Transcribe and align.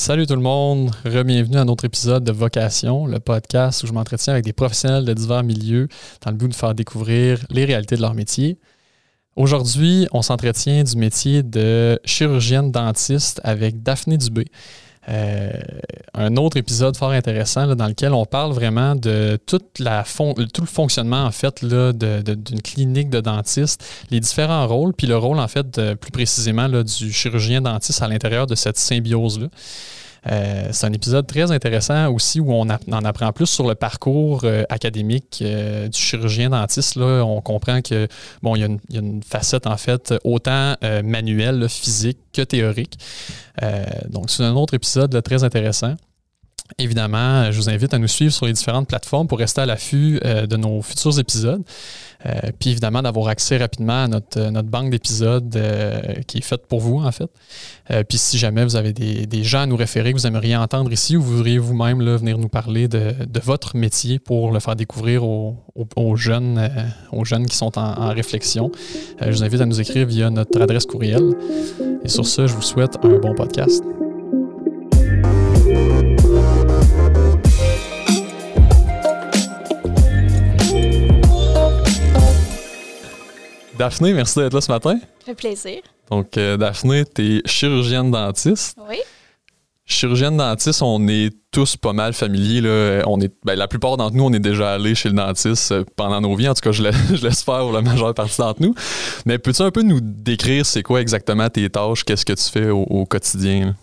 Salut 0.00 0.26
tout 0.26 0.34
le 0.34 0.40
monde, 0.40 0.92
re-bienvenue 1.04 1.58
à 1.58 1.66
notre 1.66 1.84
épisode 1.84 2.24
de 2.24 2.32
Vocation, 2.32 3.04
le 3.04 3.20
podcast 3.20 3.82
où 3.82 3.86
je 3.86 3.92
m'entretiens 3.92 4.32
avec 4.32 4.46
des 4.46 4.54
professionnels 4.54 5.04
de 5.04 5.12
divers 5.12 5.42
milieux 5.42 5.88
dans 6.22 6.30
le 6.30 6.38
but 6.38 6.48
de 6.48 6.54
faire 6.54 6.74
découvrir 6.74 7.44
les 7.50 7.66
réalités 7.66 7.96
de 7.96 8.00
leur 8.00 8.14
métier. 8.14 8.58
Aujourd'hui, 9.36 10.08
on 10.12 10.22
s'entretient 10.22 10.84
du 10.84 10.96
métier 10.96 11.42
de 11.42 12.00
chirurgienne 12.06 12.72
dentiste 12.72 13.42
avec 13.44 13.82
Daphné 13.82 14.16
Dubé. 14.16 14.46
Euh, 15.08 15.50
un 16.12 16.36
autre 16.36 16.58
épisode 16.58 16.96
fort 16.96 17.10
intéressant 17.10 17.64
là, 17.64 17.74
dans 17.74 17.86
lequel 17.86 18.12
on 18.12 18.26
parle 18.26 18.52
vraiment 18.52 18.94
de 18.94 19.38
tout 19.46 19.60
le 19.78 20.66
fonctionnement 20.66 21.24
en 21.24 21.30
fait 21.30 21.62
là, 21.62 21.92
d'une 21.92 22.62
clinique 22.62 23.08
de 23.08 23.20
dentiste, 23.20 23.82
les 24.10 24.20
différents 24.20 24.66
rôles, 24.66 24.92
puis 24.92 25.06
le 25.06 25.16
rôle 25.16 25.38
en 25.38 25.48
fait 25.48 25.94
plus 25.94 26.10
précisément 26.10 26.68
là, 26.68 26.82
du 26.82 27.12
chirurgien 27.12 27.62
dentiste 27.62 28.02
à 28.02 28.08
l'intérieur 28.08 28.46
de 28.46 28.54
cette 28.54 28.76
symbiose-là. 28.76 29.46
Euh, 30.26 30.68
c'est 30.72 30.86
un 30.86 30.92
épisode 30.92 31.26
très 31.26 31.50
intéressant 31.50 32.12
aussi 32.12 32.40
où 32.40 32.52
on, 32.52 32.68
en 32.68 33.04
apprend 33.04 33.32
plus 33.32 33.46
sur 33.46 33.66
le 33.66 33.74
parcours 33.74 34.42
euh, 34.44 34.64
académique 34.68 35.40
euh, 35.42 35.88
du 35.88 35.98
chirurgien 35.98 36.50
dentiste. 36.50 36.96
Là. 36.96 37.24
On 37.24 37.40
comprend 37.40 37.80
que 37.80 38.06
bon, 38.42 38.56
il 38.56 38.60
y, 38.60 38.64
a 38.64 38.98
une, 38.98 39.22
facette 39.22 39.66
en 39.66 39.76
fait 39.76 40.14
autant 40.24 40.74
manuelle, 41.04 41.68
physique 41.68 42.18
que 42.32 42.42
théorique. 42.42 42.98
donc 44.08 44.30
c'est 44.30 44.44
un 44.44 44.54
autre 44.54 44.74
épisode 44.74 45.22
très 45.22 45.44
intéressant. 45.44 45.94
Évidemment, 46.78 47.50
je 47.50 47.56
vous 47.56 47.68
invite 47.68 47.94
à 47.94 47.98
nous 47.98 48.08
suivre 48.08 48.32
sur 48.32 48.46
les 48.46 48.52
différentes 48.52 48.88
plateformes 48.88 49.26
pour 49.26 49.38
rester 49.38 49.60
à 49.60 49.66
l'affût 49.66 50.20
de 50.20 50.56
nos 50.56 50.82
futurs 50.82 51.18
épisodes. 51.18 51.62
Euh, 52.26 52.32
puis 52.58 52.70
évidemment, 52.70 53.02
d'avoir 53.02 53.28
accès 53.28 53.56
rapidement 53.56 54.04
à 54.04 54.08
notre, 54.08 54.38
euh, 54.38 54.50
notre 54.50 54.68
banque 54.68 54.90
d'épisodes 54.90 55.56
euh, 55.56 56.00
qui 56.26 56.38
est 56.38 56.42
faite 56.42 56.66
pour 56.66 56.80
vous, 56.80 56.98
en 56.98 57.12
fait. 57.12 57.30
puis 58.08 58.18
si 58.18 58.38
jamais 58.38 58.64
vous 58.64 58.76
avez 58.76 58.92
des, 58.92 59.44
gens 59.44 59.62
à 59.62 59.66
nous 59.66 59.76
référer 59.76 60.12
que 60.12 60.18
vous 60.18 60.26
aimeriez 60.26 60.54
entendre 60.54 60.92
ici 60.92 61.16
ou 61.16 61.22
vous 61.22 61.38
voudriez 61.38 61.58
vous-même 61.58 62.02
venir 62.02 62.38
nous 62.38 62.48
parler 62.48 62.88
de, 62.88 63.14
votre 63.42 63.74
métier 63.74 64.18
pour 64.18 64.52
le 64.52 64.60
faire 64.60 64.76
découvrir 64.76 65.24
aux, 65.24 65.56
aux, 65.96 66.16
jeunes, 66.16 66.70
aux 67.10 67.24
jeunes 67.24 67.46
qui 67.46 67.56
sont 67.56 67.78
en, 67.78 67.98
en 67.98 68.12
réflexion, 68.12 68.70
je 69.20 69.30
vous 69.30 69.42
invite 69.42 69.60
à 69.60 69.66
nous 69.66 69.80
écrire 69.80 70.06
via 70.06 70.28
notre 70.30 70.60
adresse 70.60 70.84
courriel. 70.84 71.22
Et 72.04 72.08
sur 72.08 72.26
ce, 72.26 72.46
je 72.46 72.54
vous 72.54 72.62
souhaite 72.62 72.96
un 73.02 73.18
bon 73.18 73.34
podcast. 73.34 73.82
Daphné, 83.80 84.12
merci 84.12 84.38
d'être 84.38 84.52
là 84.52 84.60
ce 84.60 84.70
matin. 84.70 84.98
Ça 85.20 85.24
fait 85.24 85.34
plaisir. 85.34 85.80
Donc, 86.10 86.36
euh, 86.36 86.58
Daphné, 86.58 87.02
tu 87.06 87.38
es 87.38 87.42
chirurgienne 87.46 88.10
dentiste. 88.10 88.76
Oui. 88.86 88.98
Chirurgienne 89.86 90.36
dentiste, 90.36 90.82
on 90.82 91.08
est 91.08 91.30
tous 91.50 91.78
pas 91.78 91.94
mal 91.94 92.12
familiers. 92.12 92.60
Là. 92.60 93.04
On 93.06 93.18
est, 93.22 93.32
ben, 93.42 93.54
la 93.54 93.68
plupart 93.68 93.96
d'entre 93.96 94.14
nous, 94.14 94.24
on 94.24 94.32
est 94.34 94.38
déjà 94.38 94.74
allés 94.74 94.94
chez 94.94 95.08
le 95.08 95.14
dentiste 95.14 95.72
euh, 95.72 95.82
pendant 95.96 96.20
nos 96.20 96.36
vies. 96.36 96.46
En 96.46 96.52
tout 96.52 96.60
cas, 96.60 96.72
je, 96.72 96.82
laisse 97.22 97.42
faire 97.42 97.60
pour 97.60 97.72
la 97.72 97.80
majeure 97.80 98.12
partie 98.12 98.36
d'entre 98.36 98.60
nous. 98.60 98.74
Mais 99.24 99.38
peux-tu 99.38 99.62
un 99.62 99.70
peu 99.70 99.80
nous 99.80 100.00
décrire 100.02 100.66
c'est 100.66 100.82
quoi 100.82 101.00
exactement 101.00 101.48
tes 101.48 101.70
tâches? 101.70 102.04
Qu'est-ce 102.04 102.26
que 102.26 102.34
tu 102.34 102.50
fais 102.50 102.68
au, 102.68 103.06
quotidien? 103.06 103.74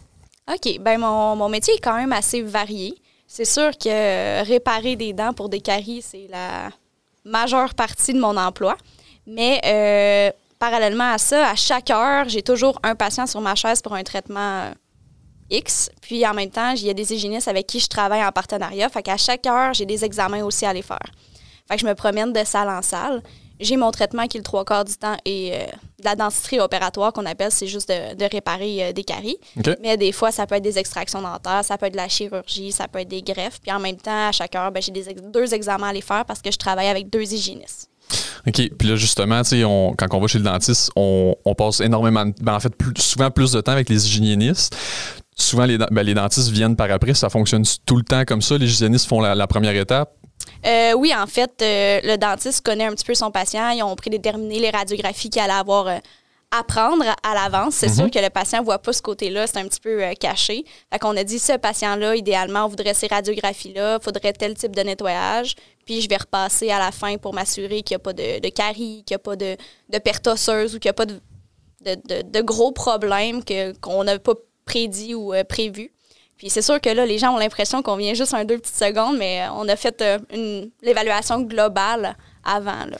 OK. 0.48 0.80
Ben, 0.80 1.00
mon, 1.00 1.36
mon, 1.36 1.50
métier 1.50 1.74
est 1.74 1.82
quand 1.82 1.98
même 1.98 2.14
assez 2.14 2.44
varié. 2.44 2.94
C'est 3.26 3.46
sûr 3.46 3.72
que 3.72 4.44
réparer 4.46 4.96
des 4.96 5.14
dents 5.14 5.34
pour 5.34 5.50
des 5.50 5.60
caries, 5.60 6.04
c'est 6.04 6.28
la 6.30 6.70
majeure 7.26 7.74
partie 7.74 8.14
de 8.14 8.20
mon 8.20 8.38
emploi. 8.38 8.78
Mais 9.28 9.60
euh, 9.66 10.32
parallèlement 10.58 11.12
à 11.12 11.18
ça, 11.18 11.50
à 11.50 11.56
chaque 11.56 11.90
heure, 11.90 12.30
j'ai 12.30 12.42
toujours 12.42 12.80
un 12.82 12.96
patient 12.96 13.28
sur 13.28 13.42
ma 13.42 13.56
chaise 13.56 13.82
pour 13.82 13.94
un 13.94 14.04
traitement 14.04 14.62
euh, 14.62 14.72
X. 15.50 15.92
Puis 16.02 16.26
en 16.26 16.34
même 16.34 16.50
temps, 16.50 16.72
il 16.72 16.86
y 16.86 16.90
a 16.90 16.94
des 16.94 17.14
hygiénistes 17.14 17.50
avec 17.50 17.68
qui 17.68 17.82
je 17.82 17.90
travaille 17.90 18.24
en 18.24 18.32
partenariat. 18.32 18.88
Fait 18.88 19.04
qu'à 19.04 19.18
chaque 19.18 19.46
heure, 19.46 19.74
j'ai 19.74 19.86
des 19.86 20.06
examens 20.06 20.44
aussi 20.44 20.66
à 20.66 20.70
aller 20.70 20.82
faire. 20.82 21.12
Fait 21.68 21.76
que 21.76 21.82
je 21.82 21.86
me 21.86 21.94
promène 21.94 22.32
de 22.32 22.44
salle 22.46 22.70
en 22.70 22.82
salle. 22.82 23.22
J'ai 23.60 23.76
mon 23.76 23.92
traitement 23.92 24.28
qui, 24.28 24.38
le 24.38 24.44
trois 24.44 24.64
quarts 24.64 24.86
du 24.86 24.96
temps, 24.96 25.18
est 25.26 25.52
euh, 25.54 25.66
de 26.00 26.06
la 26.06 26.16
dentisterie 26.16 26.60
opératoire 26.62 27.12
qu'on 27.12 27.26
appelle, 27.26 27.52
c'est 27.52 27.68
juste 27.68 27.90
de, 27.90 28.32
réparer 28.32 28.94
des 28.94 29.04
caries. 29.04 29.40
Mais 29.82 29.98
des 29.98 30.12
fois, 30.12 30.32
ça 30.32 30.46
peut 30.46 30.56
être 30.56 30.64
des 30.64 30.78
extractions 30.78 31.22
dentaires, 31.22 31.66
ça 31.66 31.78
peut 31.78 31.88
être 31.88 31.94
de 31.94 31.98
la 31.98 32.08
chirurgie, 32.08 32.72
ça 32.72 32.88
peut 32.88 33.00
être 33.00 33.08
des 33.08 33.24
greffes. 33.24 33.60
Puis 33.60 33.72
en 33.72 33.80
même 33.80 33.98
temps, 33.98 34.28
à 34.28 34.32
chaque 34.32 34.56
heure, 34.56 34.72
ben, 34.72 34.82
j'ai 34.82 34.92
deux 34.92 35.54
examens 35.56 35.88
à 35.88 35.90
aller 35.90 36.02
faire 36.02 36.24
parce 36.24 36.42
que 36.42 36.52
je 36.52 36.58
travaille 36.58 36.88
avec 36.88 37.10
deux 37.10 37.34
hygiénistes. 37.34 37.90
OK. 38.48 38.70
Puis 38.78 38.88
là, 38.88 38.96
justement, 38.96 39.42
on, 39.66 39.94
quand 39.98 40.08
on 40.12 40.20
va 40.20 40.28
chez 40.28 40.38
le 40.38 40.46
dentiste, 40.46 40.92
on, 40.96 41.36
passe 41.58 41.82
énormément, 41.82 42.26
ben, 42.42 42.56
en 42.56 42.60
fait, 42.60 42.74
souvent 42.98 43.32
plus 43.32 43.52
de 43.52 43.62
temps 43.62 43.74
avec 43.74 43.90
les 43.90 44.08
hygiénistes. 44.08 44.76
Souvent, 45.36 45.66
les, 45.66 45.78
ben, 45.78 46.04
les 46.04 46.14
dentistes 46.14 46.50
viennent 46.50 46.76
par 46.76 46.90
après. 46.92 47.14
Ça 47.14 47.30
fonctionne 47.30 47.64
tout 47.86 47.98
le 47.98 48.04
temps 48.04 48.24
comme 48.26 48.42
ça. 48.42 48.58
Les 48.58 48.66
hygiénistes 48.66 49.08
font 49.08 49.22
la, 49.22 49.48
première 49.48 49.76
étape? 49.76 50.12
Euh, 50.66 50.94
oui, 50.94 51.14
en 51.16 51.28
fait, 51.28 51.52
euh, 51.62 52.00
le 52.04 52.18
dentiste 52.18 52.66
connaît 52.66 52.86
un 52.86 52.92
petit 52.92 53.06
peu 53.06 53.14
son 53.14 53.32
patient. 53.32 53.70
Ils 53.70 53.84
ont 53.84 53.96
prédéterminé 53.96 54.60
les 54.60 54.70
radiographies 54.70 55.30
qu'il 55.30 55.42
allait 55.42 55.54
avoir 55.54 55.88
euh, 55.88 55.98
à 56.52 56.64
prendre 56.64 57.06
à 57.24 57.34
l'avance. 57.34 57.76
C'est 57.76 57.90
sûr 57.90 58.06
mhm. 58.06 58.12
que 58.12 58.20
le 58.20 58.30
patient 58.30 58.60
ne 58.60 58.66
voit 58.66 58.80
pas 58.80 58.94
ce 58.94 59.02
côté-là. 59.02 59.48
C'est 59.48 59.58
un 59.58 59.68
petit 59.68 59.80
peu 59.80 60.02
caché. 60.20 60.64
Fait 60.92 61.00
qu'on 61.00 61.16
a 61.18 61.24
dit, 61.24 61.40
ce 61.40 61.58
patient-là, 61.58 62.16
idéalement, 62.16 62.66
on 62.66 62.68
voudrait 62.70 62.94
ces 62.94 63.08
radiographies-là. 63.08 63.98
Il 64.00 64.04
faudrait 64.04 64.34
tel 64.34 64.54
type 64.54 64.76
de 64.76 64.82
nettoyage. 64.82 65.56
Puis 65.86 66.02
je 66.02 66.10
vais 66.10 66.18
repasser 66.18 66.70
à 66.70 66.80
la 66.80 66.92
fin 66.92 67.18
pour 67.18 67.34
m'assurer 67.34 67.82
qu'il 67.82 67.96
n'y 67.96 68.02
a 68.02 68.04
pas 68.04 68.14
de, 68.14 68.40
de 68.40 68.50
caries, 68.50 69.04
qu'il 69.06 69.14
n'y 69.14 69.16
a 69.16 69.20
pas 69.20 69.36
de, 69.36 69.58
de 69.90 69.98
perte 70.00 70.28
osseuse 70.28 70.76
ou 70.76 70.80
qu'il 70.80 70.90
n'y 70.90 70.92
a 70.92 70.94
pas 70.94 71.06
de, 71.06 71.20
de, 71.86 72.42
gros 72.42 72.72
problèmes 72.72 73.42
qu'on 73.82 74.04
n'a 74.04 74.20
pas 74.20 74.34
prédit 74.66 75.16
ou 75.16 75.34
euh, 75.34 75.44
prévu. 75.44 75.92
Puis 76.38 76.50
c'est 76.50 76.62
sûr 76.62 76.80
que 76.80 76.90
là, 76.90 77.06
les 77.06 77.18
gens 77.18 77.34
ont 77.34 77.38
l'impression 77.38 77.82
qu'on 77.82 77.96
vient 77.96 78.14
juste 78.14 78.34
un 78.34 78.46
deux 78.46 78.58
petites 78.58 78.76
secondes, 78.76 79.18
mais 79.18 79.42
euh, 79.42 79.52
on 79.54 79.68
a 79.68 79.76
fait 79.76 80.02
euh, 80.02 80.66
l'évaluation 80.82 81.42
globale 81.42 82.16
avant. 82.44 82.86
Là. 82.86 82.98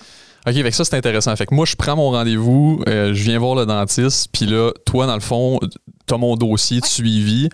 OK, 0.48 0.56
avec 0.56 0.74
ça, 0.74 0.86
c'est 0.86 0.96
intéressant. 0.96 1.36
Fait 1.36 1.46
que 1.46 1.54
moi, 1.54 1.66
je 1.66 1.76
prends 1.76 1.96
mon 1.96 2.12
rendez-vous, 2.12 2.82
je 2.88 3.12
viens 3.12 3.38
voir 3.38 3.56
le 3.56 3.66
dentiste, 3.66 4.30
puis 4.32 4.46
là, 4.46 4.72
toi, 4.86 5.06
dans 5.06 5.16
le 5.16 5.20
fond, 5.20 5.60
tu 6.08 6.14
as 6.14 6.18
mon 6.18 6.36
dossier 6.36 6.80
de 6.80 6.86
suivi. 6.86 7.50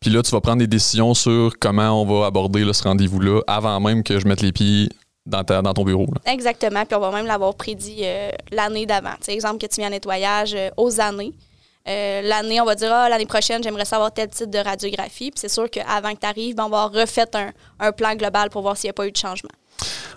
Puis 0.00 0.10
là, 0.10 0.22
tu 0.22 0.30
vas 0.30 0.40
prendre 0.40 0.58
des 0.58 0.66
décisions 0.66 1.14
sur 1.14 1.52
comment 1.58 2.00
on 2.00 2.04
va 2.04 2.26
aborder 2.26 2.64
ce 2.72 2.82
rendez-vous-là 2.84 3.40
avant 3.46 3.80
même 3.80 4.02
que 4.02 4.20
je 4.20 4.28
mette 4.28 4.42
les 4.42 4.52
pieds 4.52 4.88
dans, 5.26 5.42
dans 5.42 5.74
ton 5.74 5.84
bureau. 5.84 6.06
Exactement. 6.24 6.84
Puis 6.84 6.94
on 6.94 7.00
va 7.00 7.10
même 7.10 7.26
l'avoir 7.26 7.54
prédit 7.54 8.00
euh, 8.02 8.30
l'année 8.52 8.86
d'avant. 8.86 9.14
Tu 9.20 9.30
exemple 9.30 9.58
que 9.58 9.66
tu 9.66 9.80
viens 9.80 9.88
en 9.88 9.90
nettoyage 9.90 10.54
euh, 10.54 10.70
aux 10.76 11.00
années. 11.00 11.32
Euh, 11.88 12.22
l'année, 12.22 12.60
on 12.60 12.64
va 12.64 12.74
dire, 12.74 12.92
ah, 12.92 13.08
l'année 13.08 13.26
prochaine, 13.26 13.62
j'aimerais 13.62 13.84
savoir 13.84 14.12
tel 14.12 14.28
type 14.28 14.50
de 14.50 14.58
radiographie. 14.58 15.30
Puis 15.30 15.40
c'est 15.40 15.48
sûr 15.48 15.68
qu'avant 15.70 16.14
que 16.14 16.20
tu 16.20 16.26
arrives, 16.26 16.54
ben, 16.54 16.64
on 16.64 16.68
va 16.68 16.86
refait 16.86 17.34
un, 17.34 17.50
un, 17.80 17.92
plan 17.92 18.14
global 18.14 18.50
pour 18.50 18.62
voir 18.62 18.76
s'il 18.76 18.88
n'y 18.88 18.90
a 18.90 18.94
pas 18.94 19.06
eu 19.06 19.12
de 19.12 19.16
changement. 19.16 19.50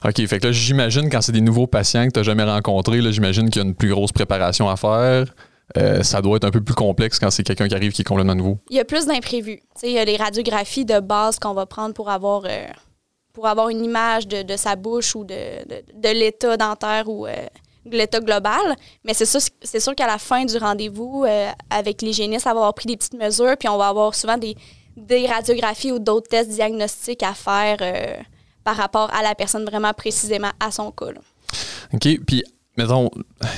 OK. 0.04 0.26
Fait 0.26 0.40
que 0.40 0.48
là, 0.48 0.52
j'imagine, 0.52 1.10
quand 1.10 1.22
c'est 1.22 1.32
des 1.32 1.42
nouveaux 1.42 1.68
patients 1.68 2.06
que 2.08 2.12
tu 2.12 2.20
n'as 2.20 2.24
jamais 2.24 2.44
rencontrés, 2.44 3.02
j'imagine 3.12 3.50
qu'il 3.50 3.62
y 3.62 3.66
a 3.66 3.68
une 3.68 3.76
plus 3.76 3.90
grosse 3.90 4.12
préparation 4.12 4.70
à 4.70 4.76
faire. 4.76 5.34
Euh, 5.78 6.04
ça 6.04 6.22
doit 6.22 6.38
être 6.38 6.44
un 6.44 6.52
peu 6.52 6.62
plus 6.62 6.76
complexe 6.76 7.20
quand 7.20 7.30
c'est 7.32 7.44
quelqu'un 7.44 7.68
qui 7.68 7.76
arrive 7.76 7.92
qui 7.92 8.02
est 8.02 8.06
complètement 8.06 8.36
nouveau. 8.36 8.58
Il 8.70 8.76
y 8.76 8.80
a 8.80 8.86
plus 8.86 9.06
d'imprévus. 9.06 9.62
Il 9.84 9.92
y 9.92 10.00
a 10.00 10.06
les 10.06 10.18
radiographies 10.18 10.86
de 10.86 11.00
base 11.00 11.40
qu'on 11.40 11.54
va 11.54 11.66
prendre 11.66 11.94
pour 11.94 12.10
avoir, 12.10 12.44
euh, 12.46 12.66
pour 13.34 13.48
avoir 13.48 13.70
une 13.70 13.84
image 13.84 14.28
de, 14.28 14.58
sa 14.58 14.76
bouche 14.76 15.16
ou 15.16 15.24
de, 15.24 15.64
de, 15.66 16.10
l'état 16.10 16.58
dentaire 16.58 17.08
ou 17.08 17.26
euh, 17.26 17.32
de 17.86 17.96
l'état 17.96 18.20
global. 18.20 18.76
Mais 19.06 19.14
c'est 19.14 19.26
sûr, 19.26 19.40
c'est 19.62 19.80
sûr 19.80 19.96
qu'à 19.96 20.08
la 20.08 20.18
fin 20.18 20.44
du 20.44 20.58
rendez-vous 20.58 21.26
avec 21.70 22.02
l'hygiéniste, 22.02 22.46
on 22.48 22.50
va 22.50 22.58
avoir 22.58 22.74
pris 22.74 22.88
des 22.88 22.98
petites 22.98 23.14
mesures, 23.14 23.56
puis 23.58 23.70
on 23.70 23.78
va 23.78 23.88
avoir 23.88 24.14
souvent 24.14 24.38
des, 24.38 24.58
des 24.98 25.26
radiographies 25.26 25.92
ou 25.92 26.00
d'autres 26.00 26.28
tests 26.28 26.50
diagnostiques 26.50 27.24
à 27.24 27.34
faire 27.34 27.78
par 28.64 28.76
rapport 28.76 29.14
à 29.14 29.22
la 29.24 29.36
personne 29.36 29.66
vraiment 29.66 29.94
précisément 29.94 30.52
à 30.60 30.72
son 30.72 30.92
cas. 30.92 31.08
OK. 31.94 32.08
Puis 32.26 32.44
mettons, 32.78 33.10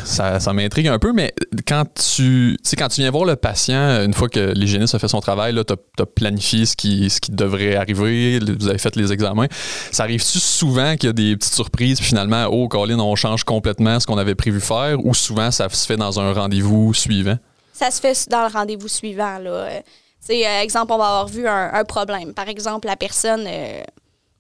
ça, 0.06 0.40
ça 0.40 0.54
m'intrigue 0.54 0.88
un 0.88 1.00
peu, 1.00 1.14
mais 1.14 1.34
quand 1.68 1.86
tu, 1.94 2.58
quand 2.78 2.88
tu 2.88 3.02
viens 3.02 3.12
voir 3.12 3.26
le 3.26 3.36
patient, 3.36 4.04
une 4.04 4.14
fois 4.14 4.28
que 4.28 4.54
l'hygiéniste 4.54 4.96
a 4.96 5.00
fait 5.00 5.08
son 5.08 5.22
travail, 5.22 5.54
tu 5.66 5.74
as, 6.02 6.06
planifié 6.06 6.66
ce 6.66 6.76
qui, 6.76 7.10
ce 7.10 7.22
qui 7.22 7.32
devrait 7.32 7.76
arriver, 7.76 8.40
vous 8.40 8.68
avez 8.68 8.78
fait 8.78 8.96
les 8.96 9.12
examens, 9.14 9.48
ça 9.92 10.04
arrive-tu 10.04 10.40
souvent 10.40 10.96
qu'il 10.96 11.08
y 11.08 11.10
a 11.10 11.14
des 11.14 11.36
petites 11.38 11.54
surprises, 11.54 12.00
puis 12.00 12.08
finalement, 12.08 12.46
oh, 12.46 12.68
Colin, 12.68 13.00
on 13.00 13.16
change 13.16 13.44
complètement 13.44 14.00
ce 14.00 14.08
qu'on 14.08 14.18
avait 14.18 14.36
prévu 14.36 14.60
faire, 14.60 15.04
ou 15.06 15.14
souvent 15.14 15.52
ça 15.52 15.70
se 15.70 15.86
fait 15.86 15.98
dans 15.98 16.20
un 16.20 16.34
rendez-vous 16.34 16.94
suivant? 16.94 17.38
Ça 17.72 17.92
se 17.92 18.00
fait 18.00 18.30
dans 18.30 18.42
le 18.44 18.52
rendez-vous 18.52 18.88
suivant. 18.88 19.40
Là. 19.40 19.82
C'est, 20.20 20.46
euh, 20.46 20.62
exemple, 20.62 20.94
on 20.94 20.98
va 20.98 21.06
avoir 21.06 21.28
vu 21.28 21.48
un, 21.48 21.84
problème. 21.86 22.34
Par 22.34 22.48
exemple, 22.48 22.88
la 22.88 22.96
personne... 22.96 23.46
Euh, 23.48 23.82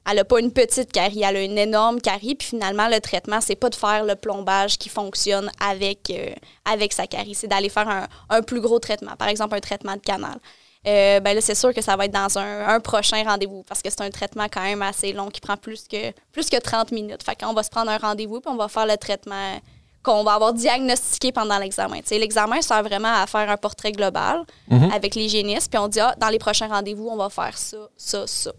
elle 0.10 0.18
n'a 0.18 0.26
pas 0.26 0.40
une 0.40 0.52
petite 0.52 0.92
carie, 0.92 1.24
elle 1.24 1.38
a 1.38 1.42
une 1.42 1.58
énorme 1.58 2.02
carie. 2.02 2.36
Puis 2.36 2.50
finalement, 2.50 2.88
le 2.88 3.00
traitement, 3.00 3.40
c'est 3.42 3.56
pas 3.56 3.70
de 3.70 3.76
faire 3.76 4.04
le 4.06 4.16
plombage 4.16 4.78
qui 4.78 4.90
fonctionne 4.90 5.50
avec, 5.60 6.10
euh, 6.10 6.30
avec 6.66 6.94
sa 6.94 7.08
carie, 7.08 7.36
c'est 7.36 7.48
d'aller 7.48 7.70
faire 7.70 7.88
un, 7.88 8.08
un, 8.30 8.42
plus 8.42 8.60
gros 8.62 8.80
traitement, 8.80 9.16
par 9.18 9.28
exemple 9.30 9.56
un 9.56 9.60
traitement 9.62 9.94
de 9.96 10.02
canal. 10.02 10.38
Euh, 10.86 11.22
ben 11.22 11.34
là, 11.34 11.40
c'est 11.40 11.56
sûr 11.56 11.74
que 11.74 11.82
ça 11.82 11.96
va 11.96 12.04
être 12.06 12.12
dans 12.12 12.38
un, 12.38 12.68
un 12.68 12.80
prochain 12.82 13.24
rendez-vous 13.24 13.64
parce 13.64 13.82
que 13.82 13.90
c'est 13.90 14.02
un 14.02 14.10
traitement 14.10 14.48
quand 14.52 14.64
même 14.64 14.82
assez 14.82 15.14
long 15.14 15.30
qui 15.30 15.40
prend 15.40 15.56
plus 15.56 15.88
que, 15.88 16.12
plus 16.34 16.50
que 16.50 16.58
30 16.60 16.92
minutes. 16.92 17.24
Fait 17.24 17.40
qu'on 17.40 17.54
va 17.54 17.64
se 17.64 17.70
prendre 17.70 17.90
un 17.90 17.98
rendez-vous 17.98 18.42
puis 18.42 18.52
on 18.52 18.58
va 18.58 18.68
faire 18.68 18.86
le 18.86 18.98
traitement 18.98 19.60
qu'on 20.04 20.26
va 20.26 20.34
avoir 20.34 20.52
diagnostiqué 20.52 21.32
pendant 21.32 21.58
l'examen. 21.58 22.00
L'examen 22.12 22.62
sert 22.62 22.84
vraiment 22.84 23.14
à 23.14 23.26
faire 23.28 23.50
un 23.50 23.56
portrait 23.56 23.94
global 23.94 24.44
Mhm. 24.68 24.92
avec 24.92 25.16
l'hygiéniste, 25.16 25.72
puis 25.72 25.80
on 25.80 25.88
dit, 25.88 26.02
ah, 26.02 26.14
dans 26.18 26.28
les 26.28 26.40
prochains 26.40 26.68
rendez-vous, 26.68 27.08
on 27.10 27.16
va 27.16 27.30
faire 27.30 27.58
ça, 27.58 27.78
ça, 27.96 28.28
ça. 28.28 28.52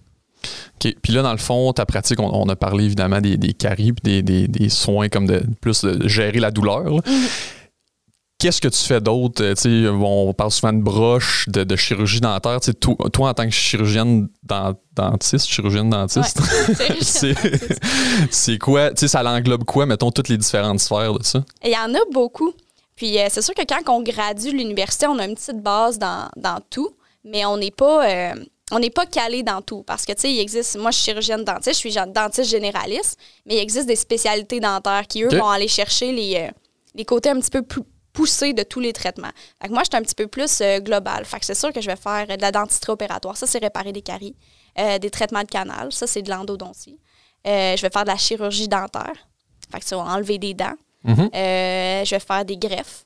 OK. 0.83 0.95
Puis 1.03 1.13
là, 1.13 1.23
dans 1.23 1.33
le 1.33 1.39
fond, 1.39 1.73
ta 1.73 1.87
pratique, 1.87 2.21
on, 2.21 2.29
on 2.33 2.49
a 2.49 2.57
parlé 2.57 2.85
évidemment 2.85 3.21
des, 3.21 3.37
des 3.37 3.53
caries 3.53 3.93
puis 3.93 4.03
des, 4.03 4.23
des- 4.23 4.49
des 4.49 4.69
soins 4.69 5.09
comme 5.09 5.27
de 5.27 5.43
plus 5.61 5.83
de 5.83 6.07
gérer 6.09 6.41
la 6.41 6.51
douleur. 6.51 6.85
là. 6.85 7.01
Qu'est-ce 8.41 8.61
que 8.61 8.69
tu 8.69 8.79
fais 8.81 9.01
d'autre? 9.01 9.43
Euh, 9.43 9.89
on 9.91 10.35
parle 10.35 10.51
souvent 10.51 10.73
de 10.73 10.83
broche, 10.83 11.49
de, 11.49 11.65
de 11.65 11.77
chirurgie 11.77 12.21
dentaire. 12.21 12.59
Toi, 12.81 12.97
toi, 13.11 13.29
en 13.31 13.33
tant 13.35 13.45
que 13.45 13.51
chirurgienne 13.53 14.29
dent- 14.43 14.75
dentiste, 14.95 15.47
chirurgienne 15.49 15.89
dentiste, 15.89 16.41
c'est 17.01 17.35
c'est 18.31 18.59
quoi? 18.59 18.91
Tu 18.91 19.01
sais, 19.01 19.09
ça 19.09 19.23
l'englobe 19.23 19.65
quoi, 19.65 19.87
mettons, 19.87 20.11
toutes 20.11 20.29
les 20.29 20.37
différentes 20.37 20.81
sphères 20.81 21.15
de 21.15 21.23
ça? 21.23 21.43
Il 21.65 21.71
y 21.71 21.77
en 21.77 21.95
a 21.95 21.99
beaucoup. 22.13 22.53
Puis 22.97 23.19
euh, 23.19 23.27
c'est 23.31 23.41
sûr 23.41 23.55
que 23.55 23.63
quand 23.67 23.91
on 23.93 24.03
gradue 24.03 24.51
l'université, 24.51 25.07
on 25.07 25.19
a 25.19 25.25
une 25.27 25.37
petite 25.37 25.63
base 25.63 25.99
dans, 25.99 26.29
dans 26.37 26.59
tout, 26.69 26.91
mais 27.25 27.47
on 27.47 27.57
n'est 27.57 27.71
pas 27.71 28.07
euh, 28.07 28.35
on 28.71 28.79
n'est 28.79 28.91
pas 28.91 29.07
calé 29.07 29.43
dans 29.43 29.61
tout 29.63 29.83
parce 29.83 30.05
que 30.05 30.13
tu 30.13 30.23
sais, 30.23 30.33
il 30.33 30.41
existe 30.41 30.77
moi 30.79 30.91
je 30.91 30.97
suis 30.97 31.05
chirurgienne 31.05 31.45
dentiste, 31.45 31.83
je 31.83 31.89
suis 31.89 31.95
dentiste 32.13 32.51
généraliste, 32.51 33.19
mais 33.47 33.57
il 33.57 33.59
existe 33.59 33.87
des 33.87 33.97
spécialités 33.97 34.61
dentaires 34.61 35.07
qui 35.07 35.23
eux 35.23 35.29
vont 35.29 35.49
aller 35.49 35.69
chercher 35.69 36.13
les 36.13 36.37
euh, 36.37 36.51
les 36.95 37.05
côtés 37.05 37.31
un 37.31 37.41
petit 37.41 37.51
peu 37.51 37.63
plus 37.63 37.83
poussés 38.15 38.55
de 38.55 38.63
tous 38.63 38.81
les 38.81 38.95
traitements. 38.95 39.33
Fait 39.61 39.69
que 39.69 39.73
moi, 39.75 39.83
je 39.83 39.91
suis 39.91 39.97
un 39.97 40.03
petit 40.03 40.15
peu 40.15 40.29
plus 40.29 40.61
euh, 40.63 40.79
global. 40.79 41.27
Fait 41.27 41.41
que 41.41 41.45
c'est 41.45 41.55
sûr 41.55 41.73
que 41.73 41.83
je 41.83 41.91
vais 41.91 41.97
faire 41.97 42.27
de 42.27 42.41
la 42.41 42.53
dentisterie 42.53 42.93
opératoire. 42.93 43.37
Ça, 43.37 43.47
c'est 43.47 43.59
réparer 43.59 43.93
des 43.93 44.01
caries. 44.01 44.37
Euh, 44.79 44.99
des 44.99 45.11
traitements 45.11 45.43
de 45.43 45.49
canal. 45.49 45.93
Ça, 45.93 46.07
c'est 46.07 46.23
de 46.23 46.31
l'endodontie. 46.31 46.99
Euh, 47.47 47.77
je 47.77 47.83
vais 47.83 47.91
faire 47.91 48.05
de 48.05 48.09
la 48.09 48.17
chirurgie 48.17 48.69
dentaire. 48.69 49.13
Fait 49.71 49.81
que 49.81 49.85
ça 49.85 49.97
va 49.97 50.05
enlever 50.05 50.39
des 50.39 50.55
dents. 50.55 50.75
Mhm. 51.05 51.29
Je 51.35 52.11
vais 52.11 52.21
faire 52.21 52.45
des 52.45 52.57
greffes. 52.57 53.05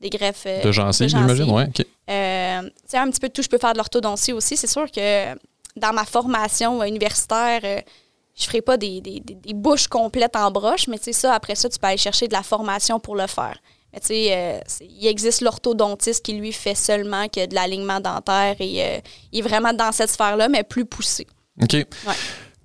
Des 0.00 0.08
greffes. 0.08 0.46
De 0.64 0.72
gencives, 0.72 1.08
j'imagine? 1.08 1.50
Ouais. 1.50 1.68
Euh, 2.08 2.62
tu 2.62 2.70
sais, 2.86 2.96
un 2.98 3.10
petit 3.10 3.20
peu 3.20 3.28
de 3.28 3.32
tout. 3.32 3.42
Je 3.42 3.48
peux 3.48 3.58
faire 3.58 3.72
de 3.72 3.78
l'orthodontie 3.78 4.32
aussi. 4.32 4.56
C'est 4.56 4.66
sûr 4.66 4.90
que 4.90 5.34
dans 5.76 5.92
ma 5.92 6.04
formation 6.04 6.80
euh, 6.82 6.86
universitaire, 6.86 7.60
euh, 7.64 7.80
je 8.34 8.44
ferai 8.44 8.62
pas 8.62 8.76
des, 8.76 9.00
des- 9.00 9.20
des- 9.20 9.54
bouches 9.54 9.88
complètes 9.88 10.36
en 10.36 10.50
broche, 10.50 10.86
mais 10.88 10.98
tu 10.98 11.04
sais, 11.04 11.12
ça, 11.12 11.34
après 11.34 11.54
ça, 11.54 11.68
tu 11.68 11.78
peux 11.78 11.86
aller 11.88 11.96
chercher 11.96 12.28
de 12.28 12.32
la 12.32 12.42
formation 12.42 12.98
pour 13.00 13.16
le 13.16 13.26
faire. 13.26 13.58
Mais 13.92 14.00
tu 14.00 14.06
sais, 14.08 14.28
euh, 14.30 14.60
il 14.80 15.06
existe 15.06 15.40
l'orthodontiste 15.40 16.24
qui, 16.24 16.34
lui, 16.34 16.52
fait 16.52 16.74
seulement 16.74 17.26
que 17.28 17.46
de 17.46 17.54
l'alignement 17.54 18.00
dentaire 18.00 18.56
et 18.60 19.02
il 19.32 19.38
est 19.38 19.42
vraiment 19.42 19.72
dans 19.72 19.92
cette 19.92 20.10
sphère-là, 20.10 20.48
mais 20.48 20.62
plus 20.62 20.84
poussé. 20.84 21.26
OK. 21.62 21.86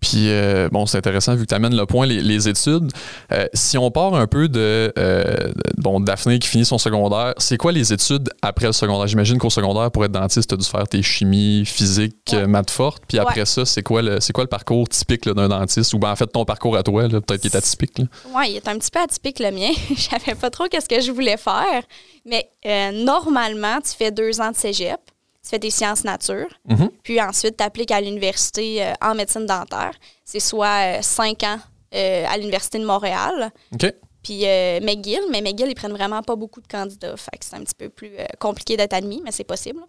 Puis, 0.04 0.30
euh, 0.30 0.68
bon, 0.70 0.86
c'est 0.86 0.98
intéressant 0.98 1.34
vu 1.36 1.44
que 1.44 1.48
tu 1.48 1.56
amènes 1.56 1.78
le 1.78 1.86
point, 1.86 2.06
les, 2.06 2.22
les 2.22 2.50
études. 2.50 2.92
Euh, 3.32 3.48
si 3.54 3.78
on 3.78 3.90
part 3.90 4.16
un 4.16 4.28
peu 4.28 4.50
de, 4.50 4.92
euh, 5.00 5.24
de- 5.48 5.54
bon, 5.78 6.02
Daphné 6.02 6.40
qui 6.40 6.50
finit 6.50 6.66
son 6.66 6.78
secondaire, 6.78 7.34
c'est 7.38 7.56
quoi 7.56 7.72
les 7.72 7.94
études 7.94 8.30
après 8.42 8.66
le 8.68 8.74
secondaire? 8.74 9.08
J'imagine 9.08 9.38
qu'au 9.38 9.50
secondaire, 9.50 9.90
pour 9.92 10.04
être 10.04 10.12
dentiste, 10.12 10.50
tu 10.50 10.56
as 10.56 10.58
dû 10.58 10.66
faire 10.66 10.86
tes 10.90 11.02
chimies, 11.02 11.64
physique, 11.66 12.18
Ouais. 12.34 12.46
maths 12.48 12.70
fortes. 12.70 13.04
Puis 13.08 13.18
après 13.18 13.46
ça, 13.46 13.64
c'est 13.66 13.82
quoi, 13.82 14.02
le, 14.02 14.20
quoi 14.34 14.44
le 14.44 14.50
parcours 14.50 14.90
typique 14.90 15.24
d'un 15.30 15.48
dentiste? 15.48 15.94
Ou 15.94 16.00
ben, 16.00 16.12
en 16.12 16.16
fait, 16.18 16.28
ton 16.28 16.44
parcours 16.44 16.76
à 16.76 16.84
toi, 16.84 17.08
peut-être 17.08 17.38
qui 17.42 17.48
est 17.48 17.56
atypique. 17.56 18.00
Oui, 18.36 18.44
il 18.50 18.56
est 18.58 18.68
un 18.68 18.78
petit 18.78 18.92
peu 18.92 19.00
atypique 19.00 19.40
le 19.40 19.52
mien. 19.52 19.72
Je 19.96 20.02
savais 20.02 20.36
pas 20.36 20.50
trop 20.50 20.66
qu'est-ce 20.70 20.90
que 20.90 21.00
je 21.00 21.12
voulais 21.12 21.38
faire. 21.38 21.82
Mais 22.26 22.50
normalement, 22.92 23.80
tu 23.82 23.92
fais 23.98 24.12
deux 24.12 24.40
ans 24.42 24.52
de 24.52 24.56
cégep, 24.58 25.00
tu 25.44 25.50
fais 25.50 25.60
des 25.60 25.70
sciences 25.72 26.04
nature, 26.04 26.48
Mhm. 26.70 26.90
puis 27.04 27.20
ensuite, 27.22 27.58
tu 27.58 27.64
appliques 27.64 27.92
à 27.92 28.00
l'université 28.02 28.84
euh, 28.84 28.94
en 29.02 29.14
médecine 29.14 29.46
dentaire. 29.46 29.92
C'est 30.24 30.40
soit 30.40 30.98
euh, 30.98 31.02
cinq 31.02 31.44
ans 31.44 31.60
euh, 31.94 32.26
à 32.28 32.38
l'Université 32.38 32.80
de 32.80 32.86
Montréal, 32.86 33.52
OK. 33.74 33.94
puis 34.24 34.46
McGill. 34.82 35.20
Mais 35.32 35.42
McGill, 35.42 35.68
ils 35.70 35.76
prennent 35.76 35.92
vraiment 35.94 36.22
pas 36.24 36.36
beaucoup 36.36 36.62
de 36.62 36.68
candidats. 36.68 37.16
Fait 37.18 37.38
que 37.38 37.46
c'est 37.46 37.56
un 37.56 37.64
petit 37.64 37.76
peu 37.78 37.90
plus 37.90 38.12
compliqué 38.40 38.78
d'être 38.78 38.94
admis, 38.94 39.22
mais 39.24 39.32
c'est 39.32 39.44
possible. 39.44 39.82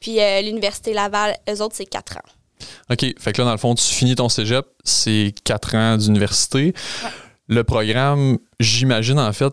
Puis 0.00 0.18
l'Université 0.42 0.92
Laval, 0.92 1.36
eux 1.48 1.62
autres, 1.62 1.74
c'est 1.76 1.86
quatre 1.86 2.16
ans. 2.18 2.28
OK. 2.90 3.04
Fait 3.18 3.32
que 3.32 3.40
là, 3.40 3.46
dans 3.46 3.52
le 3.52 3.58
fond, 3.58 3.74
tu 3.74 3.84
finis 3.84 4.14
ton 4.16 4.28
cégep, 4.28 4.66
c'est 4.84 5.32
quatre 5.44 5.74
ans 5.76 5.96
d'université. 5.96 6.74
Le 7.48 7.62
programme, 7.64 8.38
j'imagine, 8.60 9.18
en 9.20 9.32
fait, 9.32 9.52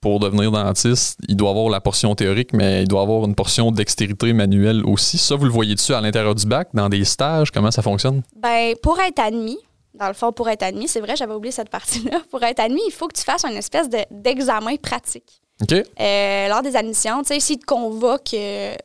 pour 0.00 0.20
devenir 0.20 0.50
dentiste, 0.50 1.18
il 1.28 1.36
doit 1.36 1.50
avoir 1.50 1.68
la 1.70 1.80
portion 1.80 2.14
théorique, 2.14 2.52
mais 2.52 2.82
il 2.82 2.88
doit 2.88 3.02
avoir 3.02 3.24
une 3.24 3.34
portion 3.34 3.70
dextérité 3.72 4.32
manuelle 4.32 4.82
aussi. 4.84 5.18
Ça, 5.18 5.34
vous 5.36 5.44
le 5.44 5.50
voyez-tu 5.50 5.92
à 5.94 6.00
l'intérieur 6.00 6.34
du 6.34 6.46
bac, 6.46 6.68
dans 6.74 6.88
des 6.88 7.04
stages? 7.04 7.50
Comment 7.50 7.70
ça 7.70 7.82
fonctionne? 7.82 8.22
Ben, 8.36 8.74
pour 8.82 8.98
être 9.00 9.18
admis, 9.18 9.58
dans 9.94 10.08
le 10.08 10.14
fond, 10.14 10.32
pour 10.32 10.48
être 10.48 10.62
admis, 10.62 10.86
c'est 10.88 11.00
vrai, 11.00 11.16
j'avais 11.16 11.34
oublié 11.34 11.50
cette 11.52 11.70
partie-là. 11.70 12.20
Pour 12.30 12.42
être 12.44 12.60
admis, 12.60 12.82
il 12.86 12.92
faut 12.92 13.08
que 13.08 13.16
tu 13.18 13.24
fasses 13.24 13.44
une 13.44 13.56
espèce 13.56 13.88
de- 13.88 14.04
d'examen 14.10 14.76
pratique. 14.76 15.40
OK? 15.60 15.72
Euh, 16.00 16.48
lors 16.48 16.62
des 16.62 16.76
admissions, 16.76 17.20
tu 17.22 17.34
sais, 17.34 17.40
s'ils 17.40 17.58
te 17.58 17.64
convoquent, 17.66 18.34
euh, 18.34 18.76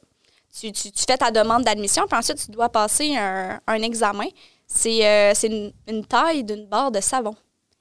tu, 0.59 0.71
tu- 0.71 0.91
tu 0.91 1.03
fais 1.07 1.17
ta 1.17 1.29
demande 1.29 1.63
d'admission, 1.63 2.03
puis 2.09 2.17
ensuite, 2.17 2.43
tu 2.43 2.49
dois 2.51 2.69
passer 2.69 3.15
un, 3.15 3.59
un 3.67 3.81
examen. 3.83 4.25
C'est 4.65 5.05
euh, 5.05 5.33
une 5.87 6.03
taille 6.05 6.43
d'une 6.43 6.65
barre 6.65 6.91
de 6.91 6.99
savon. 6.99 7.35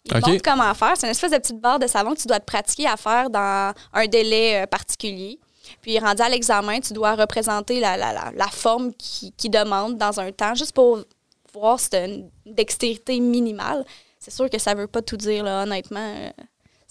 Ils 0.04 0.12
te 0.12 0.18
OK. 0.18 0.26
montrent 0.26 0.42
comment 0.42 0.74
faire. 0.74 0.94
C'est 0.96 1.06
une 1.06 1.12
espèce 1.12 1.30
de 1.30 1.38
petite 1.38 1.60
barre 1.60 1.78
de 1.78 1.86
savon 1.86 2.14
que 2.14 2.20
tu 2.20 2.28
dois 2.28 2.40
te 2.40 2.44
pratiquer 2.44 2.86
à 2.86 2.96
faire 2.96 3.30
dans 3.30 3.72
un 3.92 4.06
délai 4.06 4.62
euh, 4.62 4.66
particulier. 4.66 5.38
Puis, 5.80 5.98
rendu 5.98 6.20
à 6.22 6.28
l'examen, 6.28 6.80
tu 6.80 6.92
dois 6.92 7.14
représenter 7.14 7.78
la, 7.80 7.96
la, 7.96 8.12
la, 8.12 8.32
la 8.34 8.48
forme 8.48 8.92
qui, 8.94 9.32
qui 9.32 9.48
demande 9.48 9.96
dans 9.96 10.18
un 10.20 10.32
temps, 10.32 10.54
juste 10.54 10.72
pour 10.72 10.98
voir 11.54 11.78
si 11.78 11.90
tu 11.90 11.96
as 11.96 12.06
une 12.06 12.30
dextérité 12.46 13.20
minimale. 13.20 13.84
C'est 14.18 14.32
sûr 14.32 14.50
que 14.50 14.58
ça 14.58 14.74
veut 14.74 14.86
pas 14.88 15.02
tout 15.02 15.16
dire, 15.16 15.44
là, 15.44 15.62
honnêtement. 15.62 16.32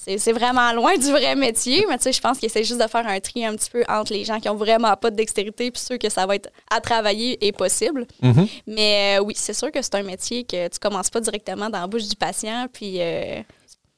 C'est 0.04 0.32
vraiment 0.32 0.74
loin 0.74 0.98
du 0.98 1.12
vrai 1.12 1.36
métier, 1.36 1.86
mais 1.88 1.98
tu 1.98 2.06
sais, 2.06 2.12
je 2.12 2.22
pense 2.22 2.40
qu'il 2.40 2.48
essaie 2.48 2.64
juste 2.64 2.82
de 2.82 2.88
faire 2.88 3.06
un 3.06 3.20
tri 3.20 3.46
un 3.46 3.56
petit 3.56 3.70
peu 3.70 3.84
entre 3.88 4.14
les 4.14 4.26
gens 4.26 4.40
qui 4.40 4.50
ont 4.50 4.56
vraiment 4.56 4.96
pas 4.96 5.12
de 5.12 5.16
dextérité 5.16 5.70
puis 5.70 5.80
ceux 5.80 5.98
que 5.98 6.10
ça 6.10 6.26
va 6.26 6.36
être 6.36 6.50
à 6.72 6.82
travailler 6.82 7.46
et 7.46 7.52
possible. 7.52 8.08
Mhm. 8.22 8.48
Mais 8.66 9.18
euh, 9.20 9.24
oui, 9.24 9.36
c'est 9.38 9.54
sûr 9.54 9.72
que 9.72 9.80
c'est 9.82 9.94
un 9.96 10.04
métier 10.04 10.44
que 10.44 10.68
tu 10.70 10.80
commences 10.80 11.12
pas 11.12 11.22
directement 11.22 11.70
dans 11.70 11.82
la 11.82 11.88
bouche 11.88 12.08
du 12.08 12.16
patient, 12.16 12.68
puis 12.74 12.96
euh, 13.00 13.42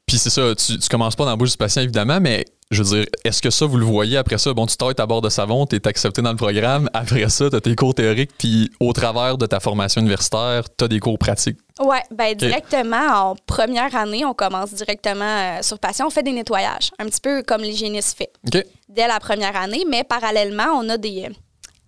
Puis 0.05 0.17
c'est 0.17 0.29
ça, 0.29 0.53
tu, 0.55 0.77
tu 0.77 0.89
commences 0.89 1.15
pas 1.15 1.23
dans 1.23 1.31
la 1.31 1.38
bouche 1.38 1.51
du 1.51 1.57
patient, 1.57 1.81
évidemment, 1.81 2.19
mais 2.19 2.44
je 2.73 2.83
veux 2.83 2.97
dire, 2.97 3.05
est-ce 3.23 3.41
que 3.41 3.49
ça, 3.49 3.65
vous 3.65 3.77
le 3.77 3.85
voyez 3.85 4.17
après 4.17 4.37
ça? 4.37 4.53
Bon, 4.53 4.65
tu 4.65 4.75
t'arrêtes 4.75 4.99
à 4.99 5.05
bord 5.05 5.21
de 5.21 5.29
savon, 5.29 5.65
tu 5.65 5.75
es 5.75 5.87
accepté 5.87 6.21
dans 6.21 6.31
le 6.31 6.37
programme. 6.37 6.89
Après 6.93 7.29
ça, 7.29 7.49
tu 7.49 7.55
as 7.55 7.61
tes 7.61 7.75
cours 7.75 7.93
théoriques, 7.95 8.31
puis 8.37 8.69
au 8.79 8.91
travers 8.93 9.37
de 9.37 9.45
ta 9.45 9.59
formation 9.59 10.01
universitaire, 10.01 10.63
tu 10.77 10.83
as 10.85 10.87
des 10.87 10.99
cours 10.99 11.17
pratiques. 11.17 11.57
Ouais, 11.79 12.01
ben 12.11 12.35
directement 12.35 13.31
en 13.31 13.35
première 13.47 13.95
année, 13.95 14.25
on 14.25 14.33
commence 14.33 14.73
directement 14.73 15.23
euh, 15.57 15.61
sur 15.61 15.79
patient, 15.79 16.07
on 16.07 16.09
fait 16.09 16.23
des 16.23 16.31
nettoyages, 16.33 16.91
un 16.99 17.05
petit 17.05 17.21
peu 17.21 17.41
comme 17.43 17.61
l'hygiéniste 17.61 18.17
fait 18.17 18.31
OK? 18.47 18.63
dès 18.89 19.07
la 19.07 19.19
première 19.19 19.55
année, 19.55 19.83
mais 19.89 20.03
parallèlement, 20.03 20.67
on 20.75 20.87
a 20.89 20.97
des, 20.97 21.29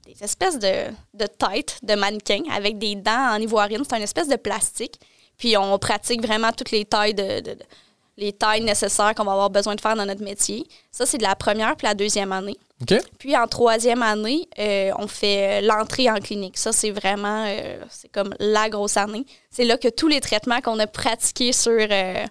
des 0.06 0.24
espèces 0.24 0.58
de, 0.58 0.90
de 1.14 1.26
têtes 1.28 1.80
de 1.84 1.96
mannequins 1.96 2.42
avec 2.56 2.78
des 2.80 2.96
dents 2.96 3.34
en 3.34 3.38
ivoirine. 3.40 3.84
C'est 3.88 3.98
une 3.98 4.04
espèce 4.04 4.28
de 4.28 4.36
plastique. 4.38 5.00
Puis 5.38 5.58
on 5.58 5.78
pratique 5.78 6.26
vraiment 6.26 6.52
toutes 6.54 6.72
les 6.72 6.86
tailles 6.86 7.14
de, 7.14 7.42
de- 7.42 7.54
de- 7.56 7.60
les 8.18 8.32
tailles 8.32 8.62
nécessaires 8.64 9.14
qu'on 9.14 9.26
va 9.26 9.34
avoir 9.34 9.50
besoin 9.50 9.76
de 9.76 9.82
faire 9.82 9.96
dans 9.96 10.06
notre 10.06 10.24
métier. 10.24 10.66
Ça, 10.92 11.06
c'est 11.06 11.18
de 11.18 11.24
la 11.24 11.36
première 11.36 11.76
puis 11.76 11.86
la 11.88 11.94
deuxième 11.94 12.32
année. 12.32 12.58
Puis 13.20 13.36
en 13.36 13.46
troisième 13.48 14.02
année, 14.04 14.48
euh, 14.60 14.92
on 14.98 15.08
fait 15.08 15.62
euh, 15.64 15.68
l'entrée 15.68 16.10
en 16.10 16.16
clinique. 16.16 16.58
Ça, 16.58 16.72
c'est 16.72 16.92
vraiment, 16.92 17.46
euh, 17.48 17.78
c'est 17.90 18.10
comme 18.10 18.34
la 18.40 18.70
grosse 18.70 18.96
année. 18.98 19.26
C'est 19.50 19.66
là 19.66 19.78
que 19.78 19.90
tous 19.90 20.08
les 20.08 20.22
traitements 20.22 20.62
qu'on 20.62 20.80
a 20.80 20.88
pratiqués 20.88 21.52
sur, 21.52 21.72
euh, 21.72 22.26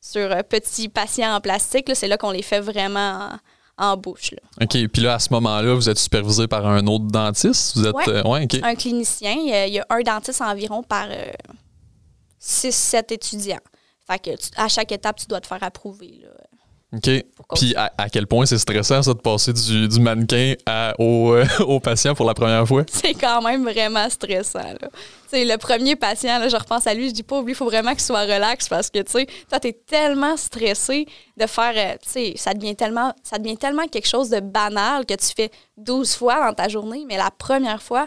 sur 0.00 0.28
petits 0.44 0.88
patients 0.88 1.34
en 1.36 1.40
plastique, 1.40 1.90
c'est 1.94 2.08
là 2.08 2.16
qu'on 2.16 2.30
les 2.32 2.42
fait 2.42 2.60
vraiment 2.60 3.30
en, 3.76 3.90
en 3.92 3.96
bouche. 3.96 4.32
là. 4.32 4.38
OK. 4.64 4.88
Puis 4.88 5.02
là, 5.02 5.14
à 5.14 5.18
ce 5.20 5.32
moment-là, 5.34 5.74
vous 5.74 5.88
êtes 5.88 5.98
supervisé 5.98 6.48
par 6.48 6.66
un 6.66 6.84
autre 6.88 7.04
dentiste? 7.06 7.76
Vous 7.76 7.86
êtes. 7.86 7.94
Ouais. 7.94 8.26
ouais, 8.26 8.44
OK. 8.44 8.58
Un 8.62 8.74
clinicien, 8.74 9.34
il 9.38 9.72
y 9.72 9.78
a 9.78 9.86
un 9.88 10.00
dentiste 10.00 10.40
environ 10.42 10.82
par 10.82 11.06
6-7 12.40 13.12
étudiants. 13.12 13.58
Fait 14.10 14.18
que 14.18 14.30
tu- 14.36 14.50
à 14.56 14.68
chaque 14.68 14.90
étape, 14.92 15.16
tu 15.16 15.26
dois 15.26 15.40
te 15.40 15.46
faire 15.46 15.62
approuver. 15.62 16.20
Là. 16.22 16.28
OK. 16.96 17.10
Puis 17.56 17.74
à, 17.76 17.92
à 17.98 18.08
quel 18.08 18.26
point 18.26 18.46
c'est 18.46 18.56
stressant, 18.56 19.02
ça, 19.02 19.12
de 19.12 19.18
passer 19.18 19.52
du, 19.52 19.88
du 19.88 20.00
mannequin 20.00 20.54
à- 20.64 20.94
au, 20.98 21.32
euh, 21.34 21.44
au 21.66 21.80
patient 21.80 22.14
pour 22.14 22.24
la 22.26 22.32
première 22.32 22.66
fois? 22.66 22.84
c'est 22.90 23.12
quand 23.12 23.42
même 23.42 23.64
vraiment 23.64 24.08
stressant. 24.08 24.60
Là. 24.80 24.88
Le 25.32 25.56
premier 25.58 25.96
patient, 25.96 26.38
là, 26.38 26.48
je 26.48 26.56
repense 26.56 26.86
à 26.86 26.94
lui, 26.94 27.10
je 27.10 27.14
dis 27.14 27.22
pas, 27.22 27.40
oublie, 27.40 27.52
il 27.52 27.54
faut 27.56 27.66
vraiment 27.66 27.90
qu'il 27.90 28.00
soit 28.00 28.22
relax 28.22 28.70
parce 28.70 28.88
que, 28.88 29.00
tu 29.00 29.12
sais, 29.12 29.26
toi, 29.50 29.60
t'es 29.60 29.74
tellement 29.74 30.38
stressé 30.38 31.04
de 31.36 31.46
faire, 31.46 31.74
euh, 31.76 31.96
tu 32.02 32.08
sais, 32.10 32.32
ça 32.36 32.54
devient 32.54 32.74
tellement, 32.74 33.12
ça 33.22 33.38
devient 33.38 33.58
tellement 33.58 33.86
quelque 33.88 34.08
chose 34.08 34.30
de 34.30 34.40
banal 34.40 35.04
que 35.04 35.12
tu 35.12 35.26
fais 35.36 35.50
12 35.76 36.14
fois 36.14 36.46
dans 36.46 36.54
ta 36.54 36.68
journée, 36.68 37.04
mais 37.06 37.18
la 37.18 37.30
première 37.30 37.82
fois, 37.82 38.06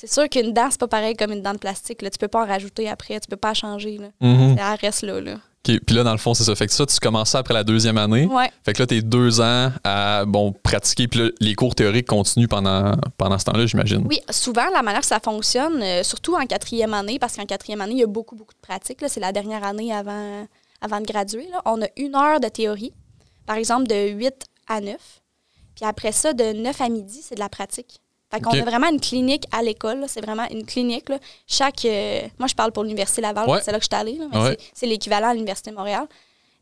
c'est 0.00 0.06
sûr 0.06 0.28
qu'une 0.28 0.52
dent, 0.52 0.68
c'est 0.70 0.78
pas 0.78 0.86
pareil 0.86 1.16
comme 1.16 1.32
une 1.32 1.42
dent 1.42 1.54
de 1.54 1.58
plastique. 1.58 2.02
Là. 2.02 2.10
Tu 2.10 2.18
peux 2.18 2.28
pas 2.28 2.44
en 2.44 2.46
rajouter 2.46 2.88
après, 2.88 3.18
tu 3.18 3.26
peux 3.26 3.36
pas 3.36 3.52
changer. 3.52 3.98
Là. 3.98 4.10
Mhm. 4.20 4.56
Elle 4.56 4.78
reste 4.80 5.02
là. 5.02 5.20
Puis 5.64 5.80
là, 5.90 6.04
dans 6.04 6.12
le 6.12 6.18
fond, 6.18 6.34
c'est 6.34 6.44
ça. 6.44 6.54
Fait 6.54 6.68
que 6.68 6.72
ça, 6.72 6.86
tu 6.86 7.00
commences 7.00 7.30
ça 7.30 7.40
après 7.40 7.52
la 7.52 7.64
deuxième 7.64 7.98
année. 7.98 8.26
Ouais. 8.26 8.48
Fait 8.64 8.74
que 8.74 8.80
là, 8.80 8.86
t'es 8.86 9.02
deux 9.02 9.40
ans 9.40 9.72
à 9.82 10.24
bon, 10.24 10.52
pratiquer. 10.52 11.08
Puis 11.08 11.18
là, 11.18 11.30
les 11.40 11.56
cours 11.56 11.74
théoriques 11.74 12.06
continuent 12.06 12.46
pendant, 12.46 12.92
pendant 13.16 13.40
ce 13.40 13.46
temps-là, 13.46 13.66
j'imagine. 13.66 14.06
Oui, 14.08 14.20
souvent, 14.30 14.70
la 14.72 14.82
manière 14.82 15.00
que 15.00 15.06
ça 15.06 15.18
fonctionne, 15.18 15.82
euh, 15.82 16.04
surtout 16.04 16.36
en 16.36 16.46
quatrième 16.46 16.94
année, 16.94 17.18
parce 17.18 17.34
qu'en 17.34 17.44
quatrième 17.44 17.80
année, 17.80 17.94
il 17.94 17.98
y 17.98 18.04
a 18.04 18.06
beaucoup, 18.06 18.36
beaucoup 18.36 18.54
de 18.54 18.60
pratiques. 18.60 19.00
C'est 19.08 19.18
la 19.18 19.32
dernière 19.32 19.64
année 19.64 19.92
avant, 19.92 20.46
avant 20.80 21.00
de 21.00 21.06
graduer. 21.06 21.48
là. 21.50 21.60
On 21.64 21.82
a 21.82 21.86
une 21.96 22.14
heure 22.14 22.38
de 22.38 22.48
théorie. 22.48 22.92
par 23.46 23.56
exemple, 23.56 23.88
de 23.88 24.10
8 24.10 24.32
à 24.68 24.80
9. 24.80 24.94
Puis 25.74 25.84
après 25.84 26.12
ça, 26.12 26.34
de 26.34 26.52
9 26.52 26.80
à 26.80 26.88
midi, 26.88 27.20
c'est 27.20 27.34
de 27.34 27.40
la 27.40 27.48
pratique. 27.48 28.00
Fait 28.30 28.40
qu'on 28.40 28.50
a 28.50 28.60
vraiment 28.62 28.88
une 28.90 29.00
clinique 29.00 29.44
à 29.52 29.62
l'école. 29.62 30.04
C'est 30.06 30.20
vraiment 30.20 30.44
une 30.50 30.66
clinique. 30.66 31.08
là. 31.08 31.18
Chaque. 31.46 31.84
euh, 31.86 32.20
moi, 32.38 32.46
je 32.46 32.54
parle 32.54 32.72
pour 32.72 32.82
l'Université 32.84 33.22
Laval, 33.22 33.48
Ouais. 33.48 33.60
c'est 33.62 33.72
là 33.72 33.78
que 33.78 33.84
je 33.84 33.88
suis 33.90 34.00
allée. 34.00 34.18
Ouais. 34.34 34.58
c'est- 34.74 34.86
l'équivalent 34.86 35.28
à 35.28 35.34
l'Université 35.34 35.70
de 35.70 35.76
Montréal. 35.76 36.06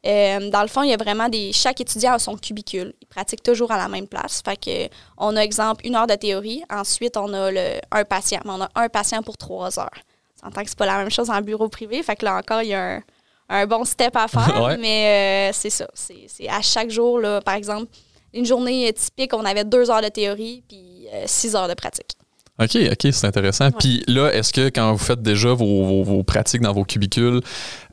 Euh, 0.07 0.51
dans 0.51 0.63
le 0.63 0.69
fond, 0.69 0.83
il 0.85 0.91
y 0.91 0.93
a 0.93 0.97
vraiment 0.97 1.29
des. 1.29 1.53
Chaque 1.53 1.81
étudiant 1.81 2.13
a 2.13 2.19
son 2.21 2.37
cubicule. 2.37 2.95
Il 3.03 3.07
pratique 3.09 3.43
toujours 3.43 3.73
à 3.73 3.77
la 3.77 3.89
même 3.89 4.07
place. 4.07 4.41
Fait 4.45 4.57
que 4.57 4.89
on 5.19 5.35
a, 5.37 5.41
exemple, 5.43 5.85
une 5.85 5.97
heure 5.97 6.07
de 6.07 6.15
théorie. 6.15 6.63
Ensuite, 6.71 7.17
on 7.17 7.33
a 7.33 7.51
le, 7.51 7.81
un 7.91 8.05
patient. 8.05 8.39
Mais 8.45 8.53
on 8.53 8.61
a 8.61 8.69
un 8.77 8.89
patient 8.89 9.23
pour 9.23 9.37
trois 9.37 9.79
heures. 9.81 9.91
On 10.37 10.47
s'entend 10.47 10.63
que 10.63 10.69
c'est 10.69 10.79
pas 10.79 10.87
la 10.87 10.99
même 10.99 11.11
chose 11.11 11.29
en 11.31 11.41
bureau 11.41 11.69
privé. 11.69 12.01
Fait 12.05 12.15
que 12.15 12.25
là 12.25 12.37
encore, 12.37 12.63
il 12.63 12.69
y 12.69 12.75
a 12.75 12.97
un, 12.97 13.03
un 13.49 13.67
bon 13.67 13.85
step 13.85 14.15
à 14.15 14.29
faire. 14.29 14.63
Ouais. 14.63 14.77
Mais 14.77 15.51
euh, 15.51 15.53
c'est 15.53 15.71
ça. 15.71 15.89
C'est 15.95 16.49
à 16.49 16.63
chaque 16.63 16.91
jour, 16.91 17.19
là, 17.19 17.41
par 17.41 17.55
exemple, 17.55 17.87
une 18.33 18.45
journée 18.47 18.93
typique, 18.93 19.33
on 19.35 19.45
avait 19.45 19.65
deux 19.65 19.91
heures 19.91 20.03
de 20.03 20.09
théorie 20.09 20.63
puis 20.69 20.79
six 21.27 21.55
heures 21.55 21.69
de 21.69 21.75
pratique. 21.75 22.13
OK, 22.59 22.75
OK, 22.91 23.13
c'est 23.13 23.27
intéressant. 23.27 23.71
Puis 23.71 24.03
là, 24.07 24.31
est-ce 24.33 24.51
que 24.53 24.69
quand 24.71 24.91
vous 24.93 24.99
faites 24.99 25.21
déjà 25.21 25.51
vos, 25.53 25.85
vos- 25.85 26.03
vos 26.05 26.23
pratiques 26.25 26.63
dans 26.63 26.73
vos 26.73 26.85
cubicules 26.85 27.41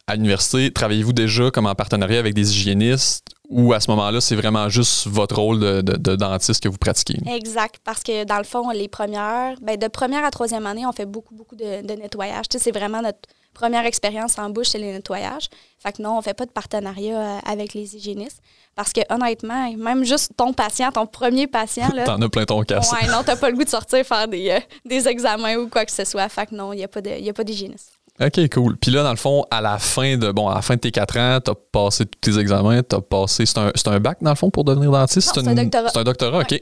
à 0.07 0.15
l'université, 0.15 0.71
travaillez-vous 0.71 1.11
déjà 1.13 1.51
comme 1.51 1.65
en 1.65 1.75
partenariat 1.75 2.19
avec 2.19 2.33
des 2.33 2.49
hygiénistes 2.55 3.25
ou 3.49 3.73
à 3.73 3.81
ce 3.81 3.91
moment-là, 3.91 4.21
c'est 4.21 4.35
vraiment 4.37 4.69
juste 4.69 5.05
votre 5.07 5.35
rôle 5.35 5.59
de, 5.59 5.81
de- 5.81 5.97
de 5.97 6.15
dentiste 6.15 6.63
que 6.63 6.69
vous 6.69 6.77
pratiquez? 6.77 7.17
Exact, 7.29 7.75
parce 7.83 8.03
que 8.03 8.23
dans 8.23 8.37
le 8.37 8.45
fond, 8.45 8.69
les 8.71 8.87
premières, 8.87 9.55
ben 9.61 9.75
de 9.77 9.87
première 9.89 10.23
à 10.23 10.31
troisième 10.31 10.65
année, 10.65 10.85
on 10.85 10.93
fait 10.93 11.05
beaucoup, 11.05 11.35
beaucoup 11.35 11.55
de, 11.57 11.85
de 11.85 11.93
nettoyage. 12.01 12.47
Tu 12.49 12.57
sais, 12.57 12.63
c'est 12.63 12.71
vraiment 12.77 13.01
notre 13.01 13.19
première 13.53 13.85
expérience 13.85 14.37
en 14.37 14.49
bouche, 14.49 14.67
c'est 14.69 14.77
les 14.77 14.91
nettoyages. 14.91 15.49
Fait 15.79 15.91
que 15.91 16.01
non, 16.01 16.17
on 16.17 16.21
fait 16.21 16.33
pas 16.33 16.45
de 16.45 16.51
partenariat 16.51 17.19
euh, 17.19 17.39
avec 17.45 17.73
les 17.73 17.95
hygiénistes. 17.95 18.39
Parce 18.75 18.91
que 18.91 19.01
honnêtement, 19.13 19.71
même 19.73 20.03
juste 20.03 20.31
ton 20.35 20.51
patient, 20.53 20.91
ton 20.91 21.05
premier 21.05 21.47
patient, 21.47 21.89
là, 21.93 22.03
T'en 22.05 22.21
as 22.21 22.29
plein 22.29 22.45
ton 22.45 22.61
casse. 22.61 22.91
ouais, 22.91 23.07
non, 23.07 23.21
t'as 23.25 23.35
pas 23.35 23.49
le 23.49 23.55
goût 23.55 23.63
de 23.63 23.69
sortir 23.69 24.03
faire 24.05 24.27
des, 24.27 24.49
euh, 24.49 24.59
des 24.85 25.07
examens 25.07 25.55
ou 25.57 25.67
quoi 25.67 25.85
que 25.85 25.91
ce 25.91 26.05
soit. 26.05 26.27
Fait 26.29 26.47
que 26.47 26.55
non, 26.55 26.73
il 26.73 26.77
n'y 26.77 26.83
a 26.83 27.33
pas 27.33 27.43
d'hygiéniste. 27.43 27.91
OK, 28.21 28.47
cool. 28.51 28.77
Puis 28.77 28.91
là, 28.91 29.01
dans 29.01 29.09
le 29.09 29.17
fond, 29.17 29.43
à 29.49 29.59
la 29.59 29.79
fin 29.79 30.17
de 30.17 30.31
bon, 30.31 30.47
à 30.47 30.55
la 30.55 30.61
fin 30.61 30.75
de 30.75 30.79
tes 30.79 30.91
quatre 30.91 31.17
ans, 31.17 31.39
t'as 31.43 31.55
passé 31.71 32.05
tous 32.05 32.19
tes 32.31 32.39
examens, 32.39 32.83
t'as 32.83 33.01
passé. 33.01 33.45
C'est 33.47 33.57
un, 33.57 33.71
un 33.87 33.99
bac, 33.99 34.19
dans 34.21 34.29
le 34.29 34.35
fond, 34.35 34.51
pour 34.51 34.63
devenir 34.63 34.91
dentiste? 34.91 35.31
C'est 35.33 35.47
un 35.47 35.55
doctorat. 35.55 35.89
C'est 35.89 35.99
un 35.99 36.03
doctorat, 36.03 36.39
OK. 36.41 36.61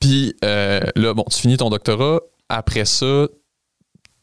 Puis 0.00 0.34
euh, 0.42 0.80
là, 0.96 1.12
bon, 1.12 1.24
tu 1.30 1.38
finis 1.38 1.58
ton 1.58 1.68
doctorat. 1.68 2.20
Après 2.48 2.86
ça, 2.86 3.26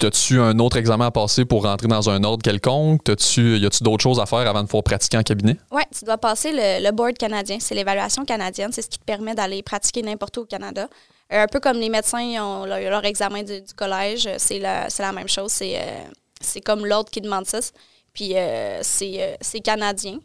as-tu 0.05 0.39
un 0.39 0.59
autre 0.59 0.77
examen 0.77 1.07
à 1.07 1.11
passer 1.11 1.45
pour 1.45 1.63
rentrer 1.63 1.87
dans 1.87 2.09
un 2.09 2.23
ordre 2.23 2.43
quelconque? 2.43 3.03
T'as-tu, 3.03 3.57
y 3.57 3.65
a-tu 3.65 3.83
d'autres 3.83 4.03
choses 4.03 4.19
à 4.19 4.25
faire 4.25 4.39
avant 4.47 4.61
de 4.61 4.67
pouvoir 4.67 4.83
pratiquer 4.83 5.17
en 5.17 5.23
cabinet? 5.23 5.57
Oui, 5.71 5.81
tu 5.97 6.05
dois 6.05 6.17
passer 6.17 6.51
le, 6.51 6.83
le 6.85 6.91
board 6.91 7.17
canadien. 7.17 7.57
C'est 7.59 7.75
l'évaluation 7.75 8.23
canadienne. 8.25 8.71
C'est 8.71 8.81
ce 8.83 8.89
qui 8.89 8.99
te 8.99 9.05
permet 9.05 9.33
d'aller 9.35 9.63
pratiquer 9.63 10.01
n'importe 10.03 10.37
où 10.37 10.41
au 10.41 10.45
Canada. 10.45 10.87
Euh, 11.33 11.43
un 11.43 11.47
peu 11.47 11.59
comme 11.59 11.77
les 11.77 11.89
médecins 11.89 12.41
ont 12.43 12.65
leur, 12.65 12.79
leur 12.79 13.05
examen 13.05 13.43
du, 13.43 13.61
du 13.61 13.73
collège, 13.73 14.29
c'est 14.37 14.59
la, 14.59 14.89
c'est 14.89 15.03
la 15.03 15.11
même 15.11 15.27
chose. 15.27 15.51
C'est, 15.51 15.77
euh, 15.77 16.03
c'est 16.39 16.61
comme 16.61 16.85
l'ordre 16.85 17.09
qui 17.09 17.19
demande 17.21 17.45
ça. 17.45 17.59
Puis 18.13 18.35
euh, 18.35 18.79
c'est, 18.83 19.37
c'est 19.41 19.59
canadien. 19.59 20.19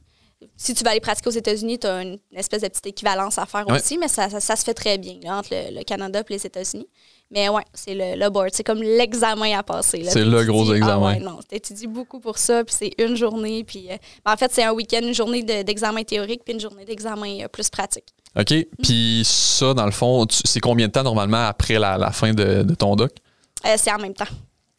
Si 0.56 0.74
tu 0.74 0.82
vas 0.82 0.90
aller 0.90 1.00
pratiquer 1.00 1.28
aux 1.28 1.32
États-Unis, 1.32 1.78
tu 1.78 1.86
as 1.86 2.02
une 2.02 2.18
espèce 2.34 2.62
de 2.62 2.68
petite 2.68 2.86
équivalence 2.88 3.38
à 3.38 3.46
faire 3.46 3.66
Ouais. 3.68 3.76
aussi, 3.76 3.96
mais 3.96 4.08
ça, 4.08 4.28
ça, 4.28 4.40
ça 4.40 4.56
se 4.56 4.64
fait 4.64 4.74
très 4.74 4.98
bien 4.98 5.14
là, 5.22 5.38
entre 5.38 5.50
le, 5.52 5.76
le 5.78 5.84
Canada 5.84 6.20
et 6.20 6.32
les 6.32 6.44
États-Unis. 6.46 6.88
Mais 7.34 7.48
ouais, 7.48 7.62
c'est 7.72 7.94
le, 7.94 8.14
le 8.22 8.28
board. 8.30 8.50
C'est 8.52 8.62
comme 8.62 8.82
l'examen 8.82 9.58
à 9.58 9.62
passer. 9.62 10.04
C'est 10.06 10.24
le 10.24 10.44
gros 10.44 10.72
examen. 10.74 10.92
Ah 10.94 11.12
ouais, 11.14 11.18
non, 11.18 11.38
t'étudies 11.48 11.86
beaucoup 11.86 12.20
pour 12.20 12.36
ça, 12.36 12.62
puis 12.62 12.74
c'est 12.78 12.92
une 13.02 13.16
journée. 13.16 13.64
Puis, 13.64 13.86
euh, 13.90 13.96
ben, 14.24 14.32
en 14.34 14.36
fait, 14.36 14.52
c'est 14.52 14.62
un 14.64 14.72
week-end, 14.72 15.00
une 15.02 15.14
journée 15.14 15.42
de- 15.42 15.62
d'examen 15.62 16.02
théorique, 16.04 16.42
puis 16.44 16.52
une 16.52 16.60
journée 16.60 16.84
d'examen 16.84 17.40
euh, 17.44 17.48
plus 17.48 17.70
pratique. 17.70 18.04
OK. 18.38 18.52
Puis 18.82 19.22
ça, 19.24 19.72
dans 19.72 19.86
le 19.86 19.92
fond, 19.92 20.26
c'est 20.30 20.60
combien 20.60 20.88
de 20.88 20.92
temps 20.92 21.02
normalement 21.02 21.46
après 21.46 21.78
la, 21.78 21.96
la 21.96 22.10
fin 22.10 22.34
de, 22.34 22.62
de 22.62 22.74
ton 22.74 22.96
doc? 22.96 23.12
Euh, 23.66 23.74
c'est 23.78 23.92
en 23.92 23.98
même 23.98 24.14
temps. 24.14 24.26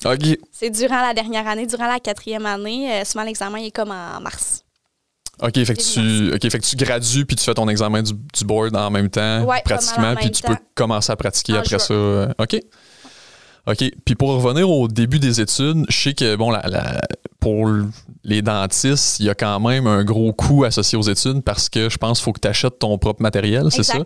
OK. 0.06 0.38
C'est 0.52 0.70
durant 0.70 1.02
la 1.02 1.14
dernière 1.14 1.48
année, 1.48 1.66
durant 1.66 1.88
la 1.88 2.00
quatrième 2.00 2.46
année. 2.46 3.04
souvent, 3.06 3.24
l'examen 3.24 3.58
est 3.60 3.72
comme 3.72 3.92
en 3.92 4.20
mars. 4.22 4.63
OK, 5.44 5.54
fait 5.66 5.76
que 5.76 5.82
tu, 5.82 6.34
OK, 6.34 6.50
fait 6.52 6.60
que 6.60 6.66
tu 6.66 6.76
gradues 6.78 7.26
puis 7.26 7.36
tu 7.36 7.44
fais 7.44 7.54
ton 7.54 7.68
examen 7.68 8.02
du, 8.02 8.14
du 8.14 8.46
board 8.46 8.76
en 8.76 8.90
même 8.90 9.10
temps, 9.10 9.44
Ouais, 9.44 9.62
pratiquement, 9.66 10.12
en 10.12 10.16
puis 10.16 10.32
tu 10.32 10.42
temps. 10.42 10.54
peux 10.54 10.60
commencer 10.74 11.12
à 11.12 11.16
pratiquer 11.18 11.54
En 11.54 11.58
après 11.60 11.80
ça. 11.80 11.94
euh, 11.94 12.28
OK. 12.40 12.60
OK. 13.66 13.84
Puis 14.06 14.16
pour 14.16 14.30
revenir 14.42 14.70
au 14.70 14.88
début 14.90 15.20
des 15.20 15.40
études, 15.40 15.86
je 15.88 15.98
sais 15.98 16.14
que 16.14 16.36
bon, 16.36 16.50
la- 16.52 16.68
la- 16.68 17.02
pour 17.40 17.70
les 18.26 18.42
dentistes, 18.42 19.20
il 19.20 19.26
y 19.26 19.30
a 19.30 19.36
quand 19.36 19.60
même 19.60 19.88
un 19.88 20.04
gros 20.04 20.34
coût 20.34 20.64
associé 20.66 20.98
aux 20.98 21.02
études 21.04 21.42
parce 21.44 21.70
que 21.70 21.90
je 21.90 21.98
pense 21.98 22.20
qu'il 22.20 22.26
faut 22.26 22.34
que 22.34 22.40
tu 22.42 22.48
achètes 22.48 22.80
ton 22.80 22.98
propre 22.98 23.22
matériel, 23.22 23.66
c'est 23.70 23.84
ça? 23.84 24.00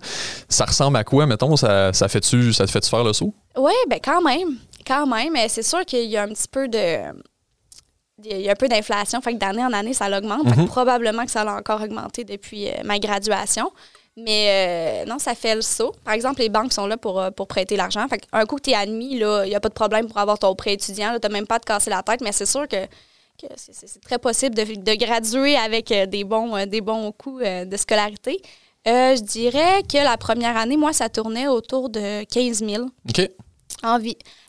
Ça 0.50 0.66
ressemble 0.66 0.98
à 0.98 1.04
quoi, 1.04 1.26
mettons? 1.26 1.56
Ça, 1.56 1.92
ça, 1.94 2.08
fait-tu, 2.08 2.54
ça 2.54 2.66
te 2.66 2.72
fait-tu 2.72 2.90
faire 2.90 3.04
le 3.04 3.14
saut? 3.14 3.34
Oui, 3.58 3.74
ben 3.90 4.00
quand 4.04 4.22
même. 4.22 4.58
Quand 4.86 5.06
même. 5.08 5.34
C'est 5.50 5.64
sûr 5.64 5.84
qu'il 5.86 6.06
y 6.10 6.18
a 6.18 6.24
un 6.24 6.28
petit 6.30 6.48
peu 6.52 6.68
de. 6.68 6.98
Il 8.24 8.42
y 8.42 8.50
a 8.50 8.52
un 8.52 8.56
peu 8.56 8.68
d'inflation. 8.68 9.22
Fait 9.22 9.34
que 9.34 9.38
d'année 9.38 9.64
en 9.64 9.72
année, 9.74 9.94
ça 9.94 10.10
l'augmente. 10.10 10.46
Mhm. 10.46 10.68
probablement 10.68 11.24
que 11.26 11.32
ça 11.32 11.44
l'a 11.44 11.56
encore 11.56 11.82
augmenté 11.82 12.24
depuis 12.24 12.68
euh, 12.68 12.74
ma 12.84 12.98
graduation. 13.00 13.72
Mais 14.16 15.04
euh, 15.06 15.06
non, 15.10 15.20
ça 15.20 15.36
fait 15.36 15.54
le 15.54 15.62
saut. 15.62 15.94
Par 16.04 16.16
exemple, 16.16 16.42
les 16.42 16.50
banques 16.50 16.74
sont 16.74 16.88
là 16.88 16.98
pour, 16.98 17.20
euh, 17.22 17.30
pour 17.30 17.48
prêter 17.48 17.76
l'argent. 17.78 18.08
Fait 18.08 18.22
un 18.34 18.46
coup 18.46 18.56
que 18.56 18.62
tu 18.64 18.70
es 18.72 18.74
admis, 18.74 19.12
il 19.12 19.20
n'y 19.46 19.54
a 19.56 19.60
pas 19.60 19.70
de 19.70 19.74
problème 19.76 20.08
pour 20.08 20.18
avoir 20.18 20.40
ton 20.40 20.56
prêt 20.56 20.74
étudiant. 20.74 21.14
Tu 21.22 21.28
n'as 21.28 21.34
même 21.34 21.46
pas 21.46 21.56
à 21.56 21.60
te 21.60 21.66
casser 21.66 21.92
la 21.92 22.02
tête. 22.02 22.22
Mais 22.22 22.32
c'est 22.32 22.48
sûr 22.48 22.68
que, 22.68 22.86
que 23.40 23.46
c'est- 23.56 24.02
très 24.02 24.18
possible 24.18 24.56
de, 24.56 24.64
de 24.64 24.96
graduer 24.96 25.56
avec 25.56 25.94
des 26.10 26.24
bons, 26.24 26.66
des 26.66 26.82
bons 26.82 27.12
coûts 27.12 27.40
de 27.40 27.78
scolarité. 27.78 28.42
Je 28.86 29.22
dirais 29.22 29.84
que 29.84 29.98
la 30.04 30.18
première 30.18 30.58
année, 30.58 30.78
moi, 30.78 30.94
ça 30.94 31.10
tournait 31.10 31.48
autour 31.48 31.90
de 31.90 32.24
15 32.24 32.64
000 32.66 32.86
OK. 33.10 33.30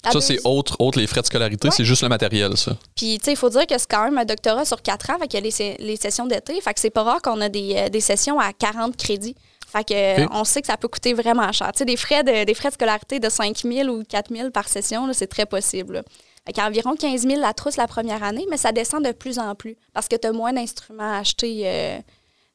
La 0.04 0.10
ça, 0.12 0.20
c'est 0.20 0.38
autre, 0.44 0.76
autre 0.80 0.98
les 0.98 1.06
frais 1.06 1.20
de 1.20 1.26
scolarité, 1.26 1.68
Ouais. 1.68 1.74
c'est 1.76 1.84
juste 1.84 2.02
le 2.02 2.08
matériel, 2.08 2.56
ça. 2.56 2.76
Puis, 2.96 3.18
tu 3.18 3.26
sais, 3.26 3.32
il 3.32 3.36
faut 3.36 3.50
dire 3.50 3.66
que 3.66 3.76
c'est 3.78 3.90
quand 3.90 4.04
même 4.04 4.18
un 4.18 4.24
doctorat 4.24 4.64
sur 4.64 4.80
quatre 4.82 5.10
ans, 5.10 5.18
fait 5.18 5.28
qu'il 5.28 5.44
y 5.44 5.62
a 5.62 5.76
les, 5.78 5.96
sessions 5.96 6.26
d'été. 6.26 6.60
Fait 6.60 6.72
que 6.74 6.80
c'est 6.80 6.90
pas 6.90 7.02
rare 7.02 7.20
qu'on 7.22 7.40
a 7.40 7.48
des, 7.48 7.74
euh, 7.76 7.88
des 7.88 8.00
sessions 8.00 8.38
à 8.40 8.52
40 8.52 8.96
crédits. 8.96 9.34
Fait 9.70 9.84
que 9.84 10.22
euh, 10.22 10.26
on 10.32 10.44
sait 10.44 10.62
que 10.62 10.66
ça 10.66 10.78
peut 10.78 10.88
coûter 10.88 11.12
vraiment 11.12 11.52
cher. 11.52 11.70
Tu 11.72 11.78
sais, 11.80 11.84
des 11.84 11.96
frais 11.98 12.22
de, 12.24 12.44
des 12.44 12.54
frais 12.54 12.70
de 12.70 12.74
scolarité 12.74 13.20
de 13.20 13.28
5 13.28 13.56
000 13.58 13.88
ou 13.90 14.02
4 14.02 14.34
000 14.34 14.50
par 14.50 14.66
session, 14.68 15.06
c'est 15.12 15.26
très 15.26 15.44
possible. 15.46 15.94
là. 15.94 16.02
Fait 16.46 16.54
qu'environ 16.54 16.94
15 16.96 17.26
000 17.26 17.38
la 17.40 17.52
trousse 17.52 17.76
la 17.76 17.86
première 17.86 18.22
année, 18.22 18.46
mais 18.48 18.56
ça 18.56 18.72
descend 18.72 19.04
de 19.04 19.12
plus 19.12 19.38
en 19.38 19.54
plus 19.54 19.76
parce 19.92 20.08
que 20.08 20.16
tu 20.16 20.26
as 20.26 20.32
moins 20.32 20.54
d'instruments 20.54 21.12
à 21.16 21.18
acheter 21.18 21.64
euh, 21.66 21.98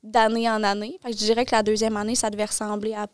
d'année 0.02 0.50
en 0.50 0.64
année. 0.64 0.98
Fait 1.04 1.12
que 1.12 1.18
je 1.18 1.24
dirais 1.24 1.46
que 1.46 1.54
la 1.56 1.62
deuxième 1.62 1.96
année, 1.98 2.16
ça 2.16 2.32
devait 2.32 2.46
ressembler 2.46 2.96
à 2.96 3.06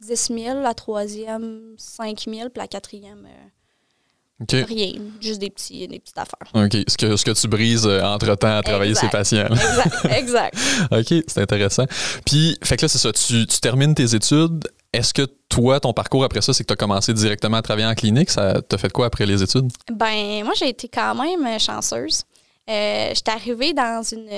10 0.00 0.30
000, 0.34 0.60
la 0.60 0.74
troisième, 0.74 1.74
5 1.78 2.24
000, 2.28 2.48
puis 2.50 2.50
la 2.56 2.68
quatrième, 2.68 3.26
euh, 3.26 4.64
rien. 4.64 4.92
Juste 5.20 5.40
des, 5.40 5.50
petits, 5.50 5.88
des 5.88 5.98
petites 5.98 6.18
affaires. 6.18 6.48
OK. 6.54 6.76
Ce 6.86 6.96
que, 6.96 7.16
ce 7.16 7.24
que 7.24 7.30
tu 7.30 7.48
brises 7.48 7.86
euh, 7.86 8.02
entre-temps 8.02 8.58
à 8.58 8.62
travailler 8.62 8.90
Exact. 8.90 9.06
ses 9.06 9.10
patients. 9.10 9.46
Exact, 9.50 10.04
exact. 10.18 10.58
OK, 10.92 11.24
c'est 11.26 11.40
intéressant. 11.40 11.84
Puis, 12.26 12.58
fait 12.62 12.76
que 12.76 12.82
là, 12.82 12.88
c'est 12.88 12.98
ça. 12.98 13.12
Tu, 13.12 13.46
tu 13.46 13.60
termines 13.60 13.94
tes 13.94 14.14
études. 14.14 14.68
Est-ce 14.92 15.14
que 15.14 15.26
toi, 15.48 15.80
ton 15.80 15.92
parcours 15.92 16.24
après 16.24 16.42
ça, 16.42 16.52
c'est 16.52 16.64
que 16.64 16.68
tu 16.68 16.72
as 16.72 16.76
commencé 16.76 17.12
directement 17.14 17.56
à 17.56 17.62
travailler 17.62 17.86
en 17.86 17.94
clinique? 17.94 18.30
Ça 18.30 18.60
t'a 18.62 18.78
fait 18.78 18.92
quoi 18.92 19.06
après 19.06 19.26
les 19.26 19.42
études? 19.42 19.70
Ben, 19.90 20.44
moi, 20.44 20.52
j'ai 20.56 20.68
été 20.68 20.88
quand 20.88 21.14
même 21.14 21.46
euh, 21.46 21.58
chanceuse. 21.58 22.24
Euh, 22.68 23.10
J'étais 23.14 23.30
arrivée 23.30 23.72
dans 23.72 24.02
une, 24.02 24.28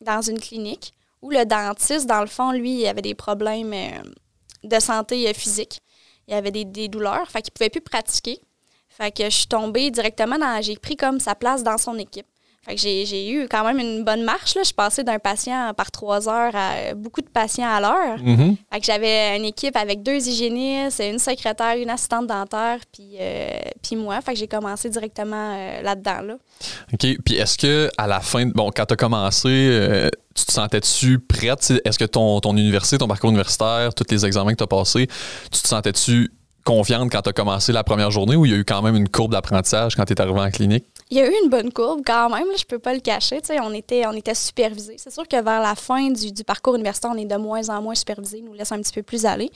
dans 0.00 0.20
une 0.20 0.38
clinique 0.38 0.92
où 1.22 1.30
le 1.30 1.44
dentiste, 1.44 2.06
dans 2.06 2.20
le 2.20 2.26
fond, 2.26 2.52
lui, 2.52 2.80
il 2.80 2.86
avait 2.86 3.02
des 3.02 3.14
problèmes 3.14 3.74
de 4.62 4.80
santé 4.80 5.28
euh, 5.28 5.32
physique. 5.32 5.80
Il 6.28 6.34
avait 6.34 6.50
des, 6.50 6.64
des 6.64 6.88
douleurs, 6.88 7.28
fait 7.30 7.42
qu'il 7.42 7.52
pouvait 7.52 7.70
plus 7.70 7.80
pratiquer. 7.80 8.40
Fait 8.88 9.10
que 9.10 9.24
je 9.24 9.30
suis 9.30 9.46
tombée 9.46 9.90
directement 9.90 10.38
dans... 10.38 10.60
J'ai 10.62 10.76
pris 10.76 10.96
comme 10.96 11.20
sa 11.20 11.34
place 11.34 11.62
dans 11.62 11.78
son 11.78 11.98
équipe. 11.98 12.26
Fait 12.62 12.74
que 12.74 12.80
j'ai 12.80 13.30
eu 13.30 13.48
quand 13.48 13.64
même 13.64 13.78
une 13.78 14.04
bonne 14.04 14.22
marche. 14.22 14.54
Là. 14.54 14.62
Je 14.64 14.72
passée 14.72 15.02
d'un 15.02 15.18
patient 15.18 15.72
par 15.74 15.90
trois 15.90 16.28
heures 16.28 16.54
à 16.54 16.72
euh, 16.74 16.94
beaucoup 16.94 17.22
de 17.22 17.28
patients 17.28 17.68
à 17.68 17.80
l'heure. 17.80 18.18
Mhm. 18.22 18.56
Fait 18.70 18.80
que 18.80 18.84
j'avais 18.86 19.36
une 19.38 19.46
équipe 19.46 19.76
avec 19.76 20.02
deux 20.02 20.28
hygiénistes, 20.28 21.02
une 21.02 21.18
secrétaire, 21.18 21.76
une 21.76 21.88
assistante 21.88 22.26
dentaire, 22.26 22.80
puis, 22.92 23.16
euh, 23.18 23.48
puis 23.82 23.96
moi. 23.96 24.20
Fait 24.20 24.34
que 24.34 24.38
j'ai 24.38 24.46
commencé 24.46 24.90
directement 24.90 25.56
euh, 25.56 25.80
là-dedans. 25.80 26.20
Là. 26.20 26.34
OK. 26.92 27.16
Puis, 27.24 27.34
est-ce 27.36 27.56
que 27.56 27.88
à 27.96 28.06
la 28.06 28.20
fin, 28.20 28.44
bon, 28.46 28.70
quand 28.74 28.84
tu 28.84 28.92
as 28.92 28.96
commencé, 28.96 29.48
euh, 29.48 30.10
tu 30.34 30.44
te 30.44 30.52
sentais-tu 30.52 31.18
prête? 31.18 31.72
Est-ce 31.84 31.98
que 31.98 32.04
ton, 32.04 32.40
ton 32.40 32.54
université, 32.56 32.98
ton 32.98 33.08
parcours 33.08 33.30
universitaire, 33.30 33.94
tous 33.94 34.04
les 34.10 34.26
examens 34.26 34.52
que 34.52 34.58
tu 34.58 34.64
as 34.64 34.66
passés, 34.66 35.06
tu 35.50 35.62
te 35.62 35.66
sentais-tu 35.68 36.30
confiante 36.64 37.10
quand 37.10 37.22
tu 37.22 37.30
as 37.30 37.32
commencé 37.32 37.72
la 37.72 37.84
première 37.84 38.10
journée 38.10 38.36
ou 38.36 38.46
il 38.46 38.52
y 38.52 38.54
a 38.54 38.58
eu 38.58 38.64
quand 38.64 38.82
même 38.82 38.96
une 38.96 39.08
courbe 39.08 39.32
d'apprentissage 39.32 39.96
quand 39.96 40.04
tu 40.04 40.12
es 40.12 40.20
arrivé 40.20 40.40
en 40.40 40.50
clinique? 40.50 40.84
Il 41.10 41.18
y 41.18 41.20
a 41.20 41.26
eu 41.26 41.34
une 41.42 41.50
bonne 41.50 41.72
courbe 41.72 42.02
quand 42.06 42.30
même, 42.30 42.46
là, 42.46 42.54
je 42.58 42.64
peux 42.64 42.78
pas 42.78 42.94
le 42.94 43.00
cacher. 43.00 43.40
On 43.62 43.72
était, 43.72 44.06
on 44.06 44.12
était 44.12 44.34
supervisés. 44.34 44.96
C'est 44.98 45.12
sûr 45.12 45.26
que 45.26 45.42
vers 45.42 45.60
la 45.60 45.74
fin 45.74 46.10
du, 46.10 46.32
du 46.32 46.44
parcours 46.44 46.76
universitaire, 46.76 47.10
on 47.12 47.18
est 47.18 47.24
de 47.24 47.36
moins 47.36 47.68
en 47.68 47.82
moins 47.82 47.94
supervisés. 47.94 48.42
Nous 48.42 48.52
laissent 48.52 48.72
un 48.72 48.80
petit 48.80 48.92
peu 48.92 49.02
plus 49.02 49.24
aller. 49.26 49.50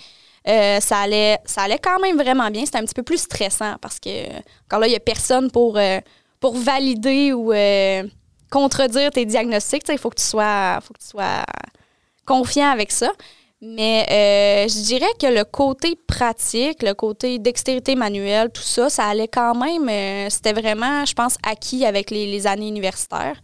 Euh, 0.47 0.79
ça, 0.81 0.99
allait, 0.99 1.39
ça 1.47 1.63
allait 1.63 1.79
quand 1.79 1.99
même 2.01 2.17
vraiment 2.17 2.51
bien. 2.51 2.65
C'était 2.65 2.79
un 2.79 2.85
petit 2.85 2.95
peu 2.95 3.03
plus 3.03 3.23
stressant 3.23 3.77
parce 3.81 3.99
que, 3.99 4.27
encore 4.67 4.81
là, 4.81 4.87
il 4.87 4.91
n'y 4.91 4.97
a 4.97 5.01
personne 5.01 5.51
pour, 5.51 5.79
euh, 5.79 6.01
pour 6.41 6.57
valider 6.57 7.33
ou 7.33 7.53
euh, 7.53 8.03
contredire 8.51 9.11
tes 9.11 9.25
diagnostics. 9.25 9.85
Il 9.89 9.99
faut 9.99 10.11
que 10.11 10.21
tu 10.21 10.27
sois, 10.27 10.81
faut 10.83 10.93
que 10.93 11.01
tu 11.01 11.09
sois 11.09 11.45
confiant 12.27 12.71
avec 12.71 12.91
ça. 12.91 13.11
Mais 13.63 14.05
euh, 14.11 14.69
je 14.69 14.83
dirais 14.83 15.07
que 15.19 15.27
le 15.27 15.45
côté 15.45 15.97
pratique, 16.07 16.83
le 16.83 16.93
côté 16.93 17.39
dextérité 17.39 17.95
manuelle, 17.95 18.51
tout 18.53 18.63
ça, 18.63 18.91
ça 18.91 19.05
allait 19.07 19.29
quand 19.29 19.55
même. 19.55 19.89
euh, 19.89 20.29
C'était 20.29 20.53
vraiment, 20.53 21.05
je 21.07 21.15
pense, 21.15 21.37
acquis 21.43 21.87
avec 21.87 22.11
les, 22.11 22.27
les 22.27 22.47
années 22.47 22.69
universitaires. 22.69 23.37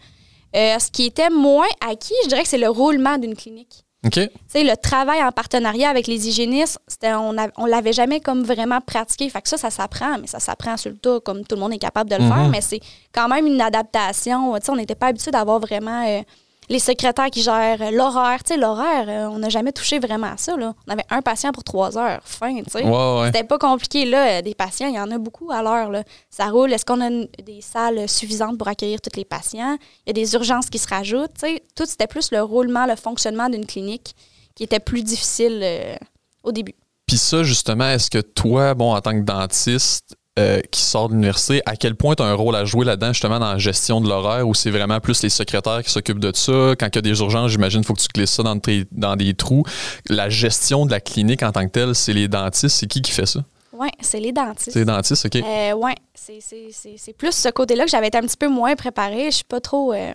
Euh, 0.54 0.78
ce 0.78 0.90
qui 0.90 1.06
était 1.06 1.30
moins 1.30 1.68
acquis, 1.88 2.12
je 2.24 2.28
dirais 2.28 2.42
que 2.42 2.48
c'est 2.48 2.58
le 2.58 2.68
roulement 2.68 3.16
d'une 3.18 3.34
clinique. 3.36 3.84
OK. 4.04 4.12
Tu 4.14 4.28
sais, 4.48 4.64
le 4.64 4.76
travail 4.76 5.22
en 5.22 5.30
partenariat 5.30 5.88
avec 5.90 6.06
les 6.06 6.26
hygiénistes, 6.26 6.78
on 7.04 7.36
on 7.58 7.66
l'avait 7.66 7.92
jamais 7.92 8.20
comme 8.20 8.42
vraiment 8.42 8.80
pratiqué. 8.80 9.28
Fait 9.28 9.42
que 9.42 9.48
ça, 9.48 9.58
ça 9.58 9.70
s'apprend, 9.70 10.18
mais 10.18 10.26
ça 10.26 10.40
s'apprend 10.40 10.76
sur 10.76 10.90
le 10.90 10.96
tas, 10.96 11.20
comme 11.20 11.44
tout 11.46 11.54
le 11.54 11.60
monde 11.60 11.72
est 11.74 11.78
capable 11.78 12.10
de 12.10 12.16
le 12.16 12.24
Mhm. 12.24 12.32
faire. 12.32 12.48
Mais 12.48 12.60
c'est 12.62 12.80
quand 13.12 13.28
même 13.28 13.46
une 13.46 13.60
adaptation. 13.60 14.54
Tu 14.54 14.64
sais, 14.64 14.72
on 14.72 14.76
n'était 14.76 14.94
pas 14.94 15.08
habitué 15.08 15.30
d'avoir 15.30 15.60
vraiment 15.60 16.02
les 16.70 16.78
secrétaires 16.78 17.28
qui 17.30 17.42
gèrent 17.42 17.90
l'horaire. 17.92 18.42
Tu 18.42 18.54
sais, 18.54 18.56
l'horaire, 18.58 19.04
euh, 19.08 19.26
on 19.28 19.38
n'a 19.40 19.48
jamais 19.50 19.72
touché 19.72 19.98
vraiment 19.98 20.28
à 20.28 20.36
ça. 20.38 20.56
Là. 20.56 20.72
On 20.86 20.92
avait 20.92 21.04
un 21.10 21.20
patient 21.20 21.50
pour 21.52 21.64
trois 21.64 21.98
heures. 21.98 22.20
Fin, 22.24 22.62
tu 22.62 22.70
sais. 22.70 22.82
Ouais, 22.84 23.20
ouais. 23.20 23.26
C'était 23.26 23.44
pas 23.44 23.58
compliqué, 23.58 24.04
là. 24.06 24.38
euh, 24.38 24.42
Des 24.42 24.54
patients, 24.54 24.86
il 24.88 24.94
y 24.94 25.00
en 25.00 25.10
a 25.10 25.18
beaucoup 25.18 25.50
à 25.50 25.62
l'heure, 25.62 25.90
là. 25.90 26.04
Ça 26.30 26.46
roule. 26.46 26.72
Est-ce 26.72 26.84
qu'on 26.86 27.00
a 27.02 27.08
une- 27.08 27.28
des 27.44 27.60
salles 27.60 28.08
suffisantes 28.08 28.56
pour 28.56 28.68
accueillir 28.68 29.00
tous 29.02 29.16
les 29.16 29.24
patients? 29.26 29.76
Il 30.06 30.08
y 30.08 30.10
a 30.10 30.12
des 30.14 30.32
urgences 30.34 30.70
qui 30.70 30.78
se 30.78 30.88
rajoutent, 30.88 31.34
tu 31.34 31.46
sais. 31.48 31.62
Tout, 31.74 31.84
c'était 31.86 32.06
plus 32.06 32.30
le 32.30 32.40
roulement, 32.42 32.86
le 32.86 32.96
fonctionnement 32.96 33.48
d'une 33.50 33.66
clinique 33.66 34.14
qui 34.54 34.62
était 34.62 34.80
plus 34.80 35.02
difficile 35.02 35.60
euh, 35.62 35.96
au 36.44 36.52
début. 36.52 36.74
Puis 37.06 37.18
ça, 37.18 37.42
justement, 37.42 37.88
est-ce 37.90 38.08
que 38.08 38.18
toi, 38.20 38.74
bon, 38.74 38.94
en 38.94 39.00
tant 39.00 39.10
que 39.12 39.24
dentiste 39.24 40.14
euh, 40.40 40.60
qui 40.70 40.80
sort 40.82 41.08
de 41.08 41.12
l'université, 41.14 41.62
à 41.66 41.76
quel 41.76 41.94
point 41.94 42.14
tu 42.14 42.22
as 42.22 42.26
un 42.26 42.34
rôle 42.34 42.56
à 42.56 42.64
jouer 42.64 42.84
là-dedans, 42.84 43.12
justement, 43.12 43.38
dans 43.38 43.52
la 43.52 43.58
gestion 43.58 44.00
de 44.00 44.08
l'horaire, 44.08 44.48
ou 44.48 44.54
c'est 44.54 44.70
vraiment 44.70 44.98
plus 45.00 45.22
les 45.22 45.28
secrétaires 45.28 45.82
qui 45.84 45.90
s'occupent 45.90 46.18
de 46.18 46.32
ça? 46.34 46.74
Quand 46.78 46.86
il 46.86 46.94
y 46.96 46.98
a 46.98 47.02
des 47.02 47.20
urgences, 47.20 47.50
j'imagine, 47.52 47.80
il 47.82 47.86
faut 47.86 47.94
que 47.94 48.00
tu 48.00 48.08
glisses 48.12 48.30
ça 48.32 48.42
dans, 48.42 48.58
tes- 48.58 48.86
dans 48.92 49.14
des 49.16 49.34
trous. 49.34 49.64
La 50.08 50.28
gestion 50.28 50.86
de 50.86 50.90
la 50.90 51.00
clinique 51.00 51.42
en 51.42 51.52
tant 51.52 51.64
que 51.66 51.70
telle, 51.70 51.94
c'est 51.94 52.12
les 52.12 52.26
dentistes. 52.28 52.76
C'est 52.76 52.86
qui 52.86 53.02
qui 53.02 53.12
fait 53.12 53.26
ça? 53.26 53.40
Oui, 53.72 53.88
c'est 54.00 54.20
les 54.20 54.32
dentistes. 54.32 54.70
C'est 54.72 54.80
les 54.80 54.84
dentistes, 54.84 55.24
OK. 55.26 55.36
Euh, 55.36 55.72
ouais, 55.74 55.94
c'est, 56.14 57.12
plus 57.16 57.32
ce 57.32 57.48
côté-là 57.48 57.84
que 57.84 57.90
j'avais 57.90 58.08
été 58.08 58.18
un 58.18 58.22
petit 58.22 58.36
peu 58.36 58.48
moins 58.48 58.74
préparée. 58.74 59.26
Je 59.26 59.36
suis 59.36 59.44
pas 59.44 59.60
trop 59.60 59.92
euh, 59.92 60.12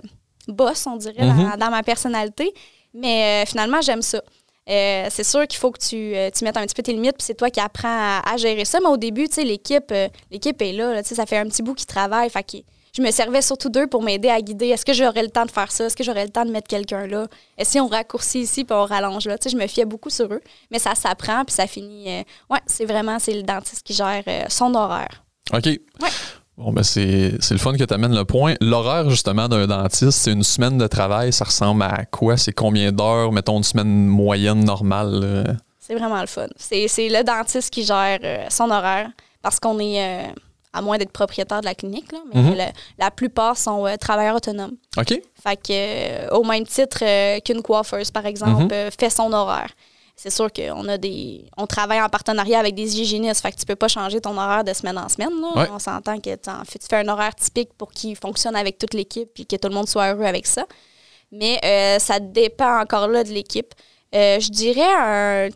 boss, 0.48 0.86
on 0.88 0.98
dirait, 0.98 1.26
Mhm. 1.26 1.52
dans, 1.52 1.58
dans 1.66 1.72
ma 1.72 1.84
personnalité. 1.84 2.54
Mais 2.94 3.44
euh, 3.44 3.46
finalement, 3.48 3.82
j'aime 3.82 4.02
ça. 4.02 4.22
Euh, 4.70 5.08
c'est 5.12 5.24
sûr 5.24 5.46
qu'il 5.48 5.60
faut 5.60 5.72
que 5.72 5.80
tu, 5.80 6.16
euh, 6.16 6.30
tu 6.36 6.44
mettes 6.44 6.58
un 6.58 6.66
petit 6.66 6.74
peu 6.74 6.82
tes 6.82 6.94
limites, 6.94 7.18
puis 7.18 7.26
c'est 7.26 7.36
toi 7.36 7.50
qui 7.50 7.60
apprends 7.60 7.88
à, 7.88 8.22
à 8.26 8.38
gérer 8.38 8.66
ça. 8.66 8.80
Mais 8.80 8.90
au 8.90 8.98
début, 8.98 9.28
tu 9.28 9.36
sais, 9.36 9.44
l'équipe, 9.44 9.92
euh, 9.92 10.08
l'équipe 10.32 10.60
est 10.62 10.74
là. 10.74 11.04
ça 11.04 11.26
fait 11.26 11.38
un 11.38 11.46
petit 11.46 11.62
bout 11.62 11.76
qu'ils 11.76 11.86
travaillent. 11.86 12.30
Fait 12.30 12.44
que 12.44 12.58
je 12.96 13.02
me 13.02 13.12
servais 13.12 13.42
surtout 13.42 13.70
d'eux 13.70 13.88
pour 13.88 14.02
m'aider 14.02 14.30
à 14.30 14.42
guider. 14.42 14.68
Est-ce 14.70 14.86
que 14.86 14.94
j'aurais 14.94 15.22
le 15.22 15.30
temps 15.30 15.46
de 15.46 15.52
faire 15.52 15.72
ça? 15.72 15.86
Est-ce 15.86 15.96
que 15.96 16.04
j'aurais 16.04 16.24
le 16.26 16.32
temps 16.32 16.46
de 16.46 16.52
mettre 16.52 16.68
quelqu'un 16.68 17.06
là? 17.06 17.28
Et 17.58 17.66
si 17.66 17.80
on 17.80 17.88
raccourcit 17.88 18.40
ici 18.40 18.64
puis 18.64 18.76
on 18.76 18.86
rallonge 18.86 19.28
là? 19.28 19.38
Tu 19.38 19.50
sais, 19.50 19.56
je 19.56 19.62
me 19.62 19.68
fiais 19.68 19.86
beaucoup 19.86 20.10
sur 20.10 20.34
eux. 20.34 20.42
Mais 20.72 20.80
ça 20.80 20.96
s'apprend, 20.96 21.46
puis 21.46 21.54
ça 21.54 21.68
finit. 21.68 22.24
ouais, 22.50 22.60
c'est 22.66 22.86
vraiment 22.86 23.20
c'est 23.20 23.34
le 23.34 23.44
dentiste 23.44 23.84
qui 23.84 23.94
gère 23.94 24.24
son 24.50 24.74
horaire. 24.74 25.24
OK. 25.54 25.68
Bon, 26.58 26.72
ben 26.72 26.84
c'est 26.84 27.32
le 27.52 27.58
fun 27.58 27.74
que 27.76 27.84
tu 27.84 27.94
amènes 27.94 28.16
le 28.16 28.24
point. 28.24 28.56
L'horaire, 28.62 29.10
justement, 29.10 29.50
d'un 29.50 29.68
dentiste, 29.68 30.12
c'est 30.12 30.32
une 30.32 30.44
semaine 30.44 30.78
de 30.78 30.88
travail. 30.88 31.34
Ça 31.34 31.44
ressemble 31.46 31.84
à 31.84 32.06
quoi? 32.06 32.38
C'est 32.38 32.54
combien 32.54 32.92
d'heures, 32.94 33.32
mettons, 33.34 33.58
une 33.58 33.64
semaine 33.64 34.08
moyenne 34.08 34.64
normale? 34.64 35.20
là? 35.20 35.54
C'est 35.80 35.96
vraiment 35.96 36.22
le 36.22 36.28
fun. 36.28 36.48
C'est 36.58 36.88
le 37.10 37.24
dentiste 37.24 37.72
qui 37.74 37.84
gère 37.84 38.20
euh, 38.24 38.46
son 38.50 38.72
horaire 38.72 39.10
parce 39.42 39.60
qu'on 39.60 39.78
est, 39.80 40.02
euh, 40.02 40.32
à 40.74 40.82
moins 40.82 40.98
d'être 40.98 41.12
propriétaire 41.12 41.60
de 41.60 41.66
la 41.66 41.76
clinique, 41.76 42.12
là, 42.14 42.20
mais 42.34 42.42
Mhm. 42.42 42.52
le- 42.56 42.72
la 42.98 43.12
plupart 43.12 43.58
sont 43.58 43.86
euh, 43.86 43.96
travailleurs 43.98 44.36
autonomes. 44.38 44.76
OK? 44.98 45.10
Fait 45.44 45.56
que, 45.58 45.72
euh, 45.72 46.30
au 46.32 46.44
même 46.44 46.66
titre 46.66 47.00
euh, 47.04 47.40
qu'une 47.42 47.62
coiffeuse, 47.62 48.12
par 48.12 48.26
exemple, 48.26 48.64
Mhm. 48.64 48.70
euh, 48.72 48.90
fait 48.98 49.10
son 49.10 49.32
horaire. 49.34 49.70
C'est 50.16 50.30
sûr 50.30 50.52
qu'on 50.52 50.88
a 50.88 50.98
des. 50.98 51.46
On 51.58 51.68
travaille 51.68 52.02
en 52.02 52.08
partenariat 52.08 52.60
avec 52.60 52.74
des 52.74 53.00
hygiénistes, 53.00 53.42
fait 53.42 53.52
que 53.52 53.58
tu 53.58 53.66
peux 53.66 53.76
pas 53.76 53.90
changer 53.90 54.22
ton 54.22 54.38
horaire 54.38 54.64
de 54.64 54.74
semaine 54.74 54.98
en 54.98 55.10
semaine. 55.10 55.42
là. 55.42 55.62
Ouais. 55.62 55.70
On 55.72 55.80
s'entend 55.80 56.20
que 56.20 56.34
tu 56.34 56.88
fais 56.90 56.96
un 56.96 57.08
horaire 57.10 57.36
typique 57.36 57.74
pour 57.78 57.92
qu'il 57.92 58.16
fonctionne 58.16 58.56
avec 58.56 58.78
toute 58.78 58.94
l'équipe 58.94 59.30
et 59.38 59.46
que 59.46 59.58
tout 59.58 59.68
le 59.68 59.74
monde 59.74 59.90
soit 59.90 60.14
heureux 60.14 60.24
avec 60.24 60.48
ça. 60.48 60.66
Mais 61.32 61.60
euh, 61.66 62.00
ça 62.00 62.20
dépend 62.20 62.80
encore 62.80 63.10
là 63.10 63.26
de 63.26 63.30
l'équipe. 63.30 63.74
Euh, 64.14 64.40
je 64.40 64.50
dirais 64.50 64.88
un 64.98 65.50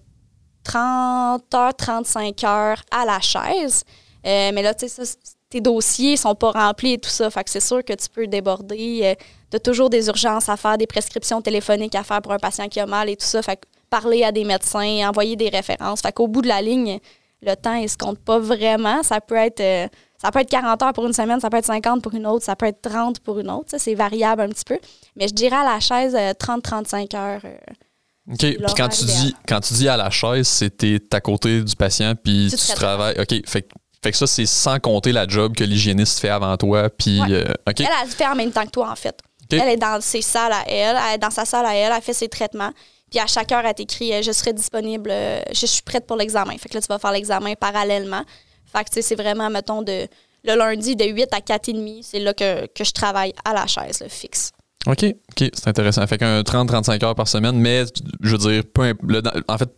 30 0.63 1.54
heures, 1.56 1.74
35 1.76 2.43
heures 2.43 2.84
à 2.91 3.06
la 3.06 3.22
chaise. 3.22 3.84
Euh, 4.26 4.52
mais 4.54 4.62
là, 4.62 4.74
tu 4.74 4.89
sais, 4.89 5.04
tes 5.50 5.62
dossiers 5.62 6.17
sont 6.17 6.36
pas 6.36 6.52
remplis 6.52 6.93
et 6.93 6.98
tout 6.98 7.10
ça. 7.10 7.30
Fait 7.30 7.45
que 7.45 7.50
c'est 7.50 7.62
sûr 7.62 7.84
que 7.86 7.93
tu 7.93 8.10
peux 8.10 8.28
déborder. 8.28 9.15
tu 9.50 9.56
as 9.56 9.60
toujours 9.60 9.89
des 9.89 10.08
urgences 10.08 10.50
à 10.50 10.58
faire, 10.58 10.78
des 10.78 10.86
prescriptions 10.86 11.41
téléphoniques 11.41 11.95
à 11.95 12.04
faire 12.04 12.22
pour 12.22 12.34
un 12.34 12.39
patient 12.39 12.67
qui 12.67 12.82
a 12.82 12.86
mal 12.86 13.10
et 13.10 13.15
tout 13.15 13.26
ça. 13.26 13.41
Fait 13.41 13.56
que 13.56 13.65
parler 13.89 14.23
à 14.23 14.32
des 14.32 14.43
médecins, 14.45 15.08
envoyer 15.10 15.36
des 15.36 15.49
références. 15.49 16.02
Fait 16.02 16.12
qu'au 16.12 16.28
bout 16.28 16.41
de 16.41 16.47
la 16.47 16.62
ligne, 16.62 16.99
le 17.41 17.56
temps, 17.56 17.75
il 17.75 17.89
se 17.89 17.97
compte 17.97 18.19
pas 18.19 18.39
vraiment. 18.39 19.02
Ça 19.04 19.21
peut 19.21 19.36
être. 19.36 19.60
euh, 19.62 19.88
ça 20.21 20.32
peut 20.32 20.39
être 20.39 20.49
40 20.49 20.82
heures 20.84 20.91
pour 20.93 21.06
une 21.06 21.13
semaine, 21.13 21.39
ça 21.39 21.49
peut 21.49 21.56
être 21.58 21.65
50 21.65 22.02
pour 22.04 22.13
une 22.13 22.28
autre, 22.28 22.43
ça 22.43 22.56
peut 22.58 22.65
être 22.65 22.82
30 22.82 23.21
pour 23.21 23.39
une 23.39 23.49
autre. 23.49 23.71
Ça, 23.71 23.80
C'est 23.80 23.95
variable 23.95 24.41
un 24.41 24.49
petit 24.49 24.65
peu. 24.65 24.78
Mais 25.15 25.28
je 25.30 25.34
dirais 25.34 25.56
à 25.56 25.63
la 25.63 25.80
chaise 25.80 26.13
euh, 26.13 26.34
30-35 26.34 27.15
heures. 27.15 27.41
euh, 27.45 27.56
OK. 28.34 28.38
Puis 28.39 28.58
quand 28.78 28.89
tu, 28.89 29.06
dis, 29.06 29.36
quand 29.47 29.60
tu 29.62 29.73
dis 29.75 29.88
à 29.88 29.95
la 29.97 30.10
chaise, 30.10 30.47
c'est 30.47 30.75
t'es 30.78 30.99
à 31.13 31.21
côté 31.21 31.62
du 31.62 31.75
patient, 31.75 32.13
puis 32.21 32.49
Tu 32.52 32.73
travailles. 32.73 33.15
OK. 33.19 33.30
Fait, 33.47 33.62
que- 33.63 33.67
fait 34.04 34.12
que 34.12 34.17
ça, 34.17 34.28
c'est 34.28 34.45
sans 34.45 34.80
compter 34.80 35.12
la 35.13 35.25
job 35.28 35.56
que 35.56 35.63
l'hygiéniste 35.63 36.19
fait 36.19 36.30
avant 36.30 36.56
toi, 36.58 36.89
puis. 36.89 37.21
Ouais. 37.21 37.28
euh, 37.32 37.54
OK. 37.67 37.80
Elle, 37.80 37.88
elle 38.02 38.08
le 38.10 38.13
fait 38.13 38.28
en 38.28 38.36
même 38.36 38.52
temps 38.52 38.65
que 38.65 38.71
toi, 38.71 38.91
en 38.91 38.95
fait. 38.95 39.17
Elle 39.52 39.69
est 39.69 39.78
dans 39.78 39.99
ses 40.02 40.21
salles 40.21 40.52
à 40.54 40.63
elle, 40.69 40.95
elle 41.08 41.15
est 41.15 41.17
dans 41.17 41.32
sa 41.32 41.43
salle 41.45 41.65
à 41.65 41.73
elle, 41.73 41.91
elle 41.95 42.02
fait 42.04 42.13
ses 42.13 42.30
traitements. 42.30 42.69
Puis 43.10 43.19
à 43.19 43.28
chaque 43.28 43.52
heure, 43.52 43.65
elle 43.65 43.74
t'écrit 43.74 44.13
euh, 44.13 44.22
Je 44.22 44.32
serai 44.32 44.54
disponible, 44.54 45.10
euh, 45.12 45.41
je 45.52 45.65
suis 45.65 45.82
prête 45.82 46.06
pour 46.06 46.17
l'examen. 46.17 46.52
Fait 46.58 46.69
que 46.69 46.76
là, 46.76 46.82
tu 46.82 46.88
vas 46.88 47.00
faire 47.00 47.12
l'examen 47.12 47.54
parallèlement. 47.56 48.24
Fait 48.72 48.84
que 48.84 49.02
c'est 49.02 49.15
vraiment, 49.15 49.50
mettons, 49.50 49.82
de, 49.82 50.08
le 50.43 50.56
lundi 50.56 50.95
de 50.95 51.06
8 51.06 51.28
à 51.34 51.39
4h30, 51.39 52.04
c'est 52.04 52.19
là 52.19 52.34
que, 52.34 52.67
que 52.67 52.84
je 52.84 52.91
travaille 52.91 53.34
à 53.43 53.54
la 53.54 53.65
chaise, 53.67 54.00
le 54.02 54.10
fixe. 54.10 54.52
OK, 54.88 55.04
OK, 55.04 55.50
c'est 55.54 55.67
intéressant. 55.67 56.06
Fait 56.08 56.17
qu'un 56.17 56.41
30-35 56.41 57.04
heures 57.04 57.15
par 57.15 57.28
semaine, 57.28 57.58
mais 57.60 57.84
je 58.22 58.32
veux 58.32 58.38
dire, 58.38 58.63
peu 58.74 58.93
le- 59.04 59.22
en 59.48 59.58
fait, 59.58 59.69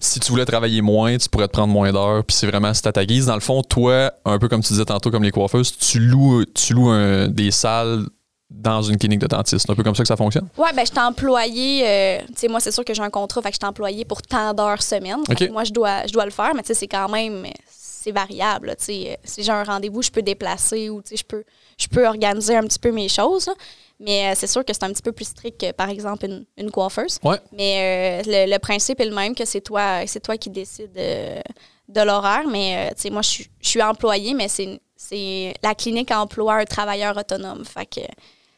si 0.00 0.20
tu 0.20 0.30
voulais 0.32 0.44
travailler 0.44 0.80
moins, 0.82 1.16
tu 1.18 1.28
pourrais 1.28 1.46
te 1.48 1.52
prendre 1.52 1.72
moins 1.72 1.92
d'heures, 1.92 2.24
puis 2.24 2.34
c'est 2.36 2.46
vraiment 2.46 2.72
si 2.74 2.86
à 2.86 2.92
ta 2.92 3.04
guise. 3.04 3.26
Dans 3.26 3.34
le 3.34 3.40
fond, 3.40 3.62
toi, 3.62 4.12
un 4.24 4.38
peu 4.38 4.48
comme 4.48 4.62
tu 4.62 4.72
disais 4.72 4.84
tantôt, 4.84 5.10
comme 5.10 5.22
les 5.22 5.30
coiffeuses, 5.30 5.76
tu 5.76 5.98
loues, 6.00 6.44
tu 6.46 6.74
loues 6.74 7.26
des 7.28 7.50
salles 7.50 8.06
dans 8.54 8.82
une 8.82 8.96
clinique 8.98 9.20
de 9.20 9.26
dentiste. 9.26 9.64
C'est 9.66 9.72
un 9.72 9.74
peu 9.74 9.82
comme 9.82 9.94
ça 9.94 10.02
que 10.02 10.08
ça 10.08 10.16
fonctionne? 10.16 10.48
Ouais, 10.56 10.72
ben 10.74 10.84
je 10.86 10.92
t'ai 10.92 11.00
employé, 11.00 11.82
euh, 11.86 12.18
tu 12.28 12.32
sais, 12.36 12.48
moi, 12.48 12.60
c'est 12.60 12.70
sûr 12.72 12.84
que 12.84 12.94
j'ai 12.94 13.02
un 13.02 13.10
contrat, 13.10 13.42
fait 13.42 13.48
que 13.50 13.54
je 13.54 13.60
t'ai 13.60 13.66
employé 13.66 14.04
pour 14.04 14.22
tant 14.22 14.52
d'heures 14.54 14.82
semaine. 14.82 15.22
Moi, 15.50 15.64
je 15.64 15.72
dois, 15.72 16.06
je 16.06 16.12
dois 16.12 16.24
le 16.24 16.30
faire, 16.30 16.52
mais 16.54 16.62
tu 16.62 16.68
sais, 16.68 16.74
c'est 16.74 16.86
quand 16.88 17.08
même, 17.08 17.46
c'est 17.68 18.12
variable, 18.12 18.68
là, 18.68 18.76
tu 18.76 18.84
sais. 18.84 19.10
Euh, 19.12 19.14
Si 19.24 19.42
j'ai 19.42 19.52
un 19.52 19.64
rendez-vous, 19.64 20.02
je 20.02 20.10
peux 20.10 20.22
déplacer 20.22 20.90
ou, 20.90 21.02
tu 21.02 21.10
sais, 21.10 21.16
je 21.16 21.24
peux, 21.24 21.44
je 21.78 21.86
peux 21.88 22.06
organiser 22.06 22.56
un 22.56 22.62
petit 22.62 22.78
peu 22.78 22.90
mes 22.92 23.08
choses, 23.08 23.46
là. 23.46 23.54
Mais 24.00 24.30
euh, 24.30 24.32
c'est 24.34 24.48
sûr 24.48 24.64
que 24.64 24.72
c'est 24.72 24.82
un 24.82 24.92
petit 24.92 25.02
peu 25.02 25.12
plus 25.12 25.26
strict 25.26 25.60
que, 25.60 25.70
par 25.72 25.88
exemple, 25.88 26.24
une, 26.26 26.44
une 26.56 26.70
coiffeuse. 26.72 27.18
Ouais. 27.22 27.38
Mais 27.52 28.22
euh, 28.24 28.46
le, 28.46 28.52
le 28.52 28.58
principe 28.58 28.98
est 29.00 29.04
le 29.04 29.14
même, 29.14 29.34
que 29.34 29.44
c'est 29.44 29.60
toi, 29.60 30.00
c'est 30.06 30.18
toi 30.20 30.36
qui 30.36 30.50
décides 30.50 30.90
euh, 30.96 31.40
de 31.88 32.00
l'horaire. 32.00 32.42
Mais, 32.50 32.90
tu 32.96 33.02
sais, 33.02 33.10
moi, 33.10 33.22
je 33.22 33.28
suis- 33.28 33.50
je 33.60 33.68
suis 33.68 33.82
employée, 33.82 34.34
mais 34.34 34.48
c'est 34.48 34.80
c'est 34.96 35.54
la 35.64 35.74
clinique 35.74 36.12
emploie 36.12 36.54
un 36.54 36.64
travailleur 36.64 37.16
autonome. 37.16 37.64
Fait 37.64 37.86
que 37.86 38.00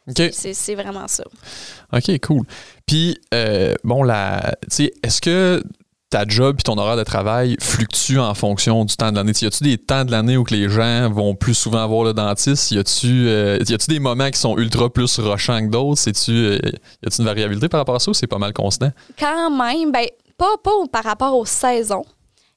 OK. 0.07 0.29
c'est 0.31 0.75
vraiment 0.75 1.07
ça. 1.07 1.23
OK, 1.93 2.19
cool. 2.21 2.45
Puis, 2.85 3.17
euh, 3.33 3.73
bon, 3.83 4.03
la, 4.03 4.55
tu 4.69 4.75
sais, 4.75 4.93
est-ce 5.01 5.19
que 5.21 5.63
ta 6.11 6.23
job 6.27 6.57
et 6.59 6.63
ton 6.63 6.77
horaire 6.77 6.97
de 6.97 7.03
travail 7.03 7.57
fluctuent 7.59 8.19
en 8.19 8.35
fonction 8.35 8.85
du 8.85 8.95
temps 8.95 9.11
de 9.11 9.17
l'année? 9.17 9.33
Y 9.41 9.45
a-tu 9.45 9.63
des 9.63 9.77
temps 9.77 10.05
de 10.05 10.11
l'année 10.11 10.37
où 10.37 10.43
que 10.43 10.53
les 10.53 10.69
gens 10.69 11.09
vont 11.09 11.35
plus 11.35 11.55
souvent 11.55 11.87
voir 11.87 12.03
le 12.03 12.13
dentiste? 12.13 12.71
Y 12.71 12.77
a-tu 12.77 13.27
euh, 13.27 13.57
des 13.87 13.99
moments 13.99 14.29
qui 14.29 14.39
sont 14.39 14.57
ultra 14.57 14.89
plus 14.89 15.19
rochants 15.19 15.59
que 15.59 15.71
d'autres? 15.71 15.99
C'est-tu, 15.99 16.31
euh, 16.31 16.59
y 17.03 17.07
a-tu 17.07 17.21
une 17.21 17.25
variabilité 17.25 17.67
par 17.67 17.79
rapport 17.79 17.95
à 17.95 17.99
ça 17.99 18.11
ou 18.11 18.13
c'est 18.13 18.27
pas 18.27 18.37
mal 18.37 18.53
constant? 18.53 18.91
Quand 19.19 19.49
même, 19.49 19.91
ben, 19.91 20.05
pas, 20.37 20.55
pas 20.63 20.71
par 20.91 21.03
rapport 21.03 21.35
aux 21.35 21.45
saisons. 21.45 22.05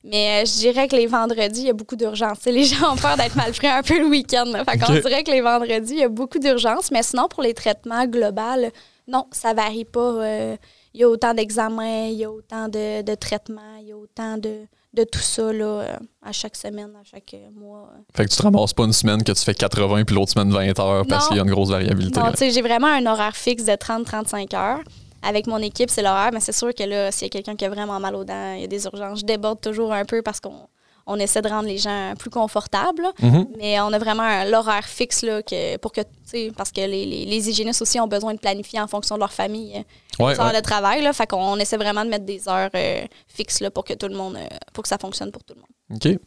Mais 0.05 0.43
euh, 0.43 0.47
je 0.47 0.59
dirais 0.59 0.87
que 0.89 0.97
les 0.97 1.07
vendredis, 1.07 1.61
il 1.63 1.67
y 1.67 1.71
a 1.71 1.75
beaucoup 1.75 1.97
d'urgence. 1.97 2.39
Les 2.47 2.65
gens 2.65 2.93
ont 2.93 2.97
peur 2.97 3.17
d'être 3.17 3.35
mal 3.37 3.53
pris 3.53 3.67
un 3.67 3.83
peu 3.83 3.99
le 3.99 4.07
week-end. 4.07 4.47
Fait 4.69 4.79
qu'on 4.79 4.93
dirait 4.93 5.25
que 5.25 5.31
les 5.31 5.41
vendredis, 5.41 5.93
il 5.95 5.99
y 6.01 6.05
a 6.05 6.09
beaucoup 6.09 6.39
d'urgence. 6.39 6.91
Mais 6.91 7.03
sinon, 7.03 7.27
pour 7.29 7.43
les 7.43 7.53
traitements 7.55 8.07
globaux, 8.07 8.71
non, 9.09 9.27
ça 9.33 9.55
varie 9.55 9.85
pas. 9.85 10.01
euh, 10.01 10.57
Il 10.95 11.01
y 11.01 11.05
a 11.05 11.09
autant 11.09 11.35
d'examens, 11.35 12.07
il 12.07 12.15
y 12.19 12.25
a 12.25 12.31
autant 12.31 12.69
de, 12.69 13.03
de 13.03 13.15
traitements, 13.15 13.77
il 13.81 13.89
y 13.89 13.93
a 13.93 13.97
autant 13.97 14.37
de, 14.39 14.67
de 14.95 15.05
tout 15.05 15.19
ça 15.19 15.53
là, 15.53 15.65
euh, 15.65 15.97
à 16.23 16.33
chaque 16.33 16.57
semaine, 16.57 16.91
à 16.99 17.05
chaque 17.05 17.35
mois. 17.55 17.91
Fait 18.17 18.25
que 18.25 18.31
tu 18.31 18.37
te 18.37 18.43
ramasses 18.43 18.73
pas 18.75 18.85
une 18.85 18.93
semaine 18.93 19.23
que 19.23 19.33
tu 19.33 19.43
fais 19.43 19.55
80 19.55 20.05
puis 20.05 20.15
l'autre 20.15 20.33
semaine 20.33 20.51
20 20.53 20.79
heures 20.79 21.07
parce 21.07 21.27
qu'il 21.29 21.37
y 21.37 21.41
a 21.41 21.43
une 21.43 21.51
grosse 21.51 21.71
variabilité. 21.71 22.21
Non, 22.21 22.33
j'ai 22.39 22.63
vraiment 22.63 22.87
un 22.89 23.05
horaire 23.07 23.37
fixe 23.37 23.65
de 23.65 23.73
30-35 23.73 24.55
heures. 24.57 24.81
Avec 25.23 25.47
mon 25.47 25.59
équipe, 25.59 25.91
c'est 25.91 26.03
l'horaire, 26.03 26.31
mais 26.33 26.41
c'est 26.41 26.53
sûr 26.53 26.75
que 26.75 26.85
là, 26.85 27.11
s'il 27.13 27.25
y 27.25 27.27
a 27.27 27.31
quelqu'un 27.31 27.57
qui 27.57 27.65
a 27.65 27.69
vraiment 27.69 27.99
mal 28.01 28.15
aux 28.15 28.25
dents, 28.25 28.53
il 28.55 28.61
y 28.61 28.65
a 28.65 28.69
des 28.69 28.85
urgences, 28.85 29.21
je 29.21 29.25
déborde 29.25 29.61
toujours 29.61 29.93
un 29.93 30.05
peu 30.05 30.23
parce 30.23 30.41
qu'on 30.41 30.69
on 31.11 31.17
essaie 31.19 31.41
de 31.41 31.49
rendre 31.49 31.67
les 31.69 31.79
gens 31.79 32.13
plus 32.19 32.29
confortables. 32.29 33.03
Mhm. 33.23 33.47
Mais 33.59 33.81
on 33.81 33.93
a 33.95 33.99
vraiment 33.99 34.45
l'horaire 34.45 34.85
fixe 34.85 35.23
là, 35.23 35.43
que, 35.43 35.79
pour 35.79 35.91
que, 35.93 36.03
tu 36.03 36.07
sais, 36.25 36.53
parce 36.55 36.71
que 36.71 36.83
les, 36.83 37.07
les, 37.07 37.25
les 37.25 37.49
hygiénistes 37.49 37.81
aussi 37.81 37.99
ont 37.99 38.07
besoin 38.07 38.35
de 38.35 38.39
planifier 38.39 38.79
en 38.79 38.87
fonction 38.87 39.15
de 39.15 39.21
leur 39.21 39.33
famille 39.33 39.75
euh, 39.77 40.25
Ouais, 40.25 40.39
ouais. 40.39 40.53
de 40.55 40.61
travail. 40.61 41.01
Là, 41.03 41.13
fait 41.15 41.27
qu'on 41.27 41.57
essaie 41.57 41.79
vraiment 41.79 42.05
de 42.05 42.11
mettre 42.11 42.27
des 42.27 42.47
heures 42.49 42.69
euh, 42.75 43.07
fixes 43.27 43.61
là, 43.61 43.71
pour 43.71 43.85
que 43.85 43.95
tout 43.95 44.09
le 44.09 44.17
monde, 44.17 44.37
euh, 44.37 44.47
pour 44.75 44.83
que 44.83 44.89
ça 44.89 44.99
fonctionne 44.99 45.31
pour 45.33 45.43
tout 45.45 45.55
le 45.55 45.61
monde. 45.63 45.97
OK. 45.97 46.21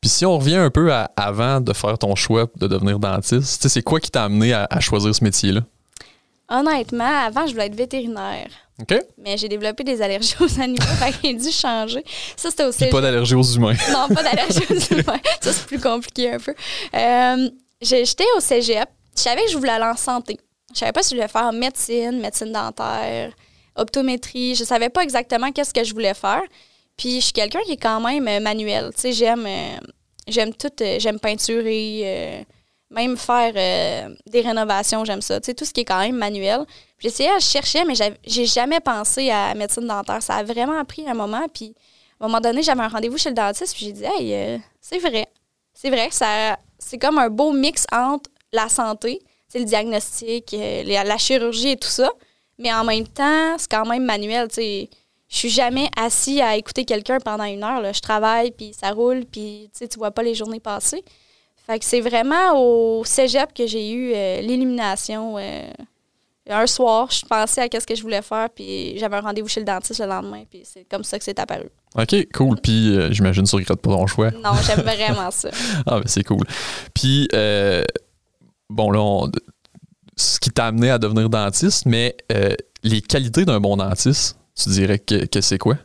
Puis 0.00 0.10
si 0.10 0.26
on 0.26 0.38
revient 0.38 0.56
un 0.56 0.70
peu 0.70 0.92
à 0.92 1.10
avant 1.16 1.60
de 1.60 1.72
faire 1.72 1.96
ton 1.96 2.14
choix 2.16 2.46
de 2.56 2.66
devenir 2.66 2.98
dentiste, 2.98 3.68
c'est 3.68 3.82
quoi 3.82 4.00
qui 4.00 4.10
t'a 4.10 4.24
amené 4.24 4.52
à, 4.52 4.66
à 4.68 4.80
choisir 4.80 5.14
ce 5.14 5.22
métier-là? 5.22 5.60
Honnêtement, 6.48 7.04
avant, 7.26 7.46
je 7.46 7.52
voulais 7.52 7.66
être 7.66 7.74
vétérinaire. 7.74 8.48
OK? 8.80 8.94
Mais 9.18 9.36
j'ai 9.36 9.48
développé 9.48 9.82
des 9.84 10.00
allergies 10.02 10.34
aux 10.40 10.60
animaux, 10.60 10.84
fait 10.98 11.14
j'ai 11.22 11.34
dû 11.34 11.50
changer. 11.50 12.04
Ça, 12.36 12.50
c'était 12.50 12.64
aussi. 12.64 12.86
Pas 12.88 13.00
d'allergie 13.00 13.34
aux 13.34 13.42
humains. 13.42 13.74
Non, 13.90 14.14
pas 14.14 14.22
d'allergie 14.22 14.60
aux 14.70 14.74
humains. 14.94 15.20
Ça, 15.40 15.52
c'est 15.52 15.66
plus 15.66 15.80
compliqué 15.80 16.32
un 16.32 16.38
peu. 16.38 16.54
Euh, 16.94 17.48
J'étais 17.80 18.24
au 18.36 18.40
cégep. 18.40 18.88
Je 19.16 19.22
savais 19.22 19.44
que 19.44 19.50
je 19.50 19.56
voulais 19.58 19.72
aller 19.72 19.84
en 19.84 19.96
santé. 19.96 20.38
Je 20.72 20.78
savais 20.78 20.92
pas 20.92 21.02
si 21.02 21.10
je 21.10 21.16
voulais 21.16 21.28
faire 21.28 21.52
médecine, 21.52 22.20
médecine 22.20 22.52
dentaire, 22.52 23.32
optométrie. 23.74 24.54
Je 24.54 24.64
savais 24.64 24.88
pas 24.88 25.02
exactement 25.02 25.52
qu'est-ce 25.52 25.74
que 25.74 25.84
je 25.84 25.92
voulais 25.92 26.14
faire. 26.14 26.42
Puis 26.96 27.16
je 27.16 27.24
suis 27.24 27.32
quelqu'un 27.32 27.60
qui 27.66 27.72
est 27.72 27.76
quand 27.76 28.00
même 28.00 28.26
euh, 28.28 28.40
manuel. 28.40 28.90
Tu 28.94 29.00
sais, 29.02 29.12
j'aime 29.12 29.44
euh, 29.46 29.76
j'aime 30.26 30.54
tout, 30.54 30.68
euh, 30.80 30.96
j'aime 30.98 31.20
peinturer, 31.20 32.46
même 32.90 33.16
faire 33.16 33.52
euh, 33.56 34.14
des 34.26 34.40
rénovations, 34.40 35.04
j'aime 35.04 35.22
ça. 35.22 35.40
Tu 35.40 35.46
sais, 35.46 35.54
tout 35.54 35.64
ce 35.64 35.72
qui 35.72 35.80
est 35.80 35.84
quand 35.84 35.98
même 35.98 36.16
manuel. 36.16 36.64
J'essayais, 36.98 37.38
je 37.40 37.44
cherchais, 37.44 37.84
mais 37.84 37.94
j'ai 38.24 38.46
jamais 38.46 38.80
pensé 38.80 39.30
à 39.30 39.54
médecine 39.54 39.86
dentaire. 39.86 40.22
Ça 40.22 40.36
a 40.36 40.42
vraiment 40.42 40.84
pris 40.84 41.08
un 41.08 41.14
moment. 41.14 41.46
Puis 41.52 41.74
à 42.20 42.24
un 42.24 42.28
moment 42.28 42.40
donné, 42.40 42.62
j'avais 42.62 42.82
un 42.82 42.88
rendez-vous 42.88 43.18
chez 43.18 43.30
le 43.30 43.34
dentiste, 43.34 43.74
puis 43.74 43.86
j'ai 43.86 43.92
dit, 43.92 44.04
hey, 44.04 44.34
euh, 44.34 44.58
c'est 44.80 44.98
vrai. 44.98 45.26
C'est 45.74 45.90
vrai 45.90 46.08
ça, 46.10 46.58
c'est 46.78 46.96
comme 46.96 47.18
un 47.18 47.28
beau 47.28 47.52
mix 47.52 47.84
entre 47.92 48.30
la 48.52 48.68
santé, 48.70 49.20
le 49.54 49.64
diagnostic, 49.64 50.54
euh, 50.54 50.82
la, 50.84 51.18
chirurgie 51.18 51.70
et 51.70 51.76
tout 51.76 51.88
ça, 51.88 52.10
mais 52.58 52.72
en 52.72 52.84
même 52.84 53.06
temps, 53.06 53.56
c'est 53.58 53.70
quand 53.70 53.86
même 53.86 54.04
manuel. 54.04 54.48
Je 54.56 54.86
suis 55.28 55.48
jamais 55.48 55.88
assis 55.96 56.40
à 56.40 56.56
écouter 56.56 56.84
quelqu'un 56.84 57.18
pendant 57.18 57.44
une 57.44 57.62
heure. 57.62 57.80
là. 57.80 57.92
Je 57.92 58.00
travaille, 58.00 58.50
puis 58.52 58.72
ça 58.72 58.90
roule, 58.92 59.24
puis 59.24 59.70
tu 59.78 59.98
vois 59.98 60.10
pas 60.10 60.22
les 60.22 60.34
journées 60.34 60.60
passer. 60.60 61.04
Fait 61.66 61.78
que 61.78 61.84
c'est 61.84 62.00
vraiment 62.00 62.52
au 62.60 63.04
cégep 63.04 63.52
que 63.52 63.66
j'ai 63.66 63.90
eu 63.90 64.12
euh, 64.14 64.40
l'illumination. 64.40 65.36
euh, 65.38 65.62
un 66.48 66.66
soir, 66.68 67.10
je 67.10 67.26
pensais 67.26 67.62
à 67.62 67.68
qu'est-ce 67.68 67.88
que 67.88 67.96
je 67.96 68.02
voulais 68.02 68.22
faire, 68.22 68.48
puis 68.50 68.96
j'avais 68.98 69.16
un 69.16 69.20
rendez-vous 69.20 69.48
chez 69.48 69.58
le 69.58 69.66
dentiste 69.66 69.98
le 69.98 70.06
lendemain, 70.06 70.44
puis 70.48 70.60
c'est 70.62 70.84
comme 70.88 71.02
ça 71.02 71.18
que 71.18 71.24
c'est 71.24 71.36
apparu. 71.40 71.68
OK, 71.96 72.14
cool. 72.32 72.60
Puis 72.60 72.96
euh, 72.96 73.10
j'imagine 73.10 73.42
que 73.42 73.48
tu 73.50 73.56
regrettes 73.56 73.80
pas 73.80 73.90
ton 73.90 74.06
choix. 74.06 74.30
Non, 74.30 74.52
j'aime 74.64 74.82
vraiment 74.82 75.32
ça. 75.32 75.50
Ah, 75.86 75.98
ben 75.98 76.04
c'est 76.06 76.22
cool. 76.22 76.44
Puis, 76.94 77.28
bon, 78.70 78.90
là, 78.92 79.00
on- 79.00 79.30
ce 80.16 80.38
qui 80.38 80.50
t'a 80.50 80.66
amené 80.66 80.90
à 80.90 80.98
devenir 80.98 81.28
dentiste, 81.28 81.84
mais 81.86 82.16
les 82.84 83.00
qualités 83.02 83.44
d'un 83.44 83.58
bon 83.60 83.76
dentiste, 83.76 84.38
tu 84.54 84.68
dirais 84.70 84.98
que, 85.00 85.26
que 85.26 85.40
c'est 85.40 85.58
quoi? 85.58 85.76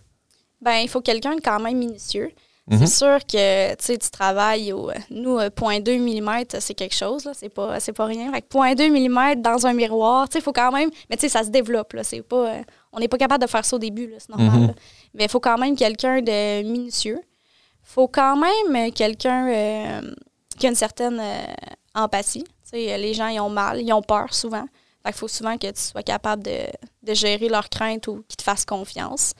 Ben, 0.61 0.75
il 0.77 0.87
faut 0.89 1.01
quelqu'un 1.01 1.35
quand 1.43 1.59
même 1.59 1.77
minutieux. 1.79 2.31
Mhm. 2.71 2.79
C'est 2.87 2.87
sûr 2.87 3.17
que 3.25 3.75
tu 3.75 4.09
travailles 4.11 4.71
au. 4.71 4.89
Nous, 5.09 5.37
euh, 5.37 5.49
0.2 5.49 5.99
mm, 5.99 6.45
c'est 6.59 6.73
quelque 6.73 6.95
chose, 6.95 7.25
là. 7.25 7.33
C'est 7.35 7.49
pas, 7.49 7.77
pas 7.95 8.05
rien. 8.05 8.31
Fait 8.31 8.41
que 8.41 8.47
0.2 8.47 8.89
mm 8.89 9.41
dans 9.41 9.67
un 9.67 9.73
miroir, 9.73 10.29
tu 10.29 10.33
sais, 10.33 10.39
il 10.39 10.41
faut 10.41 10.53
quand 10.53 10.71
même. 10.71 10.89
Mais 11.09 11.17
tu 11.17 11.21
sais, 11.21 11.29
ça 11.29 11.43
se 11.43 11.49
développe, 11.49 11.93
là. 11.93 12.03
C'est 12.03 12.21
pas. 12.21 12.47
euh, 12.55 12.61
on 12.93 12.99
n'est 12.99 13.07
pas 13.09 13.17
capable 13.17 13.43
de 13.43 13.49
faire 13.49 13.65
ça 13.65 13.75
au 13.75 13.79
début. 13.79 14.13
C'est 14.17 14.29
normal. 14.29 14.59
Mhm. 14.61 14.67
là. 14.67 14.73
Mais 15.13 15.25
il 15.25 15.29
faut 15.29 15.39
quand 15.41 15.57
même 15.57 15.75
quelqu'un 15.75 16.21
de 16.21 16.63
minutieux. 16.63 17.19
faut 17.83 18.07
quand 18.07 18.37
même 18.37 18.87
euh, 18.87 18.91
quelqu'un 18.91 19.47
euh, 19.49 20.01
qui 20.57 20.65
a 20.65 20.69
une 20.69 20.75
certaine 20.75 21.19
euh, 21.19 21.41
empathie. 21.93 22.45
Les 22.73 23.13
gens, 23.13 23.27
ils 23.27 23.41
ont 23.41 23.49
mal, 23.49 23.81
ils 23.81 23.91
ont 23.91 24.01
peur 24.01 24.33
souvent. 24.33 24.63
Fait 25.03 25.11
qu'il 25.11 25.19
faut 25.19 25.27
souvent 25.27 25.57
que 25.57 25.67
tu 25.67 25.81
sois 25.81 26.03
capable 26.03 26.43
de, 26.43 26.57
de 27.03 27.13
gérer 27.13 27.49
leurs 27.49 27.67
craintes 27.69 28.07
ou 28.07 28.23
qu'ils 28.29 28.37
te 28.37 28.43
fassent 28.43 28.63
confiance. 28.65 29.33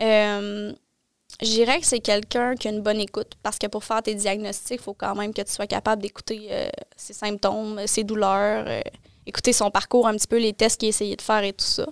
Euh, 0.00 0.72
je 1.40 1.46
dirais 1.46 1.80
que 1.80 1.86
c'est 1.86 2.00
quelqu'un 2.00 2.54
qui 2.54 2.68
a 2.68 2.70
une 2.70 2.82
bonne 2.82 3.00
écoute 3.00 3.32
parce 3.42 3.58
que 3.58 3.66
pour 3.66 3.84
faire 3.84 4.02
tes 4.02 4.14
diagnostics, 4.14 4.80
il 4.80 4.82
faut 4.82 4.94
quand 4.94 5.14
même 5.14 5.32
que 5.34 5.42
tu 5.42 5.52
sois 5.52 5.66
capable 5.66 6.02
d'écouter 6.02 6.48
euh, 6.50 6.68
ses 6.96 7.12
symptômes, 7.12 7.80
ses 7.86 8.04
douleurs, 8.04 8.64
euh, 8.68 8.80
écouter 9.26 9.52
son 9.52 9.70
parcours 9.70 10.06
un 10.06 10.14
petit 10.14 10.26
peu, 10.26 10.38
les 10.38 10.52
tests 10.52 10.78
qu'il 10.78 10.86
a 10.86 10.90
essayé 10.90 11.16
de 11.16 11.22
faire 11.22 11.42
et 11.42 11.52
tout 11.52 11.64
ça. 11.64 11.86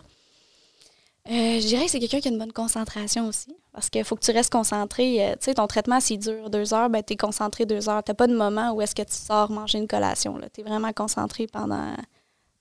Euh, 1.31 1.61
je 1.61 1.67
dirais 1.67 1.85
que 1.85 1.91
c'est 1.91 2.01
quelqu'un 2.01 2.21
qui 2.21 2.29
a 2.29 2.31
une 2.33 2.39
bonne 2.39 2.53
concentration 2.53 3.29
aussi. 3.29 3.55
Parce 3.73 3.89
qu'il 3.89 4.05
faut 4.05 4.17
que 4.17 4.25
tu 4.25 4.33
restes 4.33 4.53
concentré. 4.53 5.25
Euh, 5.25 5.33
tu 5.33 5.45
sais, 5.45 5.55
ton 5.55 5.67
traitement, 5.67 6.01
s'il 6.01 6.19
dure 6.19 6.51
deux 6.51 6.75
heures, 6.75 6.91
ben, 6.91 7.03
tu 7.03 7.15
es 7.15 7.17
concentré 7.17 7.65
deux 7.65 7.89
heures. 7.89 8.03
Tu 8.03 8.13
pas 8.13 8.27
de 8.27 8.37
moment 8.37 8.73
où 8.73 8.83
est-ce 8.83 8.95
que 8.95 9.03
tu 9.03 9.15
sors 9.15 9.51
manger 9.51 9.79
une 9.79 9.87
collation. 9.87 10.39
Tu 10.53 10.61
es 10.61 10.65
vraiment 10.65 10.93
concentré 10.93 11.47
pendant, 11.47 11.95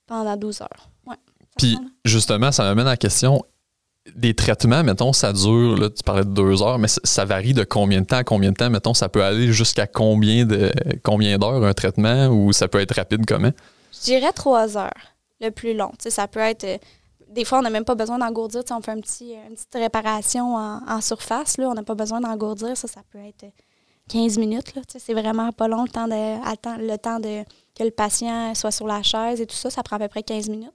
pendant 0.06 0.36
12 0.36 0.62
heures. 0.62 0.88
Ouais, 1.06 1.16
Puis, 1.58 1.76
justement, 2.04 2.52
ça 2.52 2.62
m'amène 2.62 2.86
à 2.86 2.90
la 2.90 2.96
question 2.96 3.42
des 4.16 4.34
traitements, 4.34 4.82
mettons, 4.82 5.12
ça 5.12 5.32
dure, 5.32 5.76
tu 5.94 6.02
parlais 6.04 6.24
de 6.24 6.30
deux 6.30 6.60
heures, 6.62 6.78
mais 6.78 6.88
ça, 6.88 7.24
varie 7.24 7.54
de 7.54 7.62
combien 7.64 8.00
de 8.00 8.06
temps 8.06 8.16
à 8.16 8.24
combien 8.24 8.50
de 8.50 8.56
temps, 8.56 8.68
mettons, 8.70 8.94
ça 8.94 9.08
peut 9.08 9.22
aller 9.22 9.52
jusqu'à 9.52 9.86
combien 9.86 10.44
de 10.44 10.72
combien 11.04 11.38
d'heures 11.38 11.64
un 11.64 11.72
traitement 11.72 12.26
ou 12.26 12.52
ça 12.52 12.66
peut 12.68 12.80
être 12.80 12.94
rapide 12.96 13.24
comment? 13.26 13.52
Je 13.92 14.00
dirais 14.00 14.32
trois 14.32 14.76
heures, 14.76 14.90
le 15.40 15.50
plus 15.50 15.74
long. 15.74 15.92
Ça 16.08 16.26
peut 16.26 16.40
être. 16.40 16.64
euh, 16.64 16.78
des 17.30 17.44
fois, 17.44 17.60
on 17.60 17.62
n'a 17.62 17.70
même 17.70 17.84
pas 17.84 17.94
besoin 17.94 18.18
d'engourdir. 18.18 18.62
On 18.70 18.80
fait 18.82 18.90
un 18.90 19.00
petit, 19.00 19.32
une 19.48 19.54
petite 19.54 19.74
réparation 19.74 20.56
en, 20.56 21.00
surface. 21.00 21.56
Là. 21.56 21.68
On 21.70 21.74
n'a 21.74 21.82
pas 21.82 21.94
besoin 21.94 22.20
d'engourdir. 22.20 22.76
Ça, 22.76 22.88
ça 22.88 23.00
peut 23.10 23.20
être 23.20 23.46
15 24.10 24.36
minutes. 24.36 24.74
Là. 24.74 24.82
Tu 24.86 24.92
sais, 24.92 24.98
C'est 24.98 25.14
vraiment 25.14 25.50
pas 25.52 25.66
long 25.66 25.82
le 25.84 25.88
temps, 25.88 26.08
de, 26.08 26.46
attends- 26.46 26.76
le 26.76 26.98
temps 26.98 27.20
de, 27.20 27.42
que 27.78 27.84
le 27.84 27.90
patient 27.90 28.54
soit 28.54 28.70
sur 28.70 28.86
la 28.86 29.02
chaise 29.02 29.40
et 29.40 29.46
tout 29.46 29.56
ça. 29.56 29.70
Ça 29.70 29.82
prend 29.82 29.96
à 29.96 30.00
peu 30.00 30.08
près 30.08 30.22
15 30.22 30.50
minutes. 30.50 30.72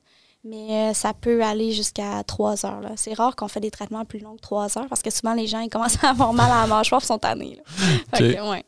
Mais 0.50 0.92
euh, 0.92 0.94
ça 0.94 1.14
peut 1.14 1.44
aller 1.44 1.72
jusqu'à 1.72 2.24
3 2.24 2.66
heures. 2.66 2.82
là. 2.82 2.92
C'est 2.96 3.14
rare 3.14 3.36
qu'on 3.36 3.48
fait 3.48 3.60
des 3.60 3.72
traitements 3.72 4.06
plus 4.06 4.20
longs 4.20 4.36
que 4.36 4.42
3 4.42 4.78
heures 4.78 4.88
parce 4.88 5.02
que 5.02 5.10
souvent, 5.10 5.34
les 5.34 5.48
gens 5.48 5.60
ils 5.60 5.70
commencent 5.70 5.98
à 6.04 6.10
avoir 6.10 6.34
mal 6.34 6.50
à 6.52 6.62
la 6.62 6.68
mâchoire 6.68 7.02
et 7.04 7.06
sont 7.06 7.18
tannés. 7.18 7.58
là. 7.58 7.64
Fait 8.18 8.36
que, 8.36 8.50
ouais. 8.50 8.64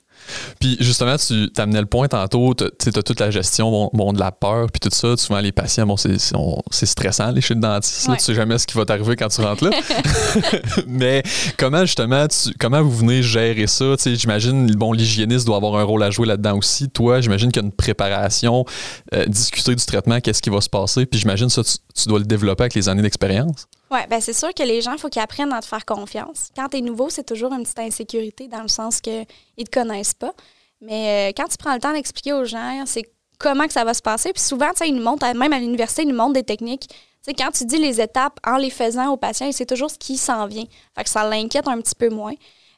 Puis 0.60 0.76
justement, 0.82 1.16
tu 1.18 1.50
t'amenais 1.52 1.80
le 1.80 1.86
point 1.86 2.08
tantôt, 2.10 2.54
tu 2.54 2.66
as 2.66 3.04
toute 3.04 3.20
la 3.20 3.32
gestion 3.32 3.72
bon, 3.72 3.90
bon, 3.94 4.14
de 4.14 4.20
la 4.20 4.32
peur, 4.32 4.68
puis 4.72 4.80
tout 4.82 4.94
ça. 4.94 5.16
Souvent, 5.16 5.40
les 5.40 5.54
patients, 5.54 5.86
bon, 5.86 5.96
c'est 5.98 6.86
stressant 6.86 7.28
aller 7.28 7.42
chez 7.42 7.54
le 7.54 7.62
dentiste. 7.62 8.08
là. 8.10 8.16
Tu 8.18 8.24
sais 8.24 8.34
jamais 8.34 8.58
ce 8.58 8.68
qui 8.68 8.76
va 8.76 8.86
t'arriver 8.86 9.16
quand 9.16 9.30
tu 9.30 9.42
rentres 9.42 9.64
là. 9.64 9.72
Mais 10.88 11.24
comment 11.58 11.82
justement, 11.86 12.28
tu, 12.28 12.54
comment 12.60 12.82
vous 12.82 12.92
venez 12.92 13.24
gérer 13.24 13.68
ça? 13.68 13.96
Tu 13.98 14.04
sais, 14.04 14.16
J'imagine, 14.16 14.70
bon, 14.76 14.92
l'hygiéniste 14.92 15.46
doit 15.46 15.58
avoir 15.58 15.78
un 15.78 15.84
rôle 15.84 16.04
à 16.04 16.12
jouer 16.12 16.28
là-dedans 16.28 16.58
aussi. 16.58 16.90
Toi, 16.90 17.22
j'imagine 17.22 17.52
qu'il 17.52 17.62
y 17.62 17.66
a 17.66 17.68
une 17.68 17.74
préparation, 17.74 18.66
euh, 19.14 19.26
discuter 19.26 19.76
du 19.76 19.86
traitement, 19.86 20.20
qu'est-ce 20.20 20.42
qui 20.42 20.50
va 20.50 20.60
se 20.60 20.70
passer. 20.70 21.06
Puis 21.06 21.22
j'imagine 21.22 21.50
ça, 21.50 21.64
tu, 21.64 21.74
tu 21.96 22.10
dois 22.10 22.20
le 22.20 22.26
développer 22.26 22.64
avec 22.64 22.76
les 22.76 22.90
années 22.90 23.02
d'expérience. 23.02 23.68
Oui, 23.92 24.00
ben 24.10 24.22
c'est 24.22 24.34
sûr 24.34 24.54
que 24.54 24.62
les 24.64 24.82
gens, 24.82 24.94
il 24.94 25.00
faut 25.00 25.10
qu'ils 25.10 25.22
apprennent 25.22 25.52
à 25.52 25.62
te 25.62 25.66
faire 25.66 25.84
confiance. 25.86 26.50
Quand 26.56 26.68
tu 26.70 26.78
es 26.78 26.82
nouveau, 26.82 27.10
c'est 27.10 27.24
toujours 27.24 27.52
une 27.54 27.64
petite 27.64 27.80
insécurité 27.80 28.48
dans 28.48 28.62
le 28.62 28.68
sens 28.68 29.02
qu'ils 29.02 29.26
ne 29.58 29.64
te 29.64 29.70
connaissent 29.72 30.14
pas. 30.14 30.34
Mais 30.82 31.30
euh, 31.30 31.34
quand 31.36 31.48
tu 31.48 31.58
prends 31.58 31.74
le 31.74 31.80
temps 31.80 31.92
d'expliquer 31.92 32.34
aux 32.34 32.46
gens, 32.46 32.84
c'est 32.86 33.04
comment 33.40 33.66
que 33.66 33.74
ça 33.74 33.84
va 33.84 33.94
se 33.96 34.02
passer. 34.02 34.32
Puis 34.32 34.44
souvent, 34.44 34.70
tu 34.70 34.78
sais, 34.78 34.90
ils 34.90 34.96
nous 34.96 35.02
montrent, 35.04 35.26
même 35.36 35.54
à 35.54 35.60
l'université, 35.60 36.04
ils 36.04 36.08
nous 36.08 36.16
montrent 36.16 36.34
des 36.34 36.44
techniques. 36.44 36.88
Tu 37.28 37.34
quand 37.34 37.52
tu 37.52 37.66
dis 37.66 37.78
les 37.78 38.00
étapes 38.00 38.40
en 38.46 38.58
les 38.58 38.70
faisant 38.70 39.10
aux 39.12 39.18
patients, 39.18 39.52
sait 39.52 39.66
toujours 39.66 39.90
ce 39.90 39.98
qui 39.98 40.18
s'en 40.18 40.46
vient. 40.46 40.66
Fait 40.96 41.04
que 41.04 41.10
ça 41.10 41.28
l'inquiète 41.28 41.68
un 41.68 41.80
petit 41.82 41.96
peu 41.96 42.10
moins. 42.10 42.34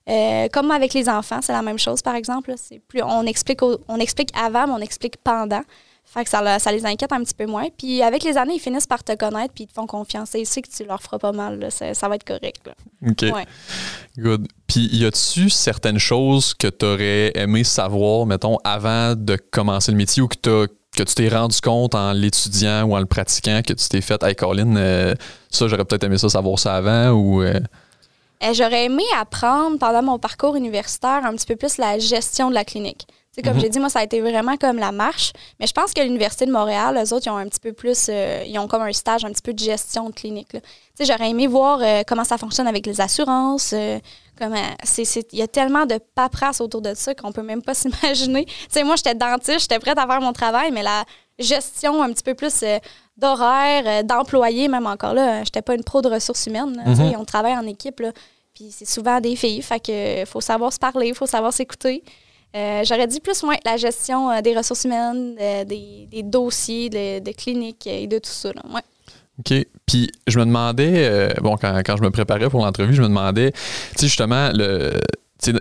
Euh, 0.09 0.47
comme 0.51 0.71
avec 0.71 0.93
les 0.93 1.09
enfants, 1.09 1.39
c'est 1.43 1.53
la 1.53 1.61
même 1.61 1.77
chose, 1.77 2.01
par 2.01 2.15
exemple. 2.15 2.53
C'est 2.57 2.79
plus, 2.79 3.03
on, 3.03 3.25
explique 3.25 3.61
au- 3.61 3.77
on 3.87 3.97
explique 3.99 4.29
avant, 4.35 4.65
mais 4.65 4.73
on 4.73 4.79
explique 4.79 5.17
pendant. 5.17 5.61
Fait 6.13 6.25
que 6.25 6.29
ça, 6.29 6.41
les 6.73 6.85
inquiète 6.85 7.13
un 7.13 7.23
petit 7.23 7.33
peu 7.33 7.45
moins. 7.45 7.67
Puis 7.77 8.01
avec 8.03 8.23
les 8.23 8.37
années, 8.37 8.55
ils 8.55 8.59
finissent 8.59 8.85
par 8.87 9.01
te 9.01 9.15
connaître 9.15 9.53
puis 9.53 9.63
ils 9.63 9.67
te 9.67 9.73
font 9.73 9.87
confiance. 9.87 10.35
Et 10.35 10.41
ils 10.41 10.45
savent 10.45 10.63
que 10.63 10.69
tu 10.69 10.83
leur 10.83 11.01
feras 11.01 11.19
pas 11.19 11.31
mal. 11.31 11.57
là. 11.59 11.69
Ça, 11.71 11.93
ça 11.93 12.09
va 12.09 12.15
être 12.15 12.25
correct. 12.25 12.61
là. 12.65 12.73
OK. 13.09 13.21
Ouais. 13.33 13.45
Good. 14.17 14.47
Puis, 14.67 14.89
y 14.91 15.05
a-tu 15.05 15.49
certaines 15.49 15.99
choses 15.99 16.53
que 16.53 16.67
tu 16.67 16.85
aurais 16.85 17.31
aimé 17.35 17.63
savoir, 17.63 18.25
mettons, 18.25 18.57
avant 18.65 19.15
de 19.15 19.37
commencer 19.37 19.91
le 19.91 19.97
métier 19.97 20.21
ou 20.21 20.27
que, 20.27 20.67
que 20.95 21.03
tu 21.03 21.15
t'es 21.15 21.29
rendu 21.29 21.61
compte 21.61 21.95
en 21.95 22.11
l'étudiant 22.11 22.83
ou 22.83 22.95
en 22.95 22.99
le 22.99 23.05
pratiquant, 23.05 23.61
que 23.65 23.71
tu 23.71 23.87
t'es 23.87 24.01
fait, 24.01 24.21
hey 24.23 24.35
Colin, 24.35 24.75
euh, 24.75 25.15
ça, 25.49 25.67
j'aurais 25.69 25.85
peut-être 25.85 26.03
aimé 26.03 26.17
ça 26.17 26.27
savoir 26.27 26.59
ça 26.59 26.75
avant 26.75 27.11
ou. 27.11 27.41
euh, 27.41 27.59
Euh, 28.43 28.53
J'aurais 28.53 28.85
aimé 28.85 29.03
apprendre 29.19 29.77
pendant 29.77 30.01
mon 30.03 30.19
parcours 30.19 30.55
universitaire 30.55 31.21
un 31.25 31.33
petit 31.35 31.45
peu 31.45 31.55
plus 31.55 31.77
la 31.77 31.99
gestion 31.99 32.49
de 32.49 32.55
la 32.55 32.65
clinique. 32.65 33.07
Sais, 33.33 33.41
comme 33.41 33.53
Mhm. 33.55 33.61
j'ai 33.61 33.69
dit, 33.69 33.79
moi, 33.79 33.87
ça 33.89 33.99
a 33.99 34.03
été 34.03 34.19
vraiment 34.19 34.57
comme 34.57 34.77
la 34.77 34.91
marche. 34.91 35.31
Mais 35.59 35.65
je 35.65 35.71
pense 35.71 35.93
que 35.93 36.01
l'Université 36.01 36.45
de 36.45 36.51
Montréal, 36.51 36.97
eux 37.01 37.13
autres, 37.13 37.25
ils 37.27 37.29
ont 37.29 37.37
un 37.37 37.47
petit 37.47 37.61
peu 37.61 37.71
plus, 37.71 38.07
euh, 38.09 38.43
ils 38.45 38.59
ont 38.59 38.67
comme 38.67 38.81
un 38.81 38.91
stage 38.91 39.23
un 39.23 39.29
petit 39.31 39.41
peu 39.41 39.53
de 39.53 39.59
gestion 39.59 40.09
de 40.09 40.13
clinique. 40.13 40.51
là. 40.51 40.59
Tu 40.59 40.67
sais, 40.95 41.05
j'aurais 41.05 41.29
aimé 41.29 41.47
voir 41.47 41.79
euh, 41.81 42.01
comment 42.05 42.25
ça 42.25 42.37
fonctionne 42.37 42.67
avec 42.67 42.85
les 42.85 42.99
assurances. 42.99 43.71
euh, 43.73 43.99
c'est, 44.83 45.05
c'est- 45.05 45.31
il 45.33 45.39
y 45.39 45.41
a 45.43 45.47
tellement 45.47 45.85
de 45.85 45.99
paperasse 46.15 46.61
autour 46.61 46.81
de 46.81 46.93
ça 46.95 47.13
qu'on 47.15 47.31
peut 47.31 47.43
même 47.43 47.61
pas 47.61 47.73
s'imaginer. 48.33 48.45
Tu 48.45 48.53
sais, 48.69 48.83
moi, 48.83 48.95
j'étais 48.95 49.13
dentiste, 49.15 49.61
j'étais 49.61 49.79
prête 49.79 49.97
à 49.99 50.07
faire 50.07 50.19
mon 50.19 50.33
travail, 50.33 50.71
mais 50.71 50.81
la 50.83 51.05
gestion 51.39 52.01
un 52.01 52.11
petit 52.11 52.23
peu 52.23 52.33
plus 52.33 52.63
d'horaire, 53.17 54.03
d'employés, 54.03 54.67
même 54.67 54.87
encore 54.87 55.13
là, 55.13 55.43
j'étais 55.43 55.61
pas 55.61 55.75
une 55.75 55.83
pro 55.83 56.01
de 56.01 56.09
ressources 56.09 56.47
humaines. 56.47 56.75
là. 56.75 56.83
Tu 56.85 56.95
sais, 56.95 57.03
Mhm. 57.03 57.15
On 57.19 57.25
travaille 57.25 57.53
en 57.57 57.65
équipe. 57.67 57.99
Là. 57.99 58.11
Puis 58.53 58.71
c'est 58.71 58.85
souvent 58.89 59.19
des 59.21 59.35
filles, 59.35 59.61
fait 59.61 59.79
que 59.79 60.25
faut 60.25 60.41
savoir 60.41 60.73
se 60.73 60.79
parler, 60.79 61.07
il 61.09 61.15
faut 61.15 61.25
savoir 61.27 61.53
s'écouter. 61.53 62.03
Euh, 62.55 62.83
j'aurais 62.83 63.07
dit 63.07 63.19
plus 63.19 63.43
moins 63.43 63.55
la 63.65 63.77
gestion 63.77 64.29
euh, 64.29 64.41
des 64.41 64.55
ressources 64.55 64.83
humaines, 64.83 65.35
des, 65.65 66.23
dossiers, 66.23 66.89
de, 66.89 67.31
cliniques 67.31 67.87
et 67.87 68.07
de 68.07 68.17
tout 68.17 68.29
ça. 68.29 68.49
Ouais. 68.49 68.81
OK. 69.39 69.65
Puis 69.85 70.11
je 70.27 70.39
me 70.39 70.45
demandais, 70.45 71.33
bon, 71.41 71.57
quand, 71.57 71.81
quand, 71.85 71.97
je 71.97 72.03
me 72.03 72.11
préparais 72.11 72.49
pour 72.49 72.63
l'entrevue, 72.63 72.93
je 72.93 73.01
me 73.01 73.07
demandais, 73.07 73.51
tu 73.51 73.57
sais, 73.95 74.07
justement, 74.07 74.51
le, 74.53 74.99